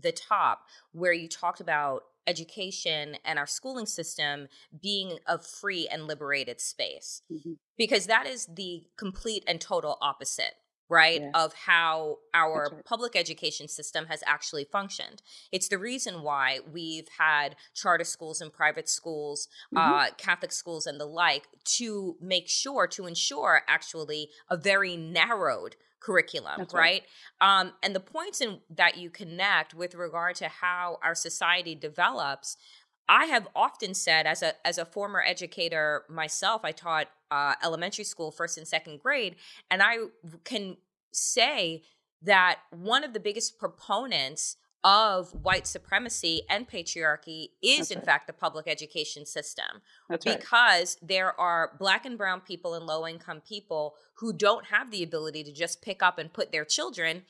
the 0.00 0.12
top 0.12 0.62
where 0.90 1.12
you 1.12 1.28
talked 1.28 1.60
about 1.60 2.02
education 2.26 3.16
and 3.24 3.38
our 3.38 3.46
schooling 3.46 3.86
system 3.86 4.48
being 4.80 5.18
a 5.26 5.38
free 5.38 5.88
and 5.90 6.06
liberated 6.06 6.60
space 6.60 7.22
mm-hmm. 7.32 7.52
because 7.78 8.06
that 8.06 8.26
is 8.26 8.46
the 8.46 8.82
complete 8.96 9.44
and 9.46 9.60
total 9.60 9.96
opposite 10.00 10.54
right, 10.92 11.20
yeah. 11.22 11.30
of 11.34 11.54
how 11.54 12.18
our 12.34 12.68
right. 12.70 12.84
public 12.84 13.16
education 13.16 13.66
system 13.66 14.06
has 14.06 14.22
actually 14.26 14.64
functioned. 14.64 15.22
It's 15.50 15.68
the 15.68 15.78
reason 15.78 16.22
why 16.22 16.60
we've 16.70 17.08
had 17.18 17.56
charter 17.74 18.04
schools 18.04 18.40
and 18.40 18.52
private 18.52 18.88
schools, 18.88 19.48
mm-hmm. 19.74 19.78
uh, 19.78 20.10
Catholic 20.18 20.52
schools, 20.52 20.86
and 20.86 21.00
the 21.00 21.06
like 21.06 21.48
to 21.76 22.16
make 22.20 22.48
sure, 22.48 22.86
to 22.88 23.06
ensure 23.06 23.62
actually 23.66 24.28
a 24.50 24.56
very 24.56 24.96
narrowed 24.96 25.76
curriculum, 26.02 26.66
right? 26.72 26.74
right? 26.74 27.02
Um, 27.40 27.72
and 27.82 27.94
the 27.94 28.00
points 28.00 28.40
in 28.40 28.58
that 28.70 28.96
you 28.96 29.08
connect 29.08 29.72
with 29.72 29.94
regard 29.94 30.34
to 30.36 30.48
how 30.48 30.98
our 31.02 31.14
society 31.14 31.74
develops 31.74 32.56
I 33.08 33.26
have 33.26 33.48
often 33.54 33.94
said, 33.94 34.26
as 34.26 34.42
a 34.42 34.54
as 34.66 34.78
a 34.78 34.84
former 34.84 35.22
educator 35.26 36.04
myself, 36.08 36.62
I 36.64 36.72
taught 36.72 37.08
uh, 37.30 37.54
elementary 37.62 38.04
school, 38.04 38.30
first 38.30 38.58
and 38.58 38.66
second 38.66 39.00
grade, 39.00 39.36
and 39.70 39.82
I 39.82 39.96
can 40.44 40.76
say 41.12 41.82
that 42.22 42.60
one 42.70 43.04
of 43.04 43.12
the 43.12 43.20
biggest 43.20 43.58
proponents 43.58 44.56
of 44.84 45.30
white 45.44 45.66
supremacy 45.66 46.42
and 46.50 46.68
patriarchy 46.68 47.50
is 47.62 47.92
in 47.92 48.00
fact 48.00 48.26
the 48.26 48.32
public 48.32 48.66
education 48.66 49.24
system 49.24 49.80
That's 50.08 50.24
because 50.24 50.96
right. 51.00 51.08
there 51.08 51.40
are 51.40 51.76
black 51.78 52.04
and 52.04 52.18
brown 52.18 52.40
people 52.40 52.74
and 52.74 52.84
low 52.84 53.06
income 53.06 53.42
people 53.46 53.94
who 54.14 54.32
don't 54.32 54.66
have 54.66 54.90
the 54.90 55.04
ability 55.04 55.44
to 55.44 55.52
just 55.52 55.82
pick 55.82 56.02
up 56.02 56.18
and 56.18 56.32
put 56.32 56.50
their 56.50 56.64
children 56.64 57.22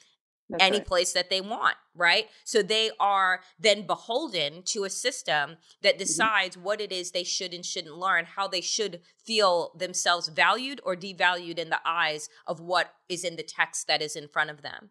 that's 0.53 0.63
any 0.63 0.79
right. 0.79 0.87
place 0.87 1.13
that 1.13 1.31
they 1.31 1.41
want, 1.41 1.77
right? 1.95 2.27
So 2.45 2.63
they 2.63 2.91
are 3.01 3.41
then 3.59 3.87
beholden 3.87 4.63
to 4.67 4.85
a 4.85 4.91
system 4.91 5.57
that 5.83 5.95
mm-hmm. 5.95 5.99
decides 5.99 6.57
mm-hmm. 6.57 6.65
what 6.65 6.81
it 6.81 6.93
is 6.93 7.11
they 7.11 7.25
should 7.25 7.53
and 7.53 7.65
shouldn't 7.65 7.97
learn, 7.97 8.25
how 8.25 8.49
they 8.49 8.61
should 8.61 9.01
feel 9.25 9.73
themselves 9.77 10.29
valued 10.29 10.81
or 10.85 10.95
devalued 10.95 11.59
in 11.59 11.71
the 11.71 11.81
eyes 11.85 12.29
of 12.47 12.61
what 12.61 12.95
is 13.09 13.25
in 13.25 13.37
the 13.37 13.43
text 13.43 13.87
that 13.87 14.03
is 14.03 14.17
in 14.17 14.29
front 14.29 14.51
of 14.51 14.63
them. 14.63 14.91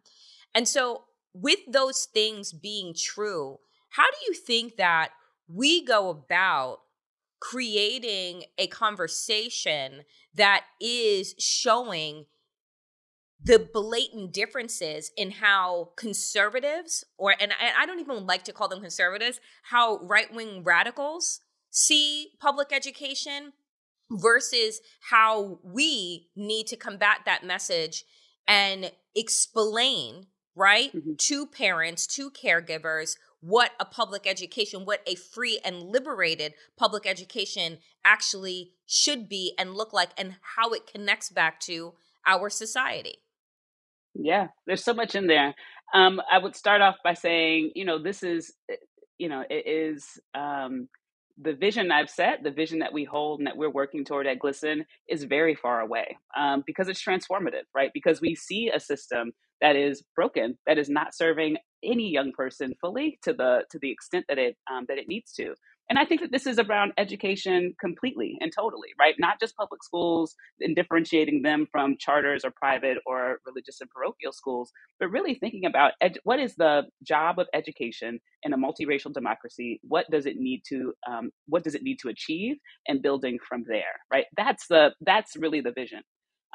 And 0.54 0.67
so, 0.67 1.06
with 1.34 1.60
those 1.67 2.08
things 2.13 2.52
being 2.52 2.93
true, 2.93 3.60
how 3.91 4.10
do 4.10 4.17
you 4.28 4.34
think 4.34 4.76
that 4.76 5.12
we 5.47 5.84
go 5.84 6.10
about 6.10 6.80
creating 7.39 8.43
a 8.58 8.67
conversation 8.67 10.04
that 10.36 10.63
is 10.80 11.36
showing 11.39 12.26
the 13.43 13.60
blatant 13.73 14.34
differences 14.34 15.12
in 15.17 15.32
how 15.32 15.89
conservatives 15.95 17.04
or 17.17 17.36
and 17.39 17.51
I, 17.51 17.84
I 17.84 17.86
don't 17.86 17.99
even 17.99 18.25
like 18.25 18.43
to 18.43 18.54
call 18.54 18.67
them 18.67 18.82
conservatives 18.82 19.39
how 19.63 19.97
right-wing 19.99 20.63
radicals 20.63 21.39
see 21.69 22.30
public 22.39 22.71
education 22.71 23.54
versus 24.12 24.82
how 25.10 25.60
we 25.63 26.27
need 26.36 26.67
to 26.67 26.75
combat 26.75 27.19
that 27.25 27.45
message 27.45 28.04
and 28.47 28.91
explain 29.15 30.27
right 30.56 30.93
mm-hmm. 30.93 31.13
to 31.17 31.47
parents 31.47 32.06
to 32.06 32.30
caregivers 32.30 33.15
what 33.39 33.71
a 33.80 33.86
public 33.86 34.27
education 34.27 34.86
what 34.86 35.01
a 35.08 35.15
free 35.15 35.60
and 35.65 35.82
liberated 35.82 36.54
public 36.77 37.08
education 37.08 37.80
actually 38.06 38.71
should 38.86 39.27
be 39.27 39.54
and 39.58 39.73
look 39.73 39.93
like 39.93 40.10
and 40.17 40.36
how 40.56 40.71
it 40.71 40.86
connects 40.86 41.30
back 41.30 41.60
to 41.60 41.93
our 42.27 42.49
society 42.49 43.15
yeah, 44.15 44.47
there's 44.67 44.84
so 44.84 44.93
much 44.93 45.15
in 45.15 45.28
there. 45.28 45.54
Um, 45.93 46.21
I 46.32 46.38
would 46.38 46.56
start 46.56 46.82
off 46.82 46.95
by 47.04 47.13
saying, 47.13 47.71
you 47.76 47.86
know, 47.86 48.02
this 48.02 48.24
is, 48.24 48.54
eh, 48.69 48.76
you 49.17 49.30
know, 49.30 49.43
it 49.50 49.67
is 49.67 50.19
um, 50.36 50.88
the 51.41 51.54
vision 51.54 51.91
I've 51.91 52.10
set, 52.10 52.43
the 52.43 52.52
vision 52.52 52.80
that 52.80 52.93
we 52.93 53.04
hold 53.04 53.39
and 53.39 53.47
that 53.47 53.58
we're 53.58 53.69
working 53.69 54.06
toward 54.06 54.28
at 54.28 54.39
GLSEN 54.39 54.84
is 55.10 55.24
very 55.24 55.56
far 55.56 55.82
away 55.82 56.17
um, 56.38 56.63
because 56.65 56.88
it's 56.88 57.04
transformative, 57.04 57.63
right? 57.76 57.91
Because 57.93 58.21
we 58.21 58.36
see 58.36 58.69
a 58.74 58.80
system 58.80 59.32
that 59.62 59.76
is 59.76 60.04
broken, 60.15 60.58
that 60.67 60.78
is 60.78 60.89
not 60.89 61.15
serving 61.15 61.58
any 61.84 62.10
young 62.10 62.32
person 62.32 62.74
fully 62.82 63.19
to 63.24 63.34
the 63.34 63.63
to 63.71 63.80
the 63.82 63.91
extent 63.91 64.26
that 64.30 64.38
it 64.38 64.56
um, 64.71 64.86
that 64.88 64.97
it 64.97 65.08
needs 65.08 65.34
to. 65.34 65.56
And 65.91 65.99
I 65.99 66.06
think 66.06 66.21
that 66.21 66.32
this 66.32 66.47
is 66.47 66.60
around 66.60 66.93
education 66.97 67.75
completely 67.82 68.38
and 68.41 68.54
totally, 68.58 68.89
right? 68.99 69.15
Not 69.19 69.41
just 69.41 69.58
public 69.58 69.84
schools 69.84 70.36
and 70.62 70.75
differentiating 70.75 71.43
them 71.43 71.67
from 71.69 71.97
charters 71.99 72.45
or 72.45 72.51
private 72.51 72.99
or 73.06 73.39
religious 73.45 73.82
and 73.82 73.91
parochial 73.91 74.34
schools, 74.34 74.71
but 75.01 75.12
really 75.12 75.36
thinking 75.36 75.65
about 75.67 75.93
ed- 76.01 76.19
what 76.23 76.39
is 76.39 76.56
the 76.56 76.84
job 77.04 77.39
of 77.39 77.47
education 77.54 78.21
in 78.43 78.54
a 78.54 78.58
multiracial 78.58 79.13
democracy? 79.13 79.82
What 79.84 80.08
does 80.10 80.27
it 80.27 80.38
need 80.38 80.63
to 80.69 80.93
um, 81.12 81.32
what 81.47 81.65
does 81.65 81.75
it 81.75 81.84
need 81.84 81.99
to 82.04 82.10
achieve, 82.10 82.58
and 82.88 83.04
building 83.04 83.39
from 83.49 83.65
there, 83.67 83.99
right? 84.13 84.25
That's 84.38 84.67
the 84.67 84.93
that's 85.01 85.38
really 85.38 85.62
the 85.62 85.73
vision. 85.73 86.04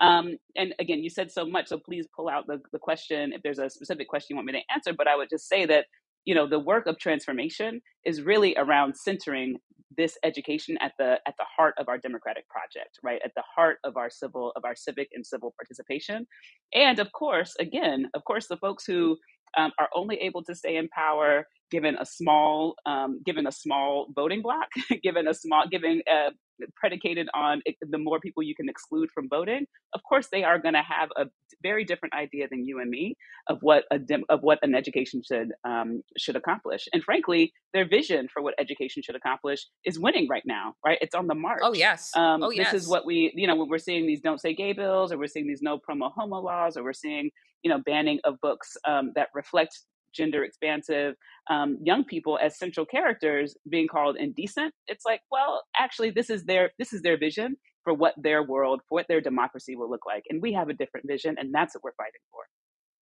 Um, 0.01 0.39
and 0.57 0.75
again, 0.81 1.01
you 1.03 1.11
said 1.11 1.31
so 1.33 1.47
much, 1.47 1.69
so 1.69 1.79
please 1.79 2.07
pull 2.17 2.29
out 2.29 2.47
the, 2.49 2.61
the 2.73 2.81
question 2.81 3.33
if 3.35 3.43
there's 3.43 3.61
a 3.61 3.71
specific 3.71 4.09
question 4.09 4.29
you 4.31 4.37
want 4.37 4.47
me 4.47 4.55
to 4.55 4.75
answer. 4.75 4.95
But 4.97 5.09
I 5.09 5.17
would 5.17 5.31
just 5.31 5.49
say 5.49 5.67
that 5.67 5.87
you 6.27 6.35
know 6.35 6.47
the 6.47 6.59
work 6.59 6.87
of 6.87 6.99
transformation 6.99 7.81
is 8.05 8.23
really 8.23 8.55
around 8.59 8.95
centering 8.97 9.57
this 9.97 10.19
education 10.25 10.77
at 10.81 10.93
the 10.99 11.13
at 11.27 11.35
the 11.39 11.47
heart 11.57 11.75
of 11.79 11.89
our 11.89 11.99
democratic 11.99 12.47
project 12.49 12.99
right? 13.03 13.21
At 13.25 13.33
the 13.35 13.45
heart 13.55 13.79
of 13.85 13.97
our 13.97 14.11
civil 14.11 14.53
of 14.57 14.65
our 14.65 14.77
civic 14.77 15.09
and 15.15 15.25
civil 15.27 15.55
participation. 15.59 16.27
And 16.75 16.99
of 16.99 17.13
course 17.13 17.55
again 17.59 18.11
of 18.15 18.25
course 18.25 18.47
the 18.49 18.59
folks 18.59 18.85
who 18.85 19.17
um, 19.57 19.73
are 19.79 19.89
only 19.95 20.17
able 20.17 20.43
to 20.45 20.55
stay 20.55 20.77
in 20.77 20.89
power 20.89 21.47
given 21.71 21.97
a 22.01 22.07
small 22.07 22.75
um, 22.87 23.21
given 23.25 23.47
a 23.47 23.53
small 23.53 24.07
voting 24.15 24.43
block 24.43 24.69
given 25.03 25.27
a 25.29 25.35
small 25.35 25.65
given 25.71 26.03
uh, 26.11 26.31
predicated 26.77 27.29
on 27.35 27.63
the 27.81 27.99
more 27.99 28.21
people 28.21 28.43
you 28.43 28.55
can 28.55 28.69
exclude 28.69 29.11
from 29.13 29.29
voting, 29.29 29.67
of 29.95 30.01
course 30.09 30.29
they 30.31 30.45
are 30.45 30.59
going 30.59 30.75
to 30.75 30.83
have 30.83 31.11
a 31.17 31.27
very 31.63 31.85
different 31.85 32.15
idea 32.15 32.47
than 32.49 32.65
you 32.65 32.81
and 32.81 32.91
me 32.91 33.15
of 33.49 33.59
what 33.61 33.85
a 33.93 33.99
of 34.29 34.41
what 34.43 34.59
an 34.63 34.75
education 34.75 35.23
should 35.27 35.53
um, 35.65 36.03
should 36.17 36.37
accomplish. 36.37 36.87
And 36.93 37.03
frankly, 37.03 37.53
their 37.73 37.87
vision 37.87 38.29
for 38.33 38.43
what 38.43 38.55
education 38.59 39.03
should 39.03 39.17
accomplish 39.17 39.67
is 39.85 39.99
winning 39.99 40.29
right 40.29 40.45
now. 40.47 40.75
Right? 40.85 40.99
It's 41.01 41.15
on 41.15 41.27
the 41.27 41.35
march. 41.35 41.61
Oh 41.63 41.75
yes. 41.75 42.11
Um, 42.17 42.43
oh 42.43 42.51
yes. 42.51 42.73
This 42.73 42.83
is 42.83 42.89
what 42.89 43.07
we 43.07 43.33
you 43.35 43.47
know 43.47 43.57
when 43.57 43.69
we're 43.69 43.79
seeing 43.79 44.07
these 44.07 44.21
"Don't 44.21 44.41
Say 44.41 44.55
Gay" 44.55 44.73
bills, 44.73 45.13
or 45.13 45.19
we're 45.19 45.27
seeing 45.27 45.47
these 45.47 45.63
"No 45.63 45.79
Promo 45.79 46.11
Homo" 46.15 46.41
laws, 46.41 46.77
or 46.77 46.85
we're 46.85 46.93
seeing 46.93 47.31
you 47.63 47.71
know 47.71 47.81
banning 47.85 48.21
of 48.25 48.41
books 48.41 48.77
um, 48.87 49.13
that 49.15 49.29
reflect 49.35 49.81
gender 50.17 50.45
expansive 50.45 51.15
um, 51.51 51.79
young 51.83 52.05
people 52.05 52.39
as 52.43 52.59
central 52.59 52.87
characters 52.87 53.57
being 53.69 53.89
called 53.89 54.17
indecent 54.17 54.73
it's 54.87 55.05
like 55.05 55.21
well 55.31 55.63
actually 55.79 56.11
this 56.11 56.31
is 56.31 56.45
their 56.45 56.71
this 56.79 56.93
is 56.93 57.03
their 57.03 57.19
vision 57.19 57.57
for 57.85 57.95
what 57.95 58.15
their 58.17 58.43
world 58.43 58.81
for 58.89 58.97
what 58.97 59.07
their 59.09 59.21
democracy 59.21 59.77
will 59.77 59.91
look 59.91 60.07
like 60.07 60.25
and 60.29 60.43
we 60.43 60.53
have 60.53 60.69
a 60.69 60.75
different 60.75 61.07
vision 61.07 61.37
and 61.39 61.55
that's 61.55 61.75
what 61.75 61.85
we're 61.85 61.93
fighting 61.97 62.21
for 62.31 62.43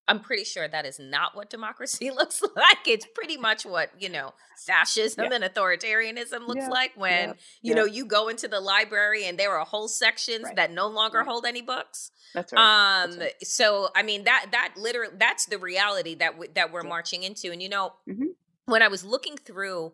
I'm 0.07 0.21
pretty 0.21 0.45
sure 0.45 0.69
that 0.69 0.85
is 0.85 0.99
not 0.99 1.35
what 1.35 1.49
democracy 1.49 2.11
looks 2.15 2.43
like. 2.55 2.87
It's 2.87 3.07
pretty 3.15 3.37
much 3.37 3.65
what, 3.65 3.91
you 3.99 4.09
know, 4.09 4.35
fascism 4.67 5.27
yeah. 5.31 5.37
and 5.37 5.45
authoritarianism 5.45 6.47
looks 6.47 6.63
yeah. 6.63 6.69
like 6.69 6.93
when, 6.97 7.29
yeah. 7.31 7.35
you 7.63 7.75
know, 7.75 7.85
you 7.85 8.05
go 8.05 8.29
into 8.29 8.47
the 8.47 8.61
library 8.61 9.25
and 9.25 9.39
there 9.39 9.57
are 9.57 9.65
whole 9.65 9.89
sections 9.89 10.45
right. 10.45 10.57
that 10.57 10.73
no 10.73 10.89
longer 10.89 11.19
right. 11.19 11.27
hold 11.27 11.47
any 11.47 11.63
books. 11.63 12.11
That's 12.35 12.53
right. 12.53 13.05
Um 13.05 13.11
that's 13.13 13.21
right. 13.21 13.47
so 13.47 13.89
I 13.97 14.03
mean 14.03 14.25
that 14.25 14.47
that 14.53 14.75
literally 14.77 15.15
that's 15.19 15.47
the 15.47 15.59
reality 15.59 16.15
that 16.17 16.33
w- 16.33 16.51
that 16.55 16.73
we're 16.73 16.83
marching 16.83 17.23
into 17.23 17.51
and 17.51 17.63
you 17.63 17.69
know, 17.69 17.95
mm-hmm. 18.09 18.27
when 18.67 18.83
I 18.83 18.89
was 18.89 19.05
looking 19.05 19.37
through 19.37 19.93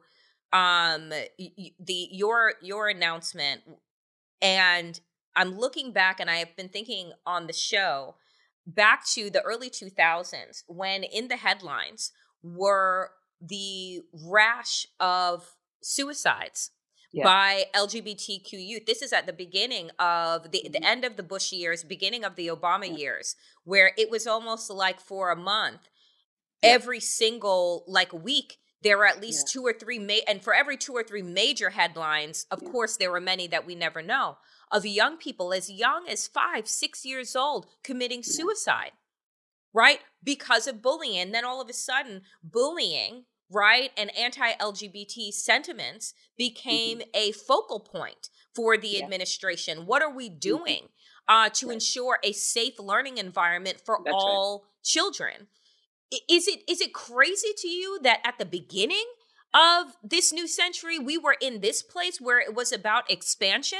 um 0.52 1.10
the 1.10 2.08
your 2.10 2.54
your 2.60 2.88
announcement 2.88 3.62
and 4.42 4.98
I'm 5.36 5.56
looking 5.56 5.92
back 5.92 6.18
and 6.18 6.28
I 6.28 6.36
have 6.36 6.56
been 6.56 6.68
thinking 6.68 7.12
on 7.24 7.46
the 7.46 7.52
show 7.52 8.16
back 8.66 9.06
to 9.14 9.30
the 9.30 9.42
early 9.42 9.70
2000s 9.70 10.62
when 10.66 11.02
in 11.02 11.28
the 11.28 11.36
headlines 11.36 12.12
were 12.42 13.10
the 13.40 14.02
rash 14.12 14.86
of 14.98 15.56
suicides 15.82 16.70
yeah. 17.12 17.24
by 17.24 17.64
LGBTQ 17.74 18.52
youth. 18.52 18.86
This 18.86 19.02
is 19.02 19.12
at 19.12 19.26
the 19.26 19.32
beginning 19.32 19.90
of 19.98 20.50
the, 20.50 20.62
the 20.64 20.70
mm-hmm. 20.70 20.84
end 20.84 21.04
of 21.04 21.16
the 21.16 21.22
Bush 21.22 21.52
years, 21.52 21.82
beginning 21.84 22.24
of 22.24 22.36
the 22.36 22.48
Obama 22.48 22.86
yeah. 22.86 22.96
years, 22.96 23.36
where 23.64 23.92
it 23.96 24.10
was 24.10 24.26
almost 24.26 24.70
like 24.70 25.00
for 25.00 25.30
a 25.30 25.36
month, 25.36 25.88
yeah. 26.62 26.70
every 26.70 27.00
single 27.00 27.84
like 27.88 28.12
week, 28.12 28.58
there 28.82 28.96
were 28.96 29.06
at 29.06 29.20
least 29.20 29.48
two 29.48 29.62
or 29.62 29.72
three 29.72 29.98
ma- 29.98 30.24
and 30.26 30.42
for 30.42 30.54
every 30.54 30.76
two 30.76 30.92
or 30.92 31.02
three 31.02 31.22
major 31.22 31.70
headlines, 31.70 32.46
of 32.50 32.64
course, 32.64 32.96
there 32.96 33.10
were 33.10 33.20
many 33.20 33.46
that 33.46 33.66
we 33.66 33.74
never 33.74 34.02
know 34.02 34.38
of 34.70 34.86
young 34.86 35.16
people 35.16 35.52
as 35.52 35.70
young 35.70 36.08
as 36.08 36.26
five, 36.26 36.68
six 36.68 37.04
years 37.04 37.34
old 37.34 37.66
committing 37.82 38.22
suicide, 38.22 38.92
right? 39.72 40.00
Because 40.22 40.66
of 40.66 40.82
bullying. 40.82 41.18
And 41.18 41.34
then 41.34 41.44
all 41.44 41.60
of 41.60 41.68
a 41.68 41.72
sudden, 41.72 42.22
bullying, 42.42 43.24
right, 43.50 43.90
and 43.96 44.16
anti 44.16 44.52
LGBT 44.52 45.32
sentiments 45.32 46.14
became 46.36 46.98
mm-hmm. 46.98 47.10
a 47.14 47.32
focal 47.32 47.80
point 47.80 48.30
for 48.54 48.76
the 48.76 48.88
yeah. 48.88 49.04
administration. 49.04 49.86
What 49.86 50.02
are 50.02 50.14
we 50.14 50.28
mm-hmm. 50.28 50.38
doing 50.38 50.88
uh, 51.28 51.48
to 51.50 51.68
right. 51.68 51.74
ensure 51.74 52.18
a 52.22 52.32
safe 52.32 52.78
learning 52.78 53.18
environment 53.18 53.80
for 53.84 53.98
That's 54.04 54.14
all 54.14 54.64
right. 54.64 54.84
children? 54.84 55.48
Is 56.28 56.48
it 56.48 56.68
is 56.68 56.80
it 56.80 56.92
crazy 56.92 57.52
to 57.56 57.68
you 57.68 58.00
that 58.02 58.20
at 58.24 58.38
the 58.38 58.44
beginning 58.44 59.04
of 59.54 59.96
this 60.02 60.32
new 60.32 60.46
century 60.46 60.98
we 60.98 61.18
were 61.18 61.36
in 61.40 61.60
this 61.60 61.82
place 61.82 62.20
where 62.20 62.40
it 62.40 62.54
was 62.54 62.72
about 62.72 63.10
expansion 63.10 63.78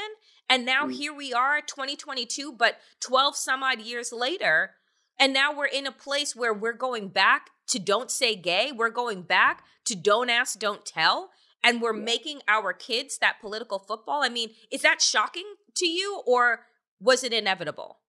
and 0.51 0.65
now 0.65 0.85
mm. 0.85 0.93
here 0.93 1.13
we 1.13 1.31
are, 1.31 1.61
2022, 1.61 2.51
but 2.51 2.75
12 2.99 3.37
some 3.37 3.63
odd 3.63 3.79
years 3.79 4.11
later. 4.11 4.71
And 5.17 5.31
now 5.31 5.55
we're 5.55 5.65
in 5.65 5.87
a 5.87 5.93
place 5.93 6.35
where 6.35 6.53
we're 6.53 6.73
going 6.73 7.07
back 7.07 7.51
to 7.67 7.79
don't 7.79 8.11
say 8.11 8.35
gay. 8.35 8.73
We're 8.75 8.89
going 8.89 9.21
back 9.21 9.63
to 9.85 9.95
don't 9.95 10.29
ask, 10.29 10.59
don't 10.59 10.85
tell. 10.85 11.29
And 11.63 11.81
we're 11.81 11.95
yeah. 11.95 12.03
making 12.03 12.39
our 12.49 12.73
kids 12.73 13.17
that 13.19 13.39
political 13.39 13.79
football. 13.79 14.23
I 14.23 14.29
mean, 14.29 14.49
is 14.69 14.81
that 14.81 15.01
shocking 15.01 15.45
to 15.75 15.87
you 15.87 16.21
or 16.27 16.65
was 16.99 17.23
it 17.23 17.31
inevitable? 17.31 17.99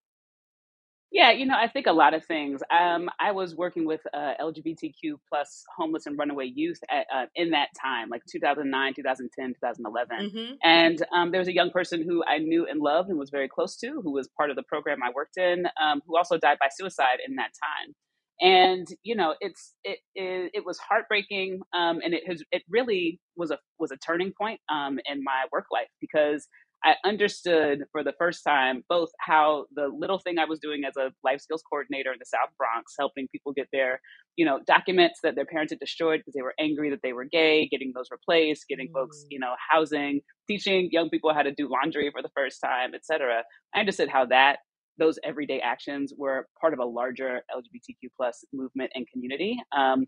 Yeah, 1.13 1.29
you 1.29 1.45
know, 1.45 1.55
I 1.55 1.67
think 1.67 1.85
a 1.85 1.91
lot 1.91 2.15
of 2.15 2.25
things. 2.25 2.61
Um, 2.71 3.07
I 3.19 3.31
was 3.31 3.55
working 3.55 3.85
with 3.85 4.01
uh, 4.15 4.33
LGBTQ 4.41 5.13
plus 5.29 5.63
homeless 5.77 6.07
and 6.07 6.17
runaway 6.17 6.51
youth 6.53 6.79
at, 6.89 7.05
uh, 7.15 7.25
in 7.35 7.51
that 7.51 7.67
time, 7.79 8.09
like 8.09 8.23
2009, 8.31 8.93
2010, 8.95 9.49
2011. 9.49 10.31
Mm-hmm. 10.31 10.53
And 10.63 11.05
um, 11.15 11.29
there 11.29 11.37
was 11.39 11.47
a 11.47 11.53
young 11.53 11.69
person 11.69 12.03
who 12.03 12.23
I 12.25 12.39
knew 12.39 12.65
and 12.65 12.81
loved 12.81 13.09
and 13.09 13.19
was 13.19 13.29
very 13.29 13.47
close 13.47 13.77
to, 13.77 14.01
who 14.03 14.11
was 14.11 14.27
part 14.35 14.49
of 14.49 14.55
the 14.55 14.63
program 14.63 15.03
I 15.03 15.11
worked 15.15 15.37
in, 15.37 15.67
um, 15.79 16.01
who 16.07 16.17
also 16.17 16.39
died 16.39 16.57
by 16.59 16.69
suicide 16.75 17.19
in 17.27 17.35
that 17.35 17.51
time. 17.61 17.93
And 18.41 18.87
you 19.03 19.15
know, 19.15 19.35
it's 19.39 19.75
it 19.83 19.99
it, 20.15 20.51
it 20.55 20.65
was 20.65 20.79
heartbreaking, 20.79 21.61
um, 21.73 21.99
and 22.03 22.15
it 22.15 22.27
has 22.27 22.43
it 22.51 22.63
really 22.67 23.19
was 23.37 23.51
a 23.51 23.59
was 23.77 23.91
a 23.91 23.97
turning 23.97 24.33
point 24.35 24.59
um, 24.69 24.97
in 25.05 25.23
my 25.23 25.43
work 25.51 25.65
life 25.71 25.87
because 26.01 26.47
I 26.85 26.95
understood 27.05 27.83
for 27.91 28.03
the 28.03 28.13
first 28.17 28.43
time 28.43 28.83
both 28.89 29.09
how 29.19 29.65
the 29.73 29.87
little 29.87 30.19
thing 30.19 30.37
I 30.37 30.45
was 30.45 30.59
doing 30.59 30.83
as 30.85 30.97
a 30.97 31.11
life 31.23 31.39
skills 31.39 31.63
coordinator 31.69 32.11
in 32.11 32.19
the 32.19 32.25
South 32.25 32.49
Bronx, 32.57 32.93
helping 32.99 33.27
people 33.29 33.53
get 33.53 33.67
their, 33.71 34.01
you 34.35 34.45
know, 34.45 34.59
documents 34.67 35.19
that 35.23 35.35
their 35.35 35.45
parents 35.45 35.71
had 35.71 35.79
destroyed 35.79 36.19
because 36.19 36.33
they 36.33 36.41
were 36.41 36.55
angry 36.59 36.89
that 36.89 36.99
they 37.01 37.13
were 37.13 37.25
gay, 37.25 37.67
getting 37.69 37.93
those 37.95 38.07
replaced, 38.11 38.67
getting 38.67 38.89
mm. 38.89 38.93
folks, 38.93 39.25
you 39.29 39.39
know, 39.39 39.53
housing, 39.71 40.21
teaching 40.47 40.89
young 40.91 41.09
people 41.09 41.33
how 41.33 41.41
to 41.41 41.53
do 41.53 41.69
laundry 41.69 42.09
for 42.11 42.21
the 42.21 42.31
first 42.35 42.59
time, 42.63 42.93
etc. 42.93 43.43
I 43.73 43.79
understood 43.79 44.09
how 44.09 44.25
that 44.25 44.57
those 44.99 45.17
everyday 45.23 45.59
actions 45.59 46.13
were 46.17 46.47
part 46.59 46.73
of 46.73 46.79
a 46.79 46.85
larger 46.85 47.41
LGBTQ 47.55 48.09
plus 48.15 48.43
movement 48.53 48.91
and 48.93 49.07
community. 49.11 49.57
Um, 49.75 50.05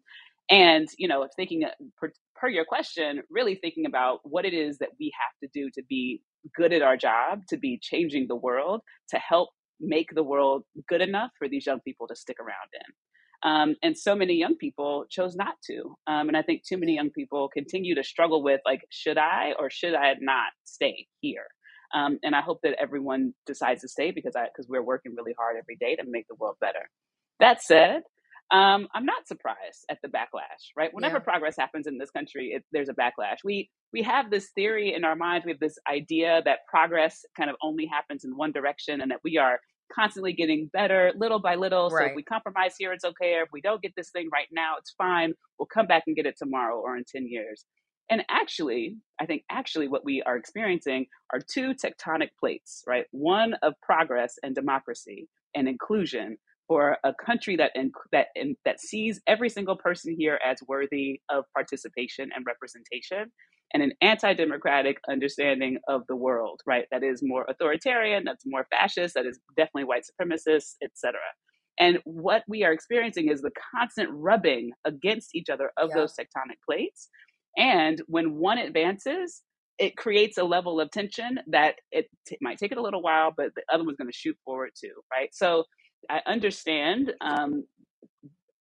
and 0.50 0.88
you 0.98 1.08
know, 1.08 1.28
thinking 1.36 1.64
uh, 1.64 1.70
per, 1.98 2.12
per 2.36 2.48
your 2.50 2.66
question, 2.66 3.24
really 3.30 3.56
thinking 3.56 3.86
about 3.86 4.20
what 4.24 4.46
it 4.46 4.54
is 4.54 4.78
that 4.78 4.90
we 5.00 5.12
have 5.20 5.34
to 5.42 5.50
do 5.60 5.70
to 5.72 5.82
be 5.90 6.22
good 6.56 6.74
at 6.74 6.82
our 6.82 6.98
job, 6.98 7.42
to 7.50 7.58
be 7.58 7.80
changing 7.82 8.28
the 8.28 8.36
world, 8.36 8.82
to 9.10 9.18
help 9.18 9.50
make 9.80 10.10
the 10.14 10.24
world 10.24 10.64
good 10.88 11.02
enough 11.02 11.32
for 11.38 11.48
these 11.48 11.66
young 11.66 11.80
people 11.82 12.08
to 12.08 12.16
stick 12.16 12.38
around 12.40 12.70
in. 12.74 12.94
Um, 13.44 13.76
and 13.84 13.98
so 13.98 14.16
many 14.16 14.34
young 14.34 14.56
people 14.56 15.06
chose 15.10 15.36
not 15.36 15.56
to. 15.68 15.96
Um, 16.08 16.30
and 16.30 16.38
I 16.38 16.42
think 16.42 16.64
too 16.64 16.78
many 16.78 16.96
young 16.96 17.12
people 17.12 17.50
continue 17.50 17.94
to 17.96 18.04
struggle 18.04 18.42
with 18.44 18.62
like, 18.66 18.82
should 18.90 19.18
I 19.18 19.54
or 19.60 19.70
should 19.70 19.94
I 19.94 20.16
not 20.20 20.52
stay 20.64 21.08
here? 21.22 21.46
Um, 21.94 22.18
and 22.24 22.36
I 22.36 22.42
hope 22.42 22.60
that 22.64 22.76
everyone 22.80 23.34
decides 23.46 23.82
to 23.82 23.88
stay 23.88 24.12
because 24.12 24.36
I 24.36 24.46
because 24.46 24.68
we're 24.68 24.82
working 24.84 25.14
really 25.16 25.36
hard 25.38 25.58
every 25.58 25.76
day 25.76 25.96
to 25.96 26.04
make 26.08 26.28
the 26.28 26.36
world 26.36 26.56
better. 26.60 26.90
That 27.40 27.62
said, 27.62 28.02
um, 28.52 28.88
I'm 28.94 29.06
not 29.06 29.28
surprised 29.28 29.86
at 29.90 29.98
the 30.04 30.08
backlash, 30.08 30.70
right? 30.78 30.94
Whenever 30.94 31.18
yeah. 31.18 31.24
progress 31.24 31.56
happens 31.58 31.88
in 31.88 31.98
this 31.98 32.12
country, 32.12 32.52
it, 32.56 32.64
there's 32.72 32.90
a 32.90 32.94
backlash. 32.94 33.38
We 33.44 33.70
we 33.92 34.04
have 34.04 34.30
this 34.30 34.50
theory 34.54 34.94
in 34.94 35.04
our 35.04 35.16
minds, 35.16 35.46
we 35.46 35.52
have 35.52 35.60
this 35.60 35.78
idea 35.92 36.42
that 36.46 36.60
progress 36.70 37.26
kind 37.36 37.50
of 37.50 37.56
only 37.64 37.88
happens 37.88 38.24
in 38.24 38.38
one 38.38 38.52
direction, 38.52 39.02
and 39.02 39.10
that 39.12 39.22
we 39.24 39.38
are 39.38 39.60
constantly 39.94 40.34
getting 40.34 40.70
better 40.74 41.12
little 41.16 41.40
by 41.40 41.56
little. 41.56 41.90
Right. 41.90 42.06
So 42.06 42.10
if 42.10 42.16
we 42.16 42.24
compromise 42.24 42.76
here, 42.78 42.94
it's 42.94 43.06
okay. 43.06 43.34
Or 43.36 43.44
if 43.44 43.50
we 43.52 43.62
don't 43.62 43.82
get 43.82 43.94
this 43.98 44.12
thing 44.12 44.30
right 44.32 44.48
now, 44.52 44.76
it's 44.80 44.94
fine. 44.98 45.34
We'll 45.58 45.68
come 45.68 45.88
back 45.88 46.04
and 46.08 46.16
get 46.16 46.26
it 46.26 46.36
tomorrow 46.38 46.80
or 46.80 46.98
in 46.98 47.04
ten 47.08 47.28
years. 47.28 47.66
And 48.10 48.24
actually, 48.30 48.98
I 49.20 49.26
think 49.26 49.44
actually 49.50 49.88
what 49.88 50.06
we 50.06 50.22
are 50.22 50.38
experiencing 50.38 51.08
are 51.34 51.40
two 51.40 51.74
tectonic 51.74 52.30
plates, 52.40 52.84
right? 52.86 53.06
One 53.12 53.56
of 53.64 53.74
progress 53.82 54.36
and 54.44 54.54
democracy 54.54 55.28
and 55.56 55.68
inclusion 55.68 56.38
for 56.68 56.98
a 57.04 57.14
country 57.14 57.56
that 57.58 57.72
in, 57.76 57.92
that 58.12 58.28
in, 58.36 58.56
that 58.66 58.80
sees 58.80 59.22
every 59.28 59.50
single 59.50 59.76
person 59.76 60.16
here 60.18 60.40
as 60.46 60.58
worthy 60.68 61.22
of 61.30 61.46
participation 61.54 62.30
and 62.36 62.46
representation 62.46 63.32
and 63.74 63.84
an 63.84 63.92
anti-democratic 64.02 64.98
understanding 65.10 65.78
of 65.88 66.02
the 66.08 66.16
world 66.16 66.62
right 66.66 66.86
that 66.92 67.04
is 67.04 67.22
more 67.24 67.46
authoritarian 67.50 68.24
that's 68.24 68.46
more 68.46 68.66
fascist 68.72 69.16
that 69.16 69.26
is 69.26 69.40
definitely 69.58 69.84
white 69.84 70.04
supremacist 70.04 70.76
etc 70.84 71.20
and 71.78 72.00
what 72.06 72.44
we 72.48 72.64
are 72.64 72.72
experiencing 72.72 73.30
is 73.30 73.42
the 73.42 73.52
constant 73.76 74.10
rubbing 74.12 74.72
against 74.86 75.36
each 75.36 75.50
other 75.50 75.72
of 75.78 75.90
yeah. 75.90 75.96
those 76.02 76.14
tectonic 76.14 76.58
plates 76.68 77.10
and 77.58 78.02
when 78.08 78.36
one 78.36 78.58
advances 78.58 79.42
it 79.78 79.98
creates 79.98 80.38
a 80.38 80.44
level 80.44 80.80
of 80.80 80.90
tension 80.92 81.40
that 81.48 81.76
it 81.92 82.08
t- 82.28 82.38
might 82.42 82.58
take 82.58 82.72
it 82.72 82.78
a 82.78 82.82
little 82.82 83.02
while, 83.02 83.34
but 83.36 83.48
the 83.56 83.64
other 83.74 83.84
one's 83.84 83.98
going 83.98 84.10
to 84.10 84.18
shoot 84.18 84.38
forward 84.46 84.72
too, 84.80 84.94
right? 85.12 85.30
So 85.34 85.66
I 86.10 86.22
understand 86.28 87.14
um, 87.22 87.66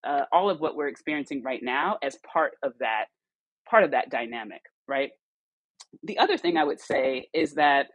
uh, 0.07 0.23
all 0.33 0.51
of 0.51 0.61
what 0.61 0.77
we're 0.77 0.89
experiencing 0.89 1.43
right 1.43 1.63
now 1.63 1.99
as 2.03 2.19
part 2.33 2.53
of 2.63 2.73
that 2.81 3.07
part 3.69 3.85
of 3.85 3.93
that 3.93 4.11
dynamic, 4.11 4.63
right? 4.89 5.11
The 6.05 6.19
other 6.19 6.39
thing 6.39 6.57
I 6.57 6.65
would 6.65 6.81
say 6.81 7.29
is 7.35 7.55
that, 7.55 7.89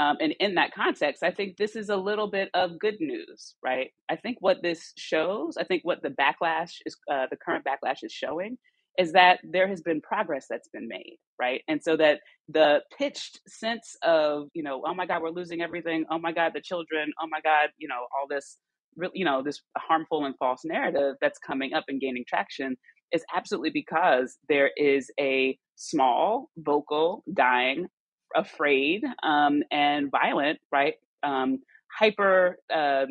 um, 0.00 0.16
and 0.20 0.34
in 0.40 0.54
that 0.56 0.74
context, 0.74 1.22
I 1.22 1.30
think 1.30 1.56
this 1.56 1.76
is 1.76 1.90
a 1.90 1.96
little 1.96 2.28
bit 2.30 2.50
of 2.54 2.78
good 2.78 2.96
news, 3.00 3.56
right? 3.64 3.90
I 4.10 4.16
think 4.16 4.38
what 4.40 4.62
this 4.62 4.92
shows, 4.98 5.56
I 5.58 5.64
think 5.64 5.82
what 5.84 6.02
the 6.02 6.10
backlash 6.10 6.72
is, 6.86 6.96
uh, 7.12 7.26
the 7.30 7.36
current 7.36 7.64
backlash 7.66 7.98
is 8.02 8.12
showing, 8.12 8.58
is 8.98 9.12
that 9.12 9.40
there 9.44 9.68
has 9.68 9.82
been 9.82 10.00
progress 10.00 10.46
that's 10.50 10.68
been 10.68 10.88
made, 10.88 11.18
right? 11.40 11.62
And 11.68 11.82
so 11.82 11.96
that 11.98 12.20
the 12.48 12.80
pitched 12.98 13.40
sense 13.48 13.96
of, 14.02 14.48
you 14.54 14.62
know, 14.62 14.82
oh 14.86 14.94
my 14.94 15.06
God, 15.06 15.22
we're 15.22 15.30
losing 15.30 15.62
everything. 15.62 16.06
Oh 16.10 16.18
my 16.18 16.32
God, 16.32 16.52
the 16.54 16.60
children. 16.62 17.12
Oh 17.22 17.28
my 17.28 17.40
God, 17.42 17.70
you 17.78 17.88
know, 17.88 18.06
all 18.18 18.26
this, 18.28 18.58
you 19.12 19.24
know, 19.24 19.42
this 19.42 19.62
harmful 19.76 20.24
and 20.24 20.36
false 20.38 20.64
narrative 20.64 21.16
that's 21.20 21.38
coming 21.38 21.74
up 21.74 21.84
and 21.88 22.00
gaining 22.00 22.24
traction 22.26 22.76
is 23.12 23.24
absolutely 23.34 23.70
because 23.70 24.38
there 24.48 24.70
is 24.76 25.10
a 25.20 25.58
small, 25.76 26.50
vocal, 26.56 27.22
dying, 27.32 27.86
afraid, 28.34 29.02
um, 29.22 29.62
and 29.70 30.10
violent, 30.10 30.58
right? 30.72 30.94
Um, 31.22 31.60
hyper, 31.96 32.58
uh, 32.72 33.06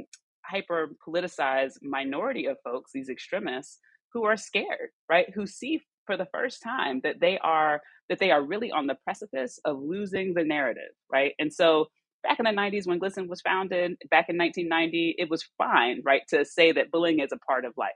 hyper 0.45 0.89
politicized 1.07 1.77
minority 1.81 2.45
of 2.47 2.57
folks, 2.63 2.91
these 2.93 3.09
extremists, 3.09 3.79
who 4.11 4.25
are 4.25 4.37
scared, 4.37 4.89
right? 5.09 5.27
Who 5.33 5.47
see 5.47 5.81
for 6.05 6.17
the 6.17 6.27
first 6.33 6.61
time 6.61 6.99
that 7.03 7.19
they 7.19 7.37
are 7.39 7.81
that 8.09 8.19
they 8.19 8.31
are 8.31 8.43
really 8.43 8.71
on 8.71 8.85
the 8.87 8.97
precipice 9.03 9.59
of 9.63 9.79
losing 9.81 10.33
the 10.33 10.43
narrative, 10.43 10.91
right? 11.11 11.33
And 11.39 11.51
so 11.53 11.87
back 12.23 12.39
in 12.39 12.45
the 12.45 12.51
90s 12.51 12.87
when 12.87 12.99
GLSEN 12.99 13.27
was 13.27 13.41
founded, 13.41 13.97
back 14.09 14.29
in 14.29 14.37
1990, 14.37 15.15
it 15.17 15.29
was 15.29 15.45
fine, 15.57 16.01
right, 16.03 16.21
to 16.29 16.45
say 16.45 16.71
that 16.71 16.91
bullying 16.91 17.19
is 17.19 17.31
a 17.31 17.37
part 17.37 17.65
of 17.65 17.73
life, 17.77 17.91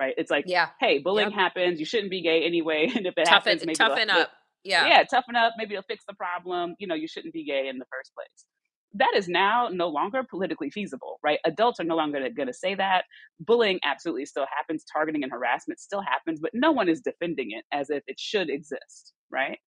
right? 0.00 0.14
It's 0.16 0.30
like, 0.30 0.44
yeah, 0.46 0.68
hey, 0.80 0.98
bullying 0.98 1.30
yep. 1.30 1.38
happens. 1.38 1.80
You 1.80 1.86
shouldn't 1.86 2.10
be 2.10 2.22
gay 2.22 2.44
anyway, 2.44 2.90
and 2.94 3.06
if 3.06 3.14
it 3.16 3.24
toughen, 3.24 3.32
happens, 3.32 3.66
maybe 3.66 3.74
toughen 3.74 4.10
up. 4.10 4.30
Yeah, 4.64 4.86
yeah, 4.86 5.02
toughen 5.04 5.34
up. 5.34 5.54
Maybe 5.58 5.74
it'll 5.74 5.84
fix 5.88 6.04
the 6.06 6.14
problem. 6.14 6.76
You 6.78 6.86
know, 6.86 6.94
you 6.94 7.08
shouldn't 7.08 7.34
be 7.34 7.44
gay 7.44 7.68
in 7.68 7.78
the 7.78 7.86
first 7.90 8.12
place. 8.14 8.46
That 8.94 9.12
is 9.16 9.26
now 9.26 9.68
no 9.72 9.88
longer 9.88 10.22
politically 10.28 10.70
feasible, 10.70 11.18
right? 11.24 11.38
Adults 11.46 11.80
are 11.80 11.84
no 11.84 11.96
longer 11.96 12.20
going 12.36 12.46
to 12.46 12.52
say 12.52 12.74
that. 12.74 13.04
Bullying 13.40 13.80
absolutely 13.82 14.26
still 14.26 14.46
happens. 14.54 14.84
Targeting 14.84 15.22
and 15.22 15.32
harassment 15.32 15.80
still 15.80 16.02
happens, 16.02 16.40
but 16.40 16.50
no 16.52 16.72
one 16.72 16.90
is 16.90 17.00
defending 17.00 17.52
it 17.52 17.64
as 17.72 17.88
if 17.88 18.02
it 18.06 18.20
should 18.20 18.50
exist, 18.50 19.14
right? 19.30 19.58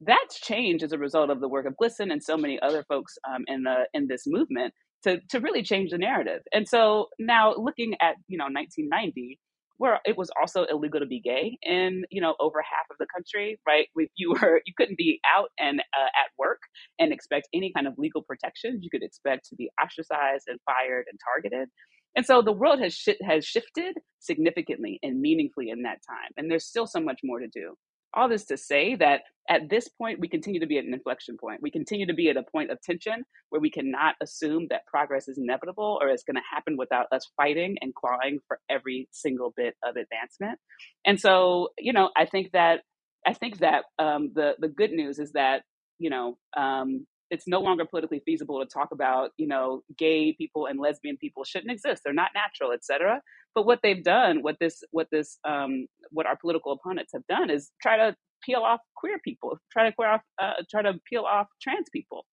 That's 0.00 0.40
changed 0.40 0.84
as 0.84 0.92
a 0.92 0.98
result 0.98 1.30
of 1.30 1.40
the 1.40 1.48
work 1.48 1.66
of 1.66 1.74
GLSEN 1.80 2.12
and 2.12 2.22
so 2.22 2.36
many 2.36 2.60
other 2.60 2.84
folks 2.88 3.18
um, 3.28 3.44
in 3.48 3.64
the 3.64 3.88
in 3.94 4.06
this 4.06 4.24
movement 4.26 4.72
to 5.04 5.20
to 5.30 5.40
really 5.40 5.62
change 5.62 5.90
the 5.90 5.98
narrative. 5.98 6.42
And 6.52 6.68
so 6.68 7.08
now 7.18 7.54
looking 7.56 7.94
at 8.00 8.14
you 8.28 8.38
know 8.38 8.44
1990, 8.44 9.38
where 9.78 10.00
it 10.04 10.16
was 10.16 10.30
also 10.40 10.64
illegal 10.64 11.00
to 11.00 11.06
be 11.06 11.20
gay 11.20 11.58
in 11.62 12.04
you 12.10 12.20
know 12.20 12.36
over 12.38 12.62
half 12.62 12.86
of 12.90 12.96
the 12.98 13.06
country 13.12 13.58
right? 13.66 13.88
If 13.96 14.10
you 14.16 14.30
were 14.40 14.60
you 14.66 14.72
couldn't 14.76 14.98
be 14.98 15.20
out 15.36 15.50
and 15.58 15.80
uh, 15.80 16.06
at 16.06 16.30
work 16.38 16.60
and 16.98 17.12
expect 17.12 17.48
any 17.52 17.72
kind 17.74 17.88
of 17.88 17.94
legal 17.98 18.22
protections. 18.22 18.84
You 18.84 18.90
could 18.90 19.02
expect 19.02 19.48
to 19.48 19.56
be 19.56 19.70
ostracized 19.82 20.44
and 20.46 20.60
fired 20.64 21.06
and 21.10 21.18
targeted. 21.34 21.68
And 22.16 22.24
so 22.24 22.42
the 22.42 22.52
world 22.52 22.80
has 22.80 22.94
sh- 22.94 23.22
has 23.22 23.44
shifted 23.44 23.96
significantly 24.20 24.98
and 25.02 25.20
meaningfully 25.20 25.70
in 25.70 25.82
that 25.82 25.98
time 26.08 26.30
and 26.36 26.50
there's 26.50 26.66
still 26.66 26.86
so 26.86 27.00
much 27.00 27.20
more 27.24 27.38
to 27.40 27.48
do 27.48 27.74
all 28.14 28.28
this 28.28 28.46
to 28.46 28.56
say 28.56 28.94
that 28.96 29.22
at 29.50 29.70
this 29.70 29.88
point, 29.88 30.20
we 30.20 30.28
continue 30.28 30.60
to 30.60 30.66
be 30.66 30.76
at 30.76 30.84
an 30.84 30.92
inflection 30.92 31.38
point. 31.38 31.62
We 31.62 31.70
continue 31.70 32.06
to 32.06 32.12
be 32.12 32.28
at 32.28 32.36
a 32.36 32.42
point 32.42 32.70
of 32.70 32.80
tension 32.82 33.24
where 33.48 33.60
we 33.60 33.70
cannot 33.70 34.14
assume 34.22 34.66
that 34.68 34.86
progress 34.86 35.26
is 35.26 35.38
inevitable 35.38 35.98
or 36.02 36.10
is 36.10 36.22
going 36.22 36.36
to 36.36 36.42
happen 36.54 36.76
without 36.76 37.06
us 37.12 37.26
fighting 37.36 37.76
and 37.80 37.94
clawing 37.94 38.40
for 38.46 38.60
every 38.68 39.08
single 39.10 39.54
bit 39.56 39.74
of 39.82 39.96
advancement. 39.96 40.58
And 41.06 41.18
so, 41.18 41.70
you 41.78 41.94
know, 41.94 42.10
I 42.16 42.26
think 42.26 42.52
that 42.52 42.80
I 43.26 43.32
think 43.32 43.58
that 43.58 43.84
um, 43.98 44.32
the 44.34 44.52
the 44.58 44.68
good 44.68 44.90
news 44.90 45.18
is 45.18 45.32
that 45.32 45.62
you 45.98 46.10
know 46.10 46.38
um, 46.56 47.06
it's 47.30 47.46
no 47.46 47.60
longer 47.60 47.84
politically 47.84 48.22
feasible 48.24 48.60
to 48.60 48.66
talk 48.66 48.88
about 48.92 49.30
you 49.36 49.46
know 49.46 49.82
gay 49.98 50.32
people 50.32 50.66
and 50.66 50.78
lesbian 50.80 51.16
people 51.16 51.44
shouldn't 51.44 51.70
exist 51.70 52.02
they're 52.04 52.14
not 52.14 52.30
natural 52.34 52.72
etc 52.72 53.20
but 53.58 53.66
what 53.66 53.80
they've 53.82 54.04
done 54.04 54.40
what 54.40 54.56
this 54.60 54.84
what 54.92 55.08
this 55.10 55.40
um, 55.44 55.88
what 56.10 56.26
our 56.26 56.36
political 56.36 56.70
opponents 56.70 57.10
have 57.12 57.26
done 57.26 57.50
is 57.50 57.72
try 57.82 57.96
to 57.96 58.14
peel 58.44 58.60
off 58.60 58.78
queer 58.96 59.18
people 59.24 59.58
try 59.72 59.84
to 59.84 59.92
queer 59.92 60.10
off 60.10 60.20
uh, 60.40 60.52
try 60.70 60.80
to 60.80 60.94
peel 61.10 61.24
off 61.24 61.48
trans 61.60 61.88
people. 61.92 62.24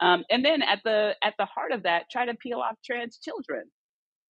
Um, 0.00 0.24
and 0.28 0.44
then 0.44 0.60
at 0.60 0.80
the 0.84 1.14
at 1.24 1.32
the 1.38 1.46
heart 1.46 1.72
of 1.72 1.84
that 1.84 2.10
try 2.12 2.26
to 2.26 2.34
peel 2.34 2.58
off 2.58 2.76
trans 2.84 3.16
children. 3.16 3.62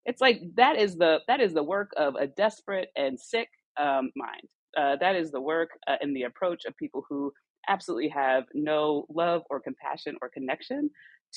It's 0.04 0.20
like 0.20 0.42
that 0.54 0.78
is 0.78 0.94
the 0.94 1.22
that 1.26 1.40
is 1.40 1.54
the 1.54 1.64
work 1.64 1.90
of 1.96 2.14
a 2.14 2.28
desperate 2.28 2.90
and 2.94 3.18
sick 3.18 3.48
um, 3.76 4.12
mind. 4.14 4.46
Uh, 4.78 4.94
that 5.00 5.16
is 5.16 5.32
the 5.32 5.40
work 5.40 5.70
uh, 5.88 5.96
and 6.00 6.14
the 6.14 6.22
approach 6.22 6.66
of 6.66 6.76
people 6.76 7.04
who 7.08 7.32
absolutely 7.68 8.10
have 8.10 8.44
no 8.54 9.06
love 9.12 9.42
or 9.50 9.58
compassion 9.58 10.14
or 10.22 10.28
connection 10.28 10.88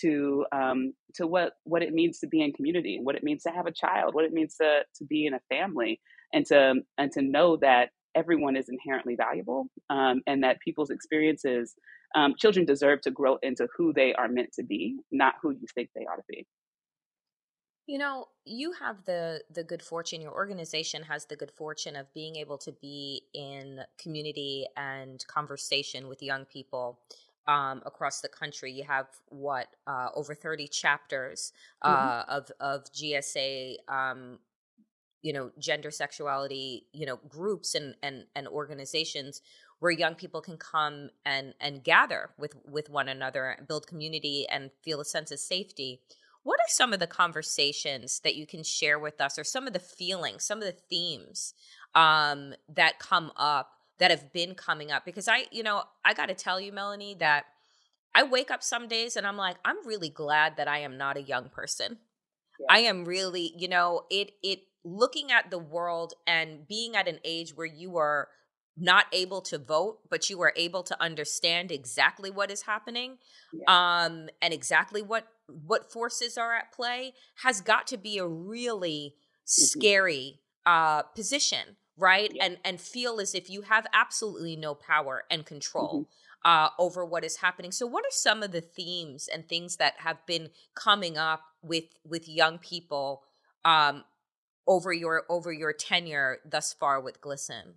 to 0.02 0.46
um, 0.52 0.94
to 1.16 1.28
what 1.28 1.54
what 1.64 1.82
it 1.82 1.94
means 1.94 2.20
to 2.20 2.28
be 2.28 2.42
in 2.42 2.54
community, 2.54 3.00
what 3.02 3.16
it 3.16 3.24
means 3.24 3.44
to 3.44 3.52
have 3.52 3.66
a 3.66 3.72
child, 3.72 4.14
what 4.14 4.26
it 4.26 4.34
means 4.34 4.56
to 4.56 4.82
to 4.96 5.06
be 5.06 5.26
in 5.26 5.34
a 5.34 5.40
family, 5.50 6.00
and 6.34 6.46
to 6.48 6.76
and 6.98 7.12
to 7.12 7.22
know 7.22 7.58
that 7.58 7.90
everyone 8.16 8.56
is 8.56 8.70
inherently 8.70 9.16
valuable, 9.16 9.68
um, 9.90 10.22
and 10.26 10.44
that 10.44 10.60
people's 10.60 10.90
experiences, 10.90 11.76
um, 12.16 12.34
children 12.38 12.66
deserve 12.66 13.02
to 13.02 13.12
grow 13.12 13.38
into 13.44 13.68
who 13.78 13.94
they 13.94 14.14
are 14.14 14.28
meant 14.28 14.52
to 14.54 14.64
be, 14.64 14.98
not 15.12 15.36
who 15.42 15.52
you 15.52 15.68
think 15.76 15.90
they 15.96 16.02
ought 16.02 16.16
to 16.16 16.24
be. 16.28 16.46
You 17.86 17.98
know, 17.98 18.26
you 18.44 18.74
have 18.74 19.06
the 19.06 19.42
the 19.50 19.64
good 19.64 19.82
fortune. 19.82 20.22
Your 20.22 20.34
organization 20.34 21.04
has 21.04 21.26
the 21.26 21.38
good 21.38 21.52
fortune 21.52 21.96
of 21.96 22.14
being 22.14 22.36
able 22.36 22.58
to 22.60 22.74
be 22.74 23.24
in 23.34 23.80
community 23.98 24.68
and 24.76 25.26
conversation 25.28 26.10
with 26.10 26.22
young 26.22 26.44
people 26.44 27.00
um, 27.48 27.82
across 27.86 28.22
the 28.22 28.28
country. 28.28 28.72
You 28.72 28.84
have 28.84 29.08
what 29.30 29.68
uh, 29.86 30.10
over 30.16 30.36
thirty 30.36 30.68
chapters 30.68 31.54
uh, 31.82 32.24
mm-hmm. 32.24 32.32
of 32.32 32.52
of 32.60 32.84
GSA. 32.94 33.76
Um, 33.88 34.40
you 35.24 35.34
know, 35.34 35.52
gender 35.60 35.92
sexuality. 35.92 36.88
You 36.94 37.06
know, 37.06 37.20
groups 37.28 37.76
and 37.76 37.96
and 38.04 38.26
and 38.36 38.48
organizations 38.48 39.42
where 39.80 39.92
young 39.92 40.16
people 40.16 40.42
can 40.42 40.58
come 40.58 41.10
and 41.26 41.54
and 41.60 41.84
gather 41.84 42.30
with 42.38 42.54
with 42.66 42.90
one 42.90 43.10
another, 43.10 43.58
build 43.68 43.88
community, 43.88 44.46
and 44.50 44.72
feel 44.84 45.00
a 45.02 45.06
sense 45.06 45.32
of 45.32 45.40
safety 45.40 46.02
what 46.48 46.62
are 46.62 46.70
some 46.70 46.94
of 46.94 47.02
the 47.02 47.08
conversations 47.08 48.22
that 48.22 48.36
you 48.36 48.48
can 48.48 48.64
share 48.64 48.98
with 48.98 49.20
us, 49.20 49.38
or 49.38 49.44
some 49.44 49.68
of 49.68 49.74
the 49.74 49.80
feelings, 49.80 50.46
some 50.46 50.60
of 50.60 50.64
the 50.64 50.72
themes 50.72 51.54
um, 51.94 52.54
that 52.74 53.00
come 53.00 53.34
up 53.36 53.77
that 54.00 54.12
have 54.12 54.32
been 54.34 54.56
coming 54.56 54.92
up? 54.92 55.06
Because 55.06 55.28
I, 55.28 55.46
you 55.52 55.64
know, 55.64 55.84
I 56.06 56.14
got 56.14 56.28
to 56.28 56.36
tell 56.36 56.60
you, 56.60 56.72
Melanie, 56.72 57.16
that 57.16 57.46
I 58.16 58.24
wake 58.24 58.52
up 58.52 58.64
some 58.64 58.88
days 58.88 59.16
and 59.16 59.28
I'm 59.28 59.38
like, 59.38 59.58
I'm 59.64 59.86
really 59.86 60.10
glad 60.10 60.58
that 60.58 60.68
I 60.68 60.80
am 60.80 60.98
not 60.98 61.18
a 61.18 61.22
young 61.22 61.50
person. 61.50 61.98
Yeah. 62.60 62.66
I 62.70 62.80
am 62.80 63.06
really, 63.06 63.54
you 63.58 63.68
know, 63.68 64.04
it 64.10 64.32
it 64.42 64.62
looking 64.84 65.32
at 65.32 65.52
the 65.52 65.60
world 65.60 66.14
and 66.26 66.68
being 66.68 66.96
at 66.96 67.08
an 67.08 67.20
age 67.24 67.56
where 67.56 67.68
you 67.68 67.98
are 67.98 68.30
not 68.78 69.06
able 69.12 69.42
to 69.42 69.58
vote, 69.58 70.00
but 70.10 70.30
you 70.30 70.40
are 70.42 70.54
able 70.56 70.84
to 70.84 71.02
understand 71.02 71.72
exactly 71.72 72.30
what 72.30 72.52
is 72.52 72.62
happening, 72.62 73.18
yeah. 73.52 73.66
um, 74.06 74.30
and 74.42 74.54
exactly 74.54 75.02
what 75.02 75.28
what 75.48 75.92
forces 75.92 76.38
are 76.38 76.54
at 76.54 76.72
play 76.72 77.14
has 77.44 77.62
got 77.62 77.88
to 77.88 77.98
be 77.98 78.18
a 78.18 78.28
really 78.28 79.16
mm-hmm. 79.16 79.46
scary 79.46 80.40
uh, 80.66 81.02
position, 81.04 81.78
right? 81.98 82.32
Yeah. 82.34 82.46
And 82.46 82.58
and 82.64 82.82
feel 82.82 83.20
as 83.20 83.34
if 83.36 83.50
you 83.50 83.64
have 83.64 83.86
absolutely 83.94 84.56
no 84.56 84.76
power 84.76 85.24
and 85.30 85.46
control. 85.46 86.02
Mm-hmm. 86.02 86.12
Uh, 86.46 86.70
over 86.80 87.04
what 87.04 87.26
is 87.26 87.38
happening. 87.38 87.72
So, 87.74 87.86
what 87.88 88.06
are 88.06 88.12
some 88.12 88.42
of 88.42 88.52
the 88.52 88.62
themes 88.62 89.28
and 89.28 89.50
things 89.50 89.78
that 89.78 89.96
have 89.98 90.26
been 90.26 90.52
coming 90.76 91.18
up 91.18 91.42
with 91.62 91.86
with 92.06 92.30
young 92.30 92.58
people 92.60 93.24
um, 93.66 94.06
over 94.66 94.94
your 94.94 95.24
over 95.30 95.52
your 95.52 95.74
tenure 95.74 96.38
thus 96.46 96.72
far 96.72 97.02
with 97.02 97.20
GLSEN? 97.20 97.74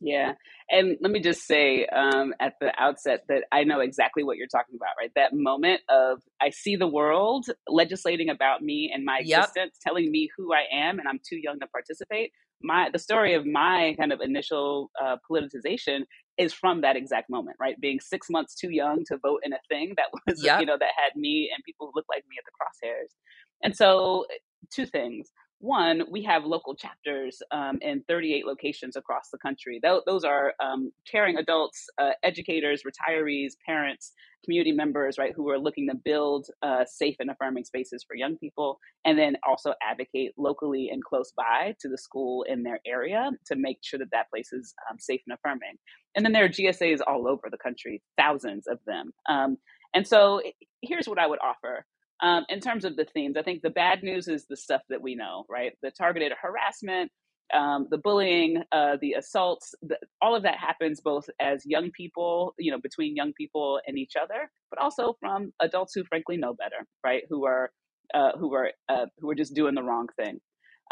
Yeah. 0.00 0.32
And 0.70 0.96
let 1.00 1.12
me 1.12 1.20
just 1.20 1.46
say 1.46 1.86
um, 1.86 2.34
at 2.40 2.54
the 2.60 2.72
outset 2.78 3.24
that 3.28 3.44
I 3.52 3.64
know 3.64 3.80
exactly 3.80 4.24
what 4.24 4.36
you're 4.36 4.48
talking 4.48 4.74
about, 4.74 4.90
right? 4.98 5.10
That 5.14 5.32
moment 5.32 5.80
of 5.88 6.22
I 6.40 6.50
see 6.50 6.76
the 6.76 6.86
world 6.88 7.46
legislating 7.68 8.28
about 8.28 8.62
me 8.62 8.90
and 8.92 9.04
my 9.04 9.20
yep. 9.24 9.40
existence, 9.40 9.78
telling 9.80 10.10
me 10.10 10.28
who 10.36 10.52
I 10.52 10.64
am, 10.72 10.98
and 10.98 11.08
I'm 11.08 11.20
too 11.26 11.36
young 11.36 11.60
to 11.60 11.66
participate. 11.66 12.32
My 12.62 12.90
the 12.92 12.98
story 12.98 13.34
of 13.34 13.46
my 13.46 13.94
kind 13.98 14.12
of 14.12 14.20
initial 14.20 14.90
uh, 15.02 15.16
politicization 15.30 16.02
is 16.38 16.52
from 16.52 16.80
that 16.80 16.96
exact 16.96 17.28
moment, 17.28 17.56
right? 17.60 17.78
Being 17.80 18.00
six 18.00 18.28
months 18.30 18.54
too 18.54 18.70
young 18.70 19.04
to 19.08 19.18
vote 19.18 19.40
in 19.44 19.52
a 19.52 19.58
thing 19.68 19.94
that 19.96 20.06
was, 20.26 20.42
yep. 20.42 20.60
you 20.60 20.66
know, 20.66 20.76
that 20.78 20.90
had 20.96 21.14
me 21.16 21.50
and 21.54 21.62
people 21.64 21.88
who 21.88 21.92
looked 21.98 22.08
like 22.08 22.24
me 22.28 22.36
at 22.38 22.44
the 22.44 22.86
crosshairs. 22.88 23.14
And 23.62 23.76
so, 23.76 24.26
two 24.72 24.86
things 24.86 25.30
one, 25.62 26.02
we 26.10 26.24
have 26.24 26.44
local 26.44 26.74
chapters 26.74 27.40
um, 27.52 27.78
in 27.82 28.02
38 28.08 28.44
locations 28.44 28.96
across 28.96 29.30
the 29.30 29.38
country. 29.38 29.78
Th- 29.82 30.02
those 30.06 30.24
are 30.24 30.54
um, 30.60 30.90
caring 31.08 31.36
adults, 31.36 31.86
uh, 31.98 32.10
educators, 32.24 32.82
retirees, 32.82 33.52
parents, 33.64 34.12
community 34.44 34.72
members, 34.72 35.18
right, 35.18 35.32
who 35.36 35.48
are 35.50 35.60
looking 35.60 35.88
to 35.88 35.94
build 35.94 36.48
uh, 36.62 36.84
safe 36.84 37.14
and 37.20 37.30
affirming 37.30 37.64
spaces 37.64 38.04
for 38.06 38.16
young 38.16 38.36
people, 38.38 38.80
and 39.04 39.16
then 39.16 39.36
also 39.46 39.72
advocate 39.88 40.32
locally 40.36 40.88
and 40.90 41.04
close 41.04 41.32
by 41.36 41.72
to 41.80 41.88
the 41.88 41.96
school 41.96 42.42
in 42.48 42.64
their 42.64 42.80
area 42.84 43.30
to 43.46 43.54
make 43.54 43.78
sure 43.82 44.00
that 44.00 44.10
that 44.10 44.28
place 44.30 44.52
is 44.52 44.74
um, 44.90 44.98
safe 44.98 45.20
and 45.28 45.38
affirming. 45.38 45.76
And 46.16 46.24
then 46.24 46.32
there 46.32 46.44
are 46.44 46.48
GSAs 46.48 46.98
all 47.06 47.28
over 47.28 47.48
the 47.48 47.58
country, 47.58 48.02
thousands 48.18 48.66
of 48.66 48.80
them. 48.84 49.12
Um, 49.28 49.58
and 49.94 50.04
so 50.06 50.42
here's 50.82 51.06
what 51.06 51.20
I 51.20 51.26
would 51.28 51.38
offer. 51.40 51.86
Um, 52.22 52.46
in 52.48 52.60
terms 52.60 52.84
of 52.84 52.96
the 52.96 53.06
themes, 53.06 53.36
I 53.38 53.42
think 53.42 53.62
the 53.62 53.70
bad 53.70 54.02
news 54.02 54.28
is 54.28 54.46
the 54.46 54.56
stuff 54.56 54.82
that 54.90 55.02
we 55.02 55.16
know, 55.16 55.44
right? 55.50 55.72
The 55.82 55.92
targeted 55.92 56.32
harassment, 56.40 57.12
um, 57.54 57.88
the 57.90 57.98
bullying, 57.98 58.62
uh, 58.72 58.98
the 59.00 59.14
assaults, 59.14 59.74
the, 59.82 59.98
all 60.22 60.36
of 60.36 60.44
that 60.44 60.58
happens 60.58 61.00
both 61.00 61.28
as 61.40 61.62
young 61.66 61.90
people, 61.92 62.54
you 62.58 62.72
know, 62.72 62.80
between 62.82 63.16
young 63.16 63.32
people 63.34 63.80
and 63.86 63.98
each 63.98 64.14
other, 64.20 64.50
but 64.70 64.80
also 64.80 65.16
from 65.20 65.52
adults 65.60 65.94
who 65.94 66.04
frankly 66.04 66.36
know 66.38 66.54
better, 66.54 66.86
right? 67.04 67.24
Who 67.30 67.46
are 67.46 67.72
uh, 68.14 68.32
who 68.38 68.54
are 68.54 68.70
uh, 68.88 69.06
who 69.20 69.30
are 69.30 69.34
just 69.36 69.54
doing 69.54 69.74
the 69.74 69.82
wrong 69.82 70.08
thing. 70.16 70.40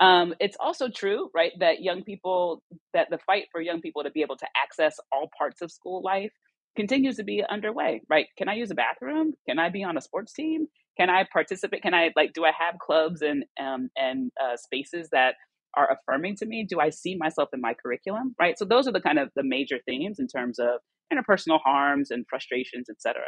Um, 0.00 0.34
it's 0.40 0.56
also 0.60 0.88
true, 0.90 1.30
right, 1.34 1.52
that 1.60 1.82
young 1.82 2.04
people 2.04 2.62
that 2.94 3.08
the 3.10 3.18
fight 3.18 3.46
for 3.52 3.60
young 3.60 3.80
people 3.80 4.02
to 4.04 4.10
be 4.10 4.22
able 4.22 4.36
to 4.38 4.46
access 4.62 4.96
all 5.12 5.30
parts 5.38 5.62
of 5.62 5.70
school 5.72 6.02
life 6.02 6.32
continues 6.76 7.16
to 7.16 7.24
be 7.24 7.42
underway, 7.48 8.02
right? 8.08 8.26
Can 8.38 8.48
I 8.48 8.54
use 8.54 8.70
a 8.70 8.74
bathroom? 8.74 9.32
Can 9.48 9.58
I 9.58 9.70
be 9.70 9.82
on 9.84 9.96
a 9.96 10.00
sports 10.00 10.32
team? 10.32 10.66
Can 10.98 11.10
I 11.10 11.24
participate? 11.32 11.82
Can 11.82 11.94
I 11.94 12.10
like? 12.16 12.32
Do 12.34 12.44
I 12.44 12.52
have 12.58 12.78
clubs 12.78 13.22
and 13.22 13.44
um, 13.60 13.90
and 13.96 14.30
uh, 14.42 14.56
spaces 14.56 15.08
that 15.12 15.34
are 15.76 15.88
affirming 15.90 16.36
to 16.36 16.46
me? 16.46 16.66
Do 16.68 16.80
I 16.80 16.90
see 16.90 17.16
myself 17.16 17.48
in 17.52 17.60
my 17.60 17.74
curriculum? 17.74 18.34
Right. 18.38 18.58
So 18.58 18.64
those 18.64 18.86
are 18.88 18.92
the 18.92 19.00
kind 19.00 19.18
of 19.18 19.30
the 19.36 19.44
major 19.44 19.78
themes 19.86 20.18
in 20.18 20.26
terms 20.26 20.58
of 20.58 20.80
interpersonal 21.12 21.60
harms 21.64 22.10
and 22.10 22.24
frustrations, 22.28 22.88
etc. 22.90 23.22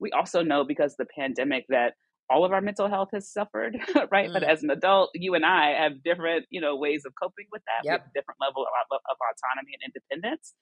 We 0.00 0.10
also 0.12 0.42
know 0.42 0.64
because 0.64 0.92
of 0.92 1.06
the 1.06 1.12
pandemic 1.18 1.64
that 1.68 1.94
all 2.30 2.44
of 2.44 2.52
our 2.52 2.60
mental 2.60 2.88
health 2.88 3.08
has 3.12 3.30
suffered, 3.30 3.76
right? 4.10 4.28
Mm. 4.28 4.32
But 4.32 4.42
as 4.42 4.62
an 4.62 4.70
adult, 4.70 5.10
you 5.14 5.34
and 5.34 5.44
I 5.44 5.74
have 5.78 6.02
different, 6.02 6.46
you 6.50 6.60
know, 6.60 6.76
ways 6.76 7.02
of 7.06 7.12
coping 7.20 7.46
with 7.52 7.62
that. 7.66 7.84
Yep. 7.84 7.92
We 7.92 7.92
have 7.92 8.08
a 8.08 8.14
different 8.14 8.38
level 8.40 8.62
of, 8.62 8.68
of 8.90 9.16
autonomy 9.20 9.76
and 9.76 9.92
independence. 9.92 10.54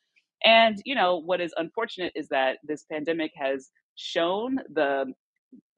And 0.45 0.80
you 0.84 0.95
know 0.95 1.18
what 1.18 1.40
is 1.40 1.53
unfortunate 1.57 2.12
is 2.14 2.28
that 2.28 2.59
this 2.64 2.84
pandemic 2.90 3.32
has 3.36 3.70
shown 3.97 4.59
the 4.72 5.12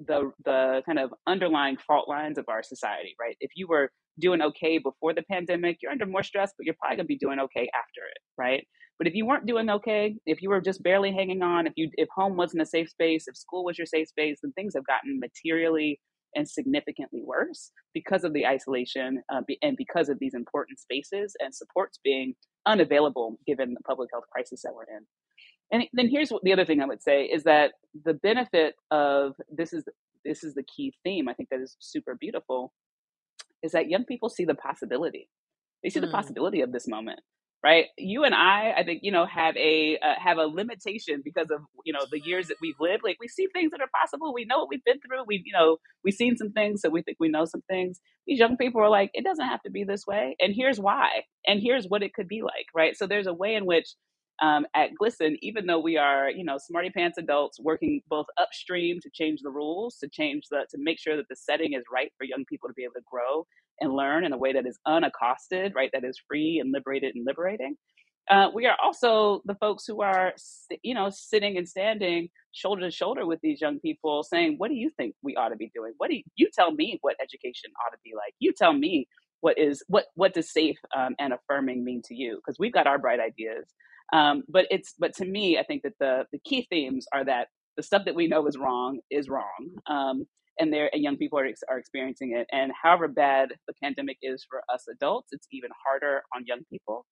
the 0.00 0.32
the 0.44 0.82
kind 0.86 0.98
of 0.98 1.12
underlying 1.26 1.76
fault 1.76 2.08
lines 2.08 2.38
of 2.38 2.46
our 2.48 2.62
society, 2.62 3.14
right? 3.20 3.36
If 3.40 3.52
you 3.56 3.66
were 3.68 3.90
doing 4.20 4.42
okay 4.42 4.78
before 4.78 5.12
the 5.14 5.22
pandemic, 5.30 5.78
you're 5.82 5.92
under 5.92 6.06
more 6.06 6.22
stress, 6.22 6.52
but 6.56 6.66
you're 6.66 6.76
probably 6.80 6.96
gonna 6.96 7.06
be 7.06 7.18
doing 7.18 7.40
okay 7.40 7.68
after 7.74 8.02
it, 8.10 8.18
right? 8.38 8.66
But 8.98 9.08
if 9.08 9.14
you 9.14 9.26
weren't 9.26 9.46
doing 9.46 9.68
okay, 9.70 10.14
if 10.26 10.40
you 10.40 10.50
were 10.50 10.60
just 10.60 10.82
barely 10.82 11.12
hanging 11.12 11.42
on, 11.42 11.66
if 11.66 11.72
you 11.76 11.90
if 11.94 12.08
home 12.14 12.36
wasn't 12.36 12.62
a 12.62 12.66
safe 12.66 12.90
space, 12.90 13.26
if 13.28 13.36
school 13.36 13.64
was 13.64 13.78
your 13.78 13.86
safe 13.86 14.08
space, 14.08 14.38
then 14.42 14.52
things 14.52 14.74
have 14.74 14.86
gotten 14.86 15.20
materially 15.20 16.00
and 16.34 16.48
significantly 16.48 17.22
worse 17.24 17.70
because 17.92 18.24
of 18.24 18.32
the 18.32 18.46
isolation 18.46 19.22
uh, 19.32 19.42
and 19.62 19.76
because 19.76 20.08
of 20.08 20.18
these 20.18 20.34
important 20.34 20.78
spaces 20.78 21.34
and 21.40 21.54
supports 21.54 21.98
being 22.02 22.34
unavailable 22.66 23.38
given 23.46 23.74
the 23.74 23.80
public 23.86 24.10
health 24.12 24.24
crisis 24.30 24.62
that 24.62 24.74
we're 24.74 24.84
in. 24.84 25.04
And 25.72 25.84
then 25.92 26.08
here's 26.08 26.30
what 26.30 26.42
the 26.42 26.52
other 26.52 26.64
thing 26.64 26.80
I 26.80 26.86
would 26.86 27.02
say 27.02 27.24
is 27.24 27.44
that 27.44 27.72
the 28.04 28.14
benefit 28.14 28.74
of 28.90 29.34
this 29.50 29.72
is 29.72 29.84
this 30.24 30.42
is 30.42 30.54
the 30.54 30.62
key 30.64 30.94
theme 31.04 31.28
I 31.28 31.34
think 31.34 31.50
that 31.50 31.60
is 31.60 31.76
super 31.80 32.16
beautiful 32.18 32.72
is 33.62 33.72
that 33.72 33.88
young 33.88 34.04
people 34.04 34.28
see 34.28 34.44
the 34.44 34.54
possibility. 34.54 35.28
They 35.82 35.90
see 35.90 36.00
mm. 36.00 36.06
the 36.06 36.12
possibility 36.12 36.60
of 36.60 36.72
this 36.72 36.88
moment 36.88 37.20
right? 37.64 37.86
You 37.98 38.24
and 38.24 38.34
i 38.36 38.74
i 38.78 38.84
think 38.84 39.00
you 39.04 39.12
know 39.12 39.26
have 39.26 39.56
a 39.58 39.98
uh, 39.98 40.14
have 40.18 40.38
a 40.38 40.44
limitation 40.46 41.22
because 41.24 41.50
of 41.52 41.62
you 41.86 41.94
know 41.94 42.06
the 42.12 42.20
years 42.20 42.48
that 42.48 42.58
we've 42.62 42.80
lived. 42.80 43.04
Like 43.04 43.18
we 43.20 43.28
see 43.28 43.48
things 43.54 43.72
that 43.72 43.82
are 43.82 43.90
possible. 44.00 44.34
We 44.34 44.46
know 44.46 44.60
what 44.60 44.70
we've 44.70 44.84
been 44.84 45.00
through. 45.00 45.24
We've 45.26 45.46
you 45.46 45.54
know 45.54 45.78
we've 46.04 46.14
seen 46.14 46.36
some 46.38 46.52
things 46.52 46.82
so 46.82 46.90
we 46.90 47.02
think 47.02 47.18
we 47.20 47.30
know 47.30 47.46
some 47.46 47.62
things. 47.70 48.00
These 48.28 48.40
young 48.40 48.58
people 48.58 48.82
are 48.82 48.90
like 48.90 49.12
it 49.14 49.24
doesn't 49.24 49.48
have 49.48 49.62
to 49.64 49.72
be 49.72 49.84
this 49.84 50.06
way. 50.06 50.36
And 50.40 50.54
here's 50.56 50.80
why. 50.80 51.24
And 51.48 51.60
here's 51.62 51.86
what 51.88 52.04
it 52.04 52.14
could 52.14 52.28
be 52.28 52.42
like 52.42 52.66
right? 52.76 52.96
So 52.96 53.08
there's 53.08 53.28
a 53.28 53.34
way 53.34 53.56
in 53.56 53.66
which 53.66 53.88
um, 54.42 54.66
at 54.74 54.90
GLSEN, 55.02 55.36
even 55.42 55.66
though 55.66 55.80
we 55.80 55.98
are, 55.98 56.30
you 56.30 56.44
know, 56.44 56.58
smarty 56.58 56.90
pants 56.90 57.18
adults 57.18 57.60
working 57.60 58.02
both 58.10 58.26
upstream 58.40 59.00
to 59.02 59.10
change 59.14 59.40
the 59.42 59.50
rules, 59.50 59.98
to 59.98 60.08
change 60.08 60.44
the, 60.50 60.66
to 60.70 60.78
make 60.78 60.98
sure 61.00 61.16
that 61.16 61.28
the 61.30 61.36
setting 61.36 61.74
is 61.74 61.84
right 61.92 62.12
for 62.18 62.24
young 62.24 62.44
people 62.48 62.68
to 62.70 62.74
be 62.74 62.84
able 62.84 62.94
to 62.94 63.02
grow 63.10 63.46
and 63.80 63.92
learn 63.94 64.24
in 64.24 64.32
a 64.32 64.38
way 64.38 64.52
that 64.52 64.66
is 64.66 64.78
unaccosted, 64.86 65.72
right? 65.74 65.90
That 65.92 66.04
is 66.04 66.20
free 66.28 66.58
and 66.60 66.72
liberated 66.72 67.14
and 67.14 67.26
liberating. 67.26 67.76
Uh, 68.30 68.48
we 68.54 68.66
are 68.66 68.76
also 68.82 69.42
the 69.44 69.54
folks 69.56 69.84
who 69.86 70.00
are, 70.02 70.32
you 70.82 70.94
know, 70.94 71.10
sitting 71.10 71.58
and 71.58 71.68
standing 71.68 72.28
shoulder 72.52 72.82
to 72.82 72.90
shoulder 72.90 73.26
with 73.26 73.40
these 73.42 73.60
young 73.60 73.78
people, 73.80 74.22
saying, 74.22 74.54
"What 74.58 74.68
do 74.68 74.74
you 74.76 74.90
think 74.96 75.14
we 75.22 75.36
ought 75.36 75.50
to 75.50 75.56
be 75.56 75.70
doing? 75.74 75.92
What 75.98 76.08
do 76.10 76.16
you, 76.16 76.22
you 76.36 76.48
tell 76.54 76.72
me 76.72 76.98
what 77.02 77.16
education 77.22 77.70
ought 77.84 77.90
to 77.90 77.98
be 78.02 78.12
like? 78.16 78.34
You 78.38 78.52
tell 78.56 78.72
me 78.72 79.08
what 79.40 79.58
is 79.58 79.84
what 79.88 80.06
what 80.14 80.32
does 80.32 80.52
safe 80.52 80.78
um, 80.96 81.14
and 81.18 81.34
affirming 81.34 81.84
mean 81.84 82.00
to 82.06 82.14
you? 82.14 82.36
Because 82.36 82.58
we've 82.58 82.72
got 82.72 82.86
our 82.86 82.98
bright 82.98 83.20
ideas, 83.20 83.66
um, 84.14 84.44
but 84.48 84.66
it's 84.70 84.94
but 84.98 85.14
to 85.16 85.26
me, 85.26 85.58
I 85.58 85.62
think 85.64 85.82
that 85.82 85.94
the 86.00 86.24
the 86.32 86.38
key 86.44 86.66
themes 86.70 87.06
are 87.12 87.24
that 87.26 87.48
the 87.76 87.82
stuff 87.82 88.04
that 88.06 88.14
we 88.14 88.28
know 88.28 88.46
is 88.46 88.56
wrong 88.56 89.00
is 89.10 89.28
wrong. 89.28 89.70
Um, 89.86 90.26
and 90.58 90.72
their 90.72 90.90
and 90.92 91.02
young 91.02 91.16
people 91.16 91.38
are, 91.38 91.48
are 91.68 91.78
experiencing 91.78 92.36
it. 92.36 92.46
And 92.52 92.72
however 92.80 93.08
bad 93.08 93.50
the 93.66 93.74
pandemic 93.82 94.18
is 94.22 94.44
for 94.48 94.62
us 94.72 94.84
adults, 94.90 95.28
it's 95.32 95.46
even 95.52 95.70
harder 95.86 96.22
on 96.34 96.44
young 96.46 96.60
people. 96.70 97.06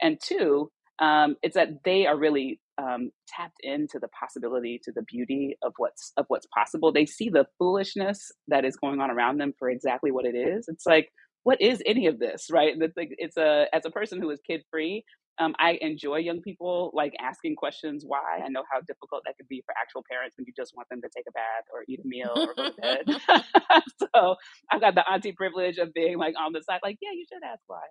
And 0.00 0.18
two, 0.22 0.70
um, 1.00 1.36
it's 1.42 1.54
that 1.54 1.84
they 1.84 2.06
are 2.06 2.16
really 2.16 2.60
um, 2.78 3.10
tapped 3.28 3.58
into 3.62 3.98
the 3.98 4.08
possibility, 4.08 4.80
to 4.84 4.92
the 4.92 5.02
beauty 5.02 5.56
of 5.62 5.72
what's 5.76 6.12
of 6.16 6.24
what's 6.28 6.46
possible. 6.54 6.92
They 6.92 7.06
see 7.06 7.28
the 7.28 7.46
foolishness 7.58 8.30
that 8.48 8.64
is 8.64 8.76
going 8.76 9.00
on 9.00 9.10
around 9.10 9.38
them 9.38 9.52
for 9.58 9.68
exactly 9.68 10.10
what 10.10 10.26
it 10.26 10.36
is. 10.36 10.66
It's 10.68 10.86
like, 10.86 11.08
what 11.44 11.60
is 11.60 11.82
any 11.86 12.06
of 12.06 12.18
this, 12.18 12.46
right? 12.50 12.74
It's 12.96 13.36
a 13.36 13.66
as 13.72 13.84
a 13.84 13.90
person 13.90 14.20
who 14.20 14.30
is 14.30 14.40
kid 14.46 14.62
free, 14.70 15.04
um, 15.38 15.54
I 15.58 15.78
enjoy 15.80 16.16
young 16.16 16.40
people 16.40 16.90
like 16.94 17.14
asking 17.20 17.56
questions 17.56 18.04
why. 18.06 18.40
I 18.44 18.48
know 18.48 18.64
how 18.70 18.80
difficult 18.80 19.22
that 19.24 19.36
could 19.36 19.48
be 19.48 19.62
for 19.64 19.74
actual 19.80 20.02
parents 20.10 20.36
when 20.36 20.46
you 20.46 20.52
just 20.56 20.74
want 20.76 20.88
them 20.88 21.00
to 21.00 21.08
take 21.14 21.24
a 21.28 21.32
bath 21.32 21.64
or 21.72 21.84
eat 21.88 22.00
a 22.04 22.06
meal 22.06 22.32
or 22.34 22.54
go 22.54 22.70
to 22.70 22.80
bed. 22.80 23.04
so 24.14 24.36
I've 24.70 24.80
got 24.80 24.94
the 24.94 25.08
auntie 25.10 25.32
privilege 25.32 25.78
of 25.78 25.92
being 25.94 26.18
like 26.18 26.34
on 26.38 26.52
the 26.52 26.62
side, 26.62 26.80
like, 26.82 26.98
yeah, 27.00 27.10
you 27.12 27.24
should 27.30 27.42
ask 27.44 27.62
why. 27.66 27.86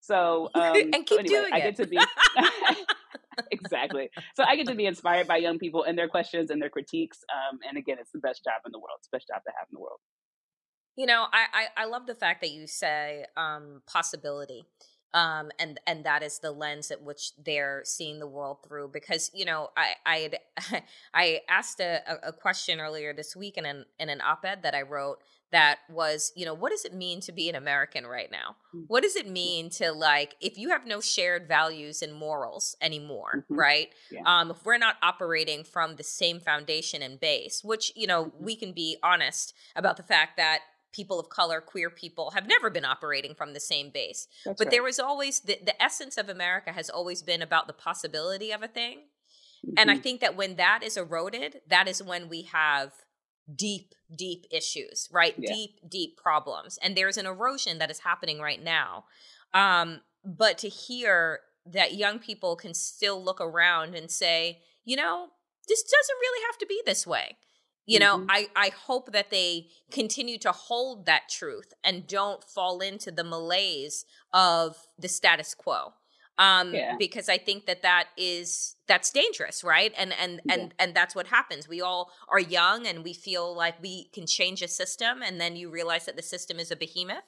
So 0.00 0.50
um, 0.54 0.76
and 0.76 0.94
keep 0.94 1.08
so 1.08 1.18
anyway, 1.18 1.28
doing 1.28 1.52
I 1.52 1.58
it. 1.58 1.76
to 1.76 1.86
be 1.86 1.98
exactly. 3.50 4.10
So 4.34 4.44
I 4.44 4.56
get 4.56 4.66
to 4.66 4.74
be 4.74 4.86
inspired 4.86 5.26
by 5.26 5.36
young 5.36 5.58
people 5.58 5.84
and 5.84 5.98
their 5.98 6.08
questions 6.08 6.50
and 6.50 6.62
their 6.62 6.70
critiques. 6.70 7.18
Um, 7.32 7.58
and 7.68 7.76
again, 7.76 7.96
it's 8.00 8.12
the 8.12 8.20
best 8.20 8.44
job 8.44 8.62
in 8.64 8.72
the 8.72 8.78
world. 8.78 8.98
It's 8.98 9.08
the 9.08 9.16
best 9.16 9.28
job 9.28 9.42
to 9.44 9.52
have 9.58 9.66
in 9.70 9.74
the 9.74 9.80
world. 9.80 9.98
You 10.96 11.06
know, 11.06 11.26
I 11.32 11.66
I, 11.76 11.82
I 11.82 11.84
love 11.86 12.06
the 12.06 12.14
fact 12.14 12.40
that 12.42 12.50
you 12.50 12.66
say 12.66 13.24
um, 13.36 13.82
possibility 13.86 14.64
um, 15.14 15.50
and 15.58 15.80
and 15.86 16.04
that 16.04 16.22
is 16.22 16.38
the 16.38 16.50
lens 16.50 16.90
at 16.90 17.02
which 17.02 17.32
they're 17.42 17.82
seeing 17.84 18.18
the 18.18 18.26
world 18.26 18.58
through. 18.66 18.88
Because 18.88 19.30
you 19.34 19.44
know, 19.44 19.70
I 19.76 19.94
I 20.04 20.30
had, 20.56 20.82
I 21.14 21.40
asked 21.48 21.80
a, 21.80 22.00
a 22.22 22.32
question 22.32 22.80
earlier 22.80 23.12
this 23.14 23.34
week 23.34 23.56
in 23.56 23.64
an 23.64 23.86
in 23.98 24.08
an 24.10 24.20
op-ed 24.20 24.62
that 24.62 24.74
I 24.74 24.82
wrote 24.82 25.18
that 25.50 25.78
was, 25.88 26.30
you 26.36 26.44
know, 26.44 26.52
what 26.52 26.70
does 26.70 26.84
it 26.84 26.92
mean 26.92 27.20
to 27.22 27.32
be 27.32 27.48
an 27.48 27.54
American 27.54 28.06
right 28.06 28.30
now? 28.30 28.56
Mm. 28.74 28.84
What 28.88 29.02
does 29.02 29.16
it 29.16 29.26
mean 29.26 29.70
to 29.70 29.92
like 29.92 30.36
if 30.40 30.58
you 30.58 30.68
have 30.68 30.86
no 30.86 31.00
shared 31.00 31.48
values 31.48 32.02
and 32.02 32.12
morals 32.12 32.76
anymore, 32.82 33.44
mm-hmm. 33.44 33.58
right? 33.58 33.88
Yeah. 34.10 34.20
Um, 34.26 34.50
if 34.50 34.64
we're 34.64 34.76
not 34.76 34.96
operating 35.02 35.64
from 35.64 35.96
the 35.96 36.04
same 36.04 36.38
foundation 36.38 37.00
and 37.00 37.18
base, 37.18 37.64
which 37.64 37.92
you 37.96 38.06
know 38.06 38.26
mm-hmm. 38.26 38.44
we 38.44 38.56
can 38.56 38.72
be 38.72 38.98
honest 39.02 39.54
about 39.74 39.96
the 39.96 40.02
fact 40.02 40.36
that 40.36 40.60
people 40.92 41.20
of 41.20 41.28
color, 41.28 41.60
queer 41.60 41.90
people 41.90 42.30
have 42.30 42.46
never 42.46 42.70
been 42.70 42.84
operating 42.84 43.34
from 43.34 43.52
the 43.52 43.60
same 43.60 43.90
base. 43.90 44.26
That's 44.44 44.58
but 44.58 44.66
right. 44.66 44.70
there 44.70 44.82
was 44.82 44.98
always 44.98 45.40
the, 45.40 45.58
the 45.64 45.80
essence 45.82 46.16
of 46.16 46.28
America 46.28 46.72
has 46.72 46.88
always 46.88 47.22
been 47.22 47.42
about 47.42 47.66
the 47.66 47.72
possibility 47.72 48.52
of 48.52 48.62
a 48.62 48.68
thing. 48.68 48.98
Mm-hmm. 49.66 49.74
And 49.76 49.90
I 49.90 49.94
mm-hmm. 49.94 50.02
think 50.02 50.20
that 50.20 50.36
when 50.36 50.56
that 50.56 50.82
is 50.82 50.96
eroded, 50.96 51.60
that 51.68 51.88
is 51.88 52.02
when 52.02 52.28
we 52.28 52.42
have 52.42 52.92
deep, 53.54 53.94
deep 54.14 54.46
issues, 54.50 55.08
right? 55.12 55.34
Yeah. 55.36 55.52
Deep, 55.52 55.80
deep 55.88 56.16
problems. 56.16 56.78
And 56.82 56.96
there's 56.96 57.16
an 57.16 57.26
erosion 57.26 57.78
that 57.78 57.90
is 57.90 58.00
happening 58.00 58.40
right 58.40 58.62
now. 58.62 59.04
Um, 59.54 60.00
but 60.24 60.58
to 60.58 60.68
hear 60.68 61.40
that 61.66 61.94
young 61.94 62.18
people 62.18 62.56
can 62.56 62.74
still 62.74 63.22
look 63.22 63.40
around 63.40 63.94
and 63.94 64.10
say, 64.10 64.60
you 64.84 64.96
know, 64.96 65.28
this 65.68 65.82
doesn't 65.82 66.18
really 66.20 66.46
have 66.46 66.58
to 66.58 66.66
be 66.66 66.80
this 66.86 67.06
way 67.06 67.36
you 67.88 67.98
know 67.98 68.18
mm-hmm. 68.18 68.30
i 68.30 68.48
i 68.54 68.70
hope 68.86 69.12
that 69.12 69.30
they 69.30 69.66
continue 69.90 70.38
to 70.38 70.52
hold 70.52 71.06
that 71.06 71.22
truth 71.28 71.72
and 71.82 72.06
don't 72.06 72.44
fall 72.44 72.80
into 72.80 73.10
the 73.10 73.24
malaise 73.24 74.04
of 74.32 74.76
the 74.98 75.08
status 75.08 75.54
quo 75.54 75.92
um 76.38 76.74
yeah. 76.74 76.94
because 76.98 77.28
i 77.28 77.38
think 77.38 77.66
that 77.66 77.82
that 77.82 78.08
is 78.16 78.76
that's 78.86 79.10
dangerous 79.10 79.64
right 79.64 79.92
and 79.96 80.12
and 80.20 80.40
yeah. 80.44 80.54
and 80.54 80.74
and 80.78 80.94
that's 80.94 81.14
what 81.14 81.26
happens 81.28 81.68
we 81.68 81.80
all 81.80 82.10
are 82.28 82.40
young 82.40 82.86
and 82.86 83.02
we 83.02 83.12
feel 83.12 83.56
like 83.56 83.80
we 83.82 84.04
can 84.12 84.26
change 84.26 84.62
a 84.62 84.68
system 84.68 85.22
and 85.22 85.40
then 85.40 85.56
you 85.56 85.70
realize 85.70 86.04
that 86.04 86.16
the 86.16 86.22
system 86.22 86.58
is 86.58 86.70
a 86.70 86.76
behemoth 86.76 87.24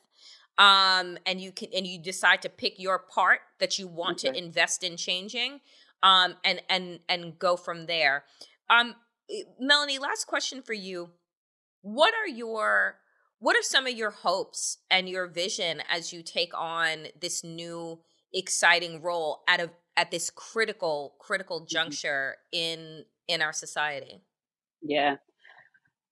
um, 0.59 1.17
and 1.25 1.41
you 1.41 1.53
can 1.53 1.69
and 1.75 1.87
you 1.87 1.99
decide 1.99 2.43
to 2.43 2.51
pick 2.51 2.79
your 2.79 2.99
part 2.99 3.41
that 3.61 3.79
you 3.79 3.89
want 3.89 4.23
okay. 4.25 4.33
to 4.33 4.45
invest 4.45 4.85
in 4.85 4.99
changing, 4.99 5.61
um, 6.03 6.35
and 6.45 6.61
and 6.69 7.01
and 7.09 7.39
go 7.39 7.57
from 7.57 7.87
there. 7.87 8.25
Um, 8.69 8.95
Melanie, 9.59 9.99
last 9.99 10.27
question 10.27 10.63
for 10.63 10.73
you: 10.73 11.11
What 11.83 12.15
are 12.15 12.29
your 12.29 12.97
what 13.39 13.57
are 13.57 13.63
some 13.63 13.87
of 13.87 13.95
your 13.95 14.11
hopes 14.11 14.79
and 14.91 15.09
your 15.09 15.27
vision 15.27 15.83
as 15.89 16.13
you 16.13 16.23
take 16.23 16.53
on 16.55 17.07
this 17.21 17.43
new 17.43 18.01
exciting 18.33 19.03
role 19.03 19.43
at 19.49 19.61
a 19.61 19.71
at 19.97 20.11
this 20.11 20.31
critical 20.31 21.15
critical 21.19 21.61
mm-hmm. 21.61 21.69
juncture 21.69 22.37
in 22.53 23.05
in 23.29 23.43
our 23.43 23.53
society? 23.53 24.23
Yeah, 24.83 25.17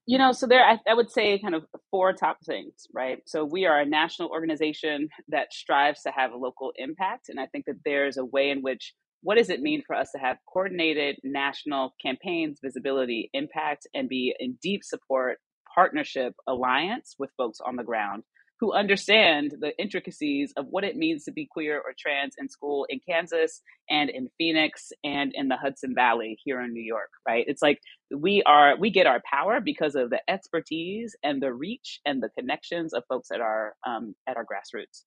you 0.08 0.16
know, 0.16 0.32
so 0.32 0.46
there, 0.46 0.64
I, 0.64 0.78
I, 0.88 0.94
would 0.94 1.10
say 1.10 1.38
kind 1.38 1.54
of 1.54 1.66
four 1.90 2.14
top 2.14 2.38
things, 2.42 2.86
right? 2.94 3.18
So 3.26 3.44
we 3.44 3.66
are 3.66 3.80
a 3.80 3.84
national 3.84 4.30
organization 4.30 5.10
that 5.28 5.52
strives 5.52 6.00
to 6.04 6.10
have 6.10 6.32
a 6.32 6.36
local 6.38 6.72
impact. 6.76 7.28
And 7.28 7.38
I 7.38 7.44
think 7.44 7.66
that 7.66 7.80
there's 7.84 8.16
a 8.16 8.24
way 8.24 8.48
in 8.48 8.62
which, 8.62 8.94
what 9.22 9.36
does 9.36 9.50
it 9.50 9.60
mean 9.60 9.82
for 9.86 9.96
us 9.96 10.10
to 10.12 10.18
have 10.18 10.38
coordinated 10.52 11.16
national 11.24 11.94
campaigns, 12.00 12.60
visibility, 12.62 13.30
impact, 13.32 13.86
and 13.94 14.08
be 14.08 14.34
in 14.38 14.58
deep 14.62 14.84
support, 14.84 15.38
partnership, 15.74 16.34
alliance 16.46 17.14
with 17.18 17.30
folks 17.36 17.58
on 17.64 17.76
the 17.76 17.84
ground 17.84 18.22
who 18.60 18.72
understand 18.72 19.54
the 19.60 19.76
intricacies 19.78 20.52
of 20.56 20.66
what 20.68 20.84
it 20.84 20.96
means 20.96 21.24
to 21.24 21.32
be 21.32 21.48
queer 21.50 21.76
or 21.76 21.92
trans 21.96 22.34
in 22.38 22.48
school 22.48 22.86
in 22.88 23.00
Kansas 23.08 23.62
and 23.88 24.10
in 24.10 24.28
Phoenix 24.36 24.90
and 25.04 25.32
in 25.34 25.48
the 25.48 25.56
Hudson 25.56 25.94
Valley 25.94 26.38
here 26.44 26.60
in 26.60 26.72
New 26.72 26.82
York, 26.82 27.10
right? 27.26 27.44
It's 27.46 27.62
like 27.62 27.80
we 28.14 28.42
are 28.46 28.76
we 28.76 28.90
get 28.90 29.06
our 29.06 29.22
power 29.30 29.60
because 29.60 29.94
of 29.94 30.10
the 30.10 30.20
expertise 30.28 31.14
and 31.22 31.40
the 31.40 31.52
reach 31.52 32.00
and 32.04 32.22
the 32.22 32.30
connections 32.36 32.92
of 32.92 33.04
folks 33.08 33.30
at 33.30 33.40
our 33.40 33.74
um, 33.86 34.14
at 34.28 34.36
our 34.36 34.44
grassroots. 34.44 35.04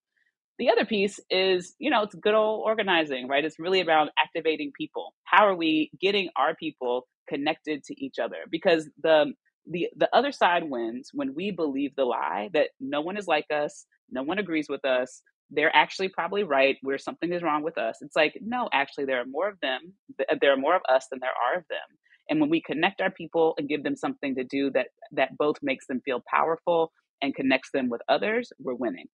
The 0.62 0.70
other 0.70 0.86
piece 0.86 1.20
is, 1.32 1.74
you 1.80 1.90
know, 1.90 2.04
it's 2.04 2.14
good 2.14 2.36
old 2.36 2.62
organizing, 2.68 3.28
right? 3.28 3.44
It's 3.44 3.58
really 3.58 3.82
about 3.82 4.10
activating 4.24 4.72
people. 4.78 5.16
How 5.24 5.48
are 5.48 5.56
we 5.56 5.90
getting 6.00 6.30
our 6.38 6.56
people 6.56 7.08
connected 7.28 7.84
to 7.86 7.96
each 8.00 8.20
other? 8.20 8.38
Because 8.52 8.88
the 9.02 9.34
the 9.66 9.90
the 9.98 10.08
other 10.14 10.32
side 10.32 10.70
wins 10.70 11.10
when 11.16 11.34
we 11.34 11.50
believe 11.50 11.96
the 11.96 12.06
lie 12.06 12.52
that 12.54 12.70
no 12.80 13.02
one 13.02 13.18
is 13.18 13.26
like 13.28 13.48
us, 13.52 13.88
no 14.12 14.22
one 14.22 14.38
agrees 14.38 14.68
with 14.70 14.86
us. 14.86 15.24
They're 15.50 15.76
actually 15.76 16.10
probably 16.10 16.44
right. 16.44 16.78
Where 16.84 17.00
something 17.00 17.34
is 17.34 17.42
wrong 17.42 17.64
with 17.64 17.80
us. 17.80 17.98
It's 18.02 18.16
like 18.16 18.38
no, 18.40 18.70
actually, 18.72 19.06
there 19.06 19.20
are 19.20 19.26
more 19.26 19.50
of 19.50 19.60
them. 19.64 19.96
Uh, 20.20 20.36
there 20.42 20.54
are 20.54 20.58
more 20.58 20.76
of 20.76 20.84
us 20.88 21.08
than 21.10 21.22
there 21.22 21.32
are 21.32 21.58
of 21.58 21.66
them. 21.72 21.98
And 22.30 22.40
when 22.40 22.52
we 22.52 22.62
connect 22.62 23.02
our 23.02 23.10
people 23.10 23.56
and 23.58 23.68
give 23.68 23.84
them 23.84 23.96
something 23.96 24.36
to 24.36 24.44
do 24.44 24.70
that 24.76 24.90
that 25.14 25.36
both 25.40 25.56
makes 25.64 25.88
them 25.88 26.04
feel 26.06 26.24
powerful 26.32 26.92
and 27.20 27.34
connects 27.34 27.72
them 27.74 27.90
with 27.90 28.02
others, 28.08 28.54
we're 28.60 28.76
winning. 28.76 29.08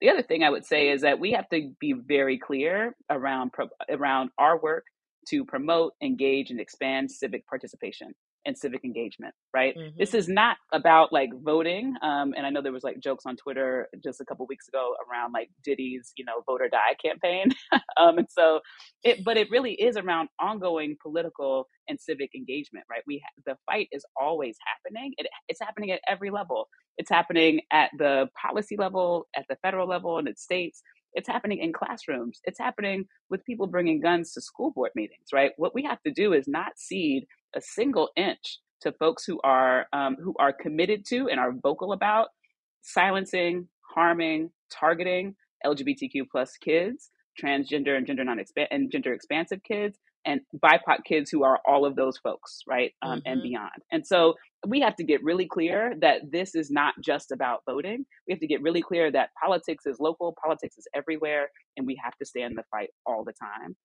The 0.00 0.10
other 0.10 0.22
thing 0.22 0.44
I 0.44 0.50
would 0.50 0.64
say 0.64 0.90
is 0.90 1.02
that 1.02 1.18
we 1.18 1.32
have 1.32 1.48
to 1.48 1.72
be 1.80 1.92
very 1.92 2.38
clear 2.38 2.94
around 3.10 3.52
around 3.88 4.30
our 4.38 4.58
work 4.58 4.84
to 5.28 5.44
promote, 5.44 5.94
engage, 6.00 6.50
and 6.50 6.60
expand 6.60 7.10
civic 7.10 7.46
participation 7.46 8.14
and 8.48 8.56
civic 8.56 8.82
engagement, 8.82 9.34
right? 9.54 9.76
Mm-hmm. 9.76 9.98
This 9.98 10.14
is 10.14 10.26
not 10.26 10.56
about 10.72 11.12
like 11.12 11.28
voting. 11.44 11.94
Um, 12.02 12.32
and 12.34 12.46
I 12.46 12.50
know 12.50 12.62
there 12.62 12.72
was 12.72 12.82
like 12.82 12.98
jokes 12.98 13.26
on 13.26 13.36
Twitter 13.36 13.88
just 14.02 14.22
a 14.22 14.24
couple 14.24 14.46
weeks 14.48 14.66
ago 14.68 14.94
around 15.08 15.32
like 15.32 15.50
Diddy's, 15.62 16.12
you 16.16 16.24
know, 16.24 16.42
vote 16.46 16.62
or 16.62 16.68
die 16.68 16.94
campaign. 17.00 17.50
um, 18.00 18.16
and 18.16 18.26
so 18.30 18.60
it, 19.04 19.22
but 19.22 19.36
it 19.36 19.50
really 19.50 19.74
is 19.74 19.98
around 19.98 20.30
ongoing 20.40 20.96
political 21.00 21.66
and 21.88 22.00
civic 22.00 22.30
engagement, 22.34 22.86
right? 22.90 23.02
We, 23.06 23.22
ha- 23.22 23.42
the 23.44 23.56
fight 23.70 23.88
is 23.92 24.04
always 24.18 24.56
happening. 24.66 25.12
It, 25.18 25.26
it's 25.48 25.60
happening 25.60 25.92
at 25.92 26.00
every 26.08 26.30
level. 26.30 26.68
It's 26.96 27.10
happening 27.10 27.60
at 27.70 27.90
the 27.98 28.28
policy 28.40 28.76
level, 28.78 29.28
at 29.36 29.44
the 29.50 29.56
federal 29.62 29.86
level, 29.86 30.18
and 30.18 30.26
at 30.26 30.38
states. 30.38 30.82
It's 31.18 31.28
happening 31.28 31.58
in 31.58 31.72
classrooms. 31.72 32.40
It's 32.44 32.60
happening 32.60 33.06
with 33.28 33.44
people 33.44 33.66
bringing 33.66 34.00
guns 34.00 34.32
to 34.34 34.40
school 34.40 34.70
board 34.70 34.92
meetings, 34.94 35.28
right? 35.32 35.50
What 35.56 35.74
we 35.74 35.82
have 35.82 36.00
to 36.02 36.12
do 36.12 36.32
is 36.32 36.46
not 36.46 36.78
cede 36.78 37.26
a 37.56 37.60
single 37.60 38.10
inch 38.16 38.60
to 38.82 38.92
folks 38.92 39.24
who 39.24 39.40
are 39.42 39.86
um, 39.92 40.16
who 40.22 40.32
are 40.38 40.52
committed 40.52 41.04
to 41.06 41.28
and 41.28 41.40
are 41.40 41.52
vocal 41.52 41.92
about 41.92 42.28
silencing, 42.82 43.66
harming, 43.80 44.50
targeting 44.70 45.34
LGBTQ 45.66 46.28
plus 46.30 46.56
kids, 46.56 47.10
transgender 47.42 47.96
and 47.96 48.06
gender 48.06 48.22
non 48.22 48.40
and 48.70 48.92
gender 48.92 49.12
expansive 49.12 49.62
kids, 49.64 49.98
and 50.24 50.40
BIPOC 50.56 51.04
kids 51.04 51.30
who 51.30 51.42
are 51.42 51.58
all 51.66 51.84
of 51.84 51.96
those 51.96 52.16
folks, 52.18 52.62
right, 52.68 52.92
um, 53.02 53.18
mm-hmm. 53.18 53.32
and 53.32 53.42
beyond. 53.42 53.82
And 53.90 54.06
so 54.06 54.34
we 54.66 54.80
have 54.80 54.96
to 54.96 55.04
get 55.04 55.22
really 55.22 55.46
clear 55.46 55.94
that 56.00 56.30
this 56.30 56.54
is 56.54 56.70
not 56.70 56.94
just 57.00 57.30
about 57.30 57.62
voting. 57.66 58.04
We 58.26 58.32
have 58.32 58.40
to 58.40 58.46
get 58.46 58.62
really 58.62 58.82
clear 58.82 59.10
that 59.12 59.30
politics 59.42 59.86
is 59.86 60.00
local, 60.00 60.36
politics 60.42 60.76
is 60.78 60.88
everywhere, 60.94 61.50
and 61.76 61.86
we 61.86 61.98
have 62.02 62.16
to 62.18 62.26
stay 62.26 62.42
in 62.42 62.54
the 62.54 62.64
fight 62.70 62.90
all 63.06 63.24
the 63.24 63.32
time. 63.32 63.76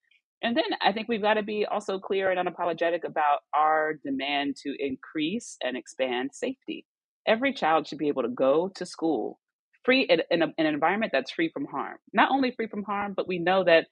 And 0.42 0.58
then 0.58 0.66
I 0.82 0.92
think 0.92 1.08
we've 1.08 1.22
got 1.22 1.36
to 1.36 1.44
be 1.44 1.66
also 1.66 2.00
clear 2.00 2.32
and 2.32 2.48
unapologetic 2.48 3.06
about 3.06 3.40
our 3.54 3.94
demand 4.04 4.58
to 4.64 4.76
increase 4.78 5.58
and 5.64 5.78
expand 5.78 6.32
safety. 6.34 6.86
Every 7.26 7.54
child 7.54 7.88
should 7.88 8.00
be 8.00 8.10
able 8.10 8.24
to 8.24 8.30
go 8.30 8.70
to 8.76 8.86
school 8.86 9.40
free 9.86 10.02
in, 10.04 10.22
in, 10.32 10.42
a, 10.42 10.48
in 10.58 10.66
an 10.66 10.74
environment 10.74 11.12
that's 11.14 11.32
free 11.32 11.50
from 11.50 11.66
harm. 11.66 11.98
Not 12.14 12.32
only 12.32 12.52
free 12.52 12.68
from 12.68 12.84
harm, 12.84 13.14
but 13.16 13.28
we 13.28 13.40
know 13.40 13.64
that 13.64 13.88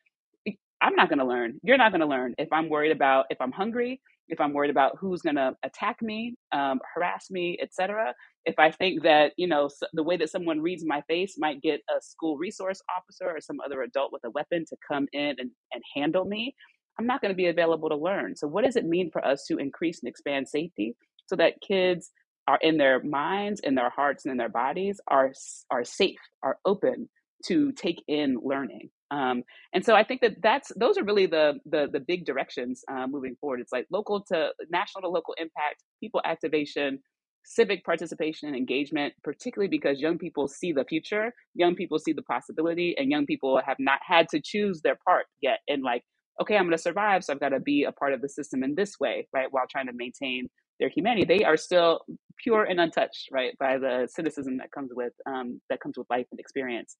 I'm 0.81 0.95
not 0.95 1.09
going 1.09 1.19
to 1.19 1.25
learn. 1.25 1.59
You're 1.63 1.77
not 1.77 1.91
going 1.91 2.01
to 2.01 2.07
learn 2.07 2.33
if 2.37 2.51
I'm 2.51 2.69
worried 2.69 2.91
about 2.91 3.25
if 3.29 3.39
I'm 3.39 3.51
hungry, 3.51 4.01
if 4.31 4.39
I'm 4.39 4.53
worried 4.53 4.71
about 4.71 4.97
who's 4.97 5.21
going 5.21 5.35
to 5.35 5.53
attack 5.63 6.01
me, 6.01 6.35
um, 6.53 6.79
harass 6.95 7.29
me, 7.29 7.59
etc. 7.61 8.15
If 8.45 8.57
I 8.57 8.71
think 8.71 9.03
that 9.03 9.33
you 9.37 9.47
know 9.47 9.69
the 9.93 10.03
way 10.03 10.17
that 10.17 10.31
someone 10.31 10.61
reads 10.61 10.83
my 10.85 11.01
face 11.01 11.35
might 11.37 11.61
get 11.61 11.81
a 11.89 12.01
school 12.01 12.37
resource 12.37 12.81
officer 12.97 13.25
or 13.29 13.41
some 13.41 13.59
other 13.63 13.81
adult 13.83 14.11
with 14.11 14.23
a 14.25 14.31
weapon 14.31 14.65
to 14.69 14.77
come 14.87 15.07
in 15.11 15.35
and, 15.37 15.51
and 15.73 15.83
handle 15.93 16.25
me, 16.25 16.55
I'm 16.97 17.05
not 17.05 17.21
going 17.21 17.33
to 17.33 17.35
be 17.35 17.47
available 17.47 17.89
to 17.89 17.95
learn. 17.95 18.35
So 18.35 18.47
what 18.47 18.63
does 18.63 18.77
it 18.77 18.85
mean 18.85 19.11
for 19.11 19.23
us 19.23 19.45
to 19.47 19.57
increase 19.57 19.99
and 20.01 20.09
expand 20.09 20.47
safety 20.47 20.95
so 21.27 21.35
that 21.35 21.61
kids 21.61 22.09
are 22.47 22.59
in 22.61 22.77
their 22.77 23.03
minds, 23.03 23.59
in 23.59 23.75
their 23.75 23.89
hearts, 23.91 24.25
and 24.25 24.31
in 24.31 24.37
their 24.37 24.49
bodies 24.49 24.99
are 25.07 25.33
are 25.69 25.83
safe, 25.83 26.19
are 26.41 26.57
open 26.65 27.09
to 27.47 27.71
take 27.73 28.03
in 28.07 28.37
learning. 28.43 28.89
Um, 29.11 29.43
and 29.73 29.85
so 29.85 29.95
I 29.95 30.03
think 30.03 30.21
that 30.21 30.37
that's 30.41 30.71
those 30.75 30.97
are 30.97 31.03
really 31.03 31.25
the 31.25 31.59
the, 31.65 31.87
the 31.91 31.99
big 31.99 32.25
directions 32.25 32.83
uh, 32.91 33.07
moving 33.07 33.35
forward. 33.39 33.59
It's 33.59 33.71
like 33.71 33.87
local 33.91 34.23
to 34.31 34.49
national 34.69 35.01
to 35.01 35.09
local 35.09 35.35
impact, 35.37 35.83
people 35.99 36.21
activation, 36.23 36.99
civic 37.43 37.83
participation 37.83 38.47
and 38.47 38.55
engagement, 38.57 39.13
particularly 39.23 39.69
because 39.69 39.99
young 39.99 40.17
people 40.17 40.47
see 40.47 40.71
the 40.71 40.85
future, 40.85 41.33
young 41.55 41.75
people 41.75 41.99
see 41.99 42.13
the 42.13 42.21
possibility, 42.23 42.95
and 42.97 43.09
young 43.11 43.25
people 43.25 43.61
have 43.65 43.77
not 43.79 43.99
had 44.05 44.29
to 44.29 44.41
choose 44.41 44.81
their 44.81 44.97
part 45.05 45.25
yet. 45.41 45.59
And 45.67 45.83
like, 45.83 46.03
okay, 46.41 46.55
I'm 46.55 46.63
going 46.63 46.71
to 46.71 46.77
survive, 46.77 47.23
so 47.23 47.33
I've 47.33 47.39
got 47.39 47.49
to 47.49 47.59
be 47.59 47.83
a 47.83 47.91
part 47.91 48.13
of 48.13 48.21
the 48.21 48.29
system 48.29 48.63
in 48.63 48.75
this 48.75 48.99
way, 48.99 49.27
right? 49.33 49.47
While 49.51 49.65
trying 49.69 49.87
to 49.87 49.93
maintain 49.93 50.47
their 50.79 50.89
humanity, 50.89 51.25
they 51.25 51.43
are 51.43 51.57
still 51.57 52.01
pure 52.43 52.63
and 52.63 52.79
untouched, 52.79 53.29
right, 53.31 53.55
by 53.59 53.77
the 53.77 54.07
cynicism 54.09 54.57
that 54.57 54.71
comes 54.71 54.91
with 54.95 55.13
um, 55.27 55.61
that 55.69 55.79
comes 55.79 55.97
with 55.97 56.07
life 56.09 56.27
and 56.31 56.39
experience. 56.39 56.95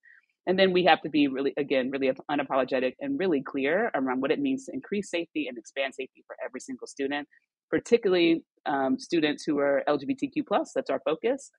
And 0.46 0.58
then 0.58 0.72
we 0.72 0.84
have 0.84 1.00
to 1.02 1.08
be 1.08 1.28
really, 1.28 1.54
again, 1.56 1.90
really 1.90 2.10
unapologetic 2.30 2.94
and 3.00 3.18
really 3.18 3.42
clear 3.42 3.90
around 3.94 4.20
what 4.20 4.32
it 4.32 4.40
means 4.40 4.64
to 4.66 4.72
increase 4.72 5.10
safety 5.10 5.46
and 5.48 5.56
expand 5.56 5.94
safety 5.94 6.24
for 6.26 6.36
every 6.44 6.60
single 6.60 6.86
student, 6.86 7.28
particularly 7.70 8.44
um, 8.66 8.98
students 8.98 9.44
who 9.44 9.58
are 9.58 9.84
LGBTQ 9.88 10.46
plus. 10.46 10.72
That's 10.74 10.90
our 10.90 11.00
focus. 11.04 11.50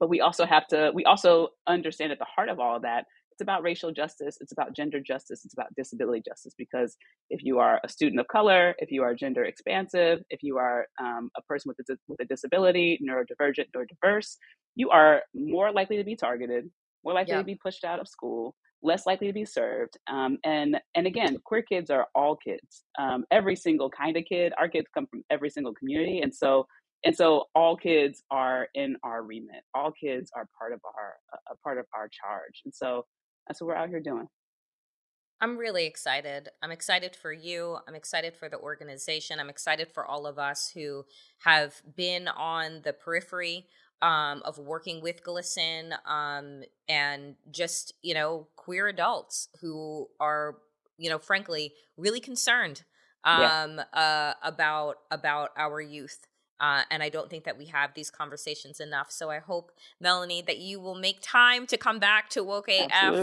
But 0.00 0.08
we 0.08 0.20
also 0.20 0.44
have 0.44 0.66
to, 0.68 0.90
we 0.92 1.04
also 1.04 1.48
understand 1.68 2.10
at 2.10 2.18
the 2.18 2.26
heart 2.34 2.48
of 2.48 2.58
all 2.58 2.76
of 2.76 2.82
that, 2.82 3.04
it's 3.30 3.40
about 3.40 3.62
racial 3.62 3.90
justice, 3.90 4.38
it's 4.40 4.52
about 4.52 4.76
gender 4.76 5.00
justice, 5.00 5.44
it's 5.44 5.54
about 5.54 5.74
disability 5.76 6.22
justice. 6.24 6.54
Because 6.56 6.96
if 7.30 7.42
you 7.42 7.58
are 7.58 7.80
a 7.82 7.88
student 7.88 8.20
of 8.20 8.28
color, 8.28 8.74
if 8.78 8.92
you 8.92 9.02
are 9.02 9.14
gender 9.14 9.44
expansive, 9.44 10.20
if 10.30 10.42
you 10.42 10.56
are 10.56 10.86
um, 11.00 11.30
a 11.36 11.42
person 11.42 11.68
with 11.68 11.88
a, 11.88 11.96
with 12.06 12.20
a 12.20 12.24
disability, 12.24 13.00
neurodivergent, 13.02 13.66
neurodiverse, 13.74 14.36
you 14.76 14.90
are 14.90 15.22
more 15.34 15.72
likely 15.72 15.96
to 15.96 16.04
be 16.04 16.16
targeted 16.16 16.70
more 17.04 17.14
likely 17.14 17.34
to 17.34 17.44
be 17.44 17.54
pushed 17.54 17.84
out 17.84 18.00
of 18.00 18.08
school, 18.08 18.54
less 18.82 19.06
likely 19.06 19.26
to 19.26 19.32
be 19.32 19.44
served. 19.44 19.96
Um, 20.10 20.38
and 20.44 20.80
and 20.94 21.06
again, 21.06 21.36
queer 21.44 21.62
kids 21.62 21.90
are 21.90 22.08
all 22.14 22.36
kids, 22.36 22.84
um, 22.98 23.24
every 23.30 23.56
single 23.56 23.90
kind 23.90 24.16
of 24.16 24.24
kid. 24.24 24.52
Our 24.58 24.68
kids 24.68 24.86
come 24.94 25.06
from 25.06 25.22
every 25.30 25.50
single 25.50 25.74
community, 25.74 26.20
and 26.20 26.34
so 26.34 26.66
and 27.04 27.14
so 27.14 27.44
all 27.54 27.76
kids 27.76 28.22
are 28.30 28.68
in 28.74 28.96
our 29.02 29.22
remit. 29.22 29.62
All 29.74 29.92
kids 29.92 30.30
are 30.34 30.48
part 30.58 30.72
of 30.72 30.80
our 30.84 31.16
a 31.50 31.56
part 31.58 31.78
of 31.78 31.86
our 31.94 32.08
charge, 32.08 32.62
and 32.64 32.74
so 32.74 33.04
that's 33.46 33.60
what 33.60 33.68
we're 33.68 33.74
out 33.74 33.88
here 33.88 34.00
doing. 34.00 34.28
I'm 35.40 35.58
really 35.58 35.84
excited. 35.84 36.48
I'm 36.62 36.70
excited 36.70 37.14
for 37.14 37.32
you. 37.32 37.76
I'm 37.86 37.94
excited 37.94 38.34
for 38.34 38.48
the 38.48 38.58
organization. 38.58 39.40
I'm 39.40 39.50
excited 39.50 39.88
for 39.92 40.06
all 40.06 40.26
of 40.26 40.38
us 40.38 40.70
who 40.70 41.04
have 41.40 41.82
been 41.96 42.28
on 42.28 42.80
the 42.82 42.92
periphery 42.92 43.66
um, 44.04 44.42
of 44.44 44.58
working 44.58 45.00
with 45.00 45.24
GLSEN 45.24 45.92
um, 46.06 46.62
and 46.88 47.36
just, 47.50 47.94
you 48.02 48.14
know, 48.14 48.48
queer 48.54 48.86
adults 48.88 49.48
who 49.60 50.08
are, 50.20 50.56
you 50.98 51.08
know, 51.10 51.18
frankly, 51.18 51.72
really 51.96 52.20
concerned 52.20 52.84
um, 53.24 53.40
yeah. 53.40 53.84
uh, 54.04 54.34
about 54.42 54.96
about 55.10 55.50
our 55.56 55.80
youth 55.80 56.18
Uh, 56.60 56.82
and 56.90 57.02
I 57.02 57.08
don't 57.08 57.28
think 57.28 57.44
that 57.44 57.58
we 57.58 57.66
have 57.66 57.94
these 57.94 58.10
conversations 58.10 58.80
enough. 58.80 59.10
So 59.10 59.28
I 59.28 59.40
hope, 59.40 59.72
Melanie, 60.00 60.42
that 60.42 60.58
you 60.58 60.80
will 60.80 60.94
make 60.94 61.18
time 61.20 61.66
to 61.66 61.76
come 61.76 61.98
back 61.98 62.30
to 62.30 62.44
Woke 62.44 62.68
AF 62.68 63.14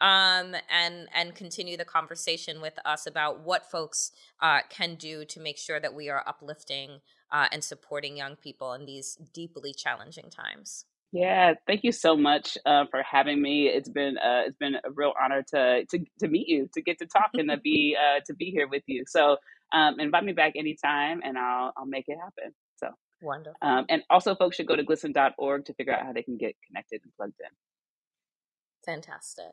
um, 0.00 0.54
and 0.70 1.08
and 1.12 1.34
continue 1.34 1.76
the 1.76 1.84
conversation 1.84 2.60
with 2.60 2.78
us 2.84 3.06
about 3.06 3.40
what 3.40 3.70
folks 3.70 4.12
uh, 4.40 4.60
can 4.70 4.94
do 4.94 5.24
to 5.24 5.40
make 5.40 5.58
sure 5.58 5.80
that 5.80 5.94
we 5.94 6.08
are 6.08 6.22
uplifting 6.26 7.00
uh, 7.30 7.48
and 7.52 7.62
supporting 7.62 8.16
young 8.16 8.36
people 8.36 8.72
in 8.72 8.86
these 8.86 9.18
deeply 9.32 9.72
challenging 9.72 10.30
times. 10.30 10.84
Yeah, 11.12 11.54
thank 11.66 11.84
you 11.84 11.92
so 11.92 12.16
much 12.16 12.58
uh, 12.66 12.84
for 12.90 13.02
having 13.02 13.40
me. 13.40 13.68
It's 13.68 13.88
been 13.88 14.18
uh, 14.18 14.42
it's 14.46 14.56
been 14.58 14.74
a 14.74 14.90
real 14.94 15.12
honor 15.22 15.42
to 15.54 15.84
to 15.86 16.04
to 16.20 16.28
meet 16.28 16.48
you, 16.48 16.68
to 16.74 16.82
get 16.82 16.98
to 16.98 17.06
talk, 17.06 17.30
and 17.34 17.48
to 17.48 17.56
be 17.56 17.96
uh, 18.00 18.20
to 18.26 18.34
be 18.34 18.50
here 18.50 18.68
with 18.68 18.82
you. 18.86 19.04
So 19.06 19.36
um, 19.72 20.00
invite 20.00 20.24
me 20.24 20.32
back 20.32 20.54
anytime, 20.56 21.20
and 21.24 21.38
I'll 21.38 21.72
I'll 21.76 21.86
make 21.86 22.04
it 22.08 22.18
happen. 22.22 22.52
So 22.76 22.88
wonderful. 23.22 23.56
Um, 23.62 23.86
and 23.88 24.02
also, 24.10 24.34
folks 24.34 24.56
should 24.56 24.66
go 24.66 24.76
to 24.76 24.84
glsen.org 24.84 25.64
to 25.66 25.74
figure 25.74 25.94
out 25.94 26.04
how 26.04 26.12
they 26.12 26.22
can 26.22 26.36
get 26.36 26.54
connected 26.66 27.00
and 27.04 27.12
plugged 27.16 27.40
in. 27.40 27.50
Fantastic. 28.84 29.52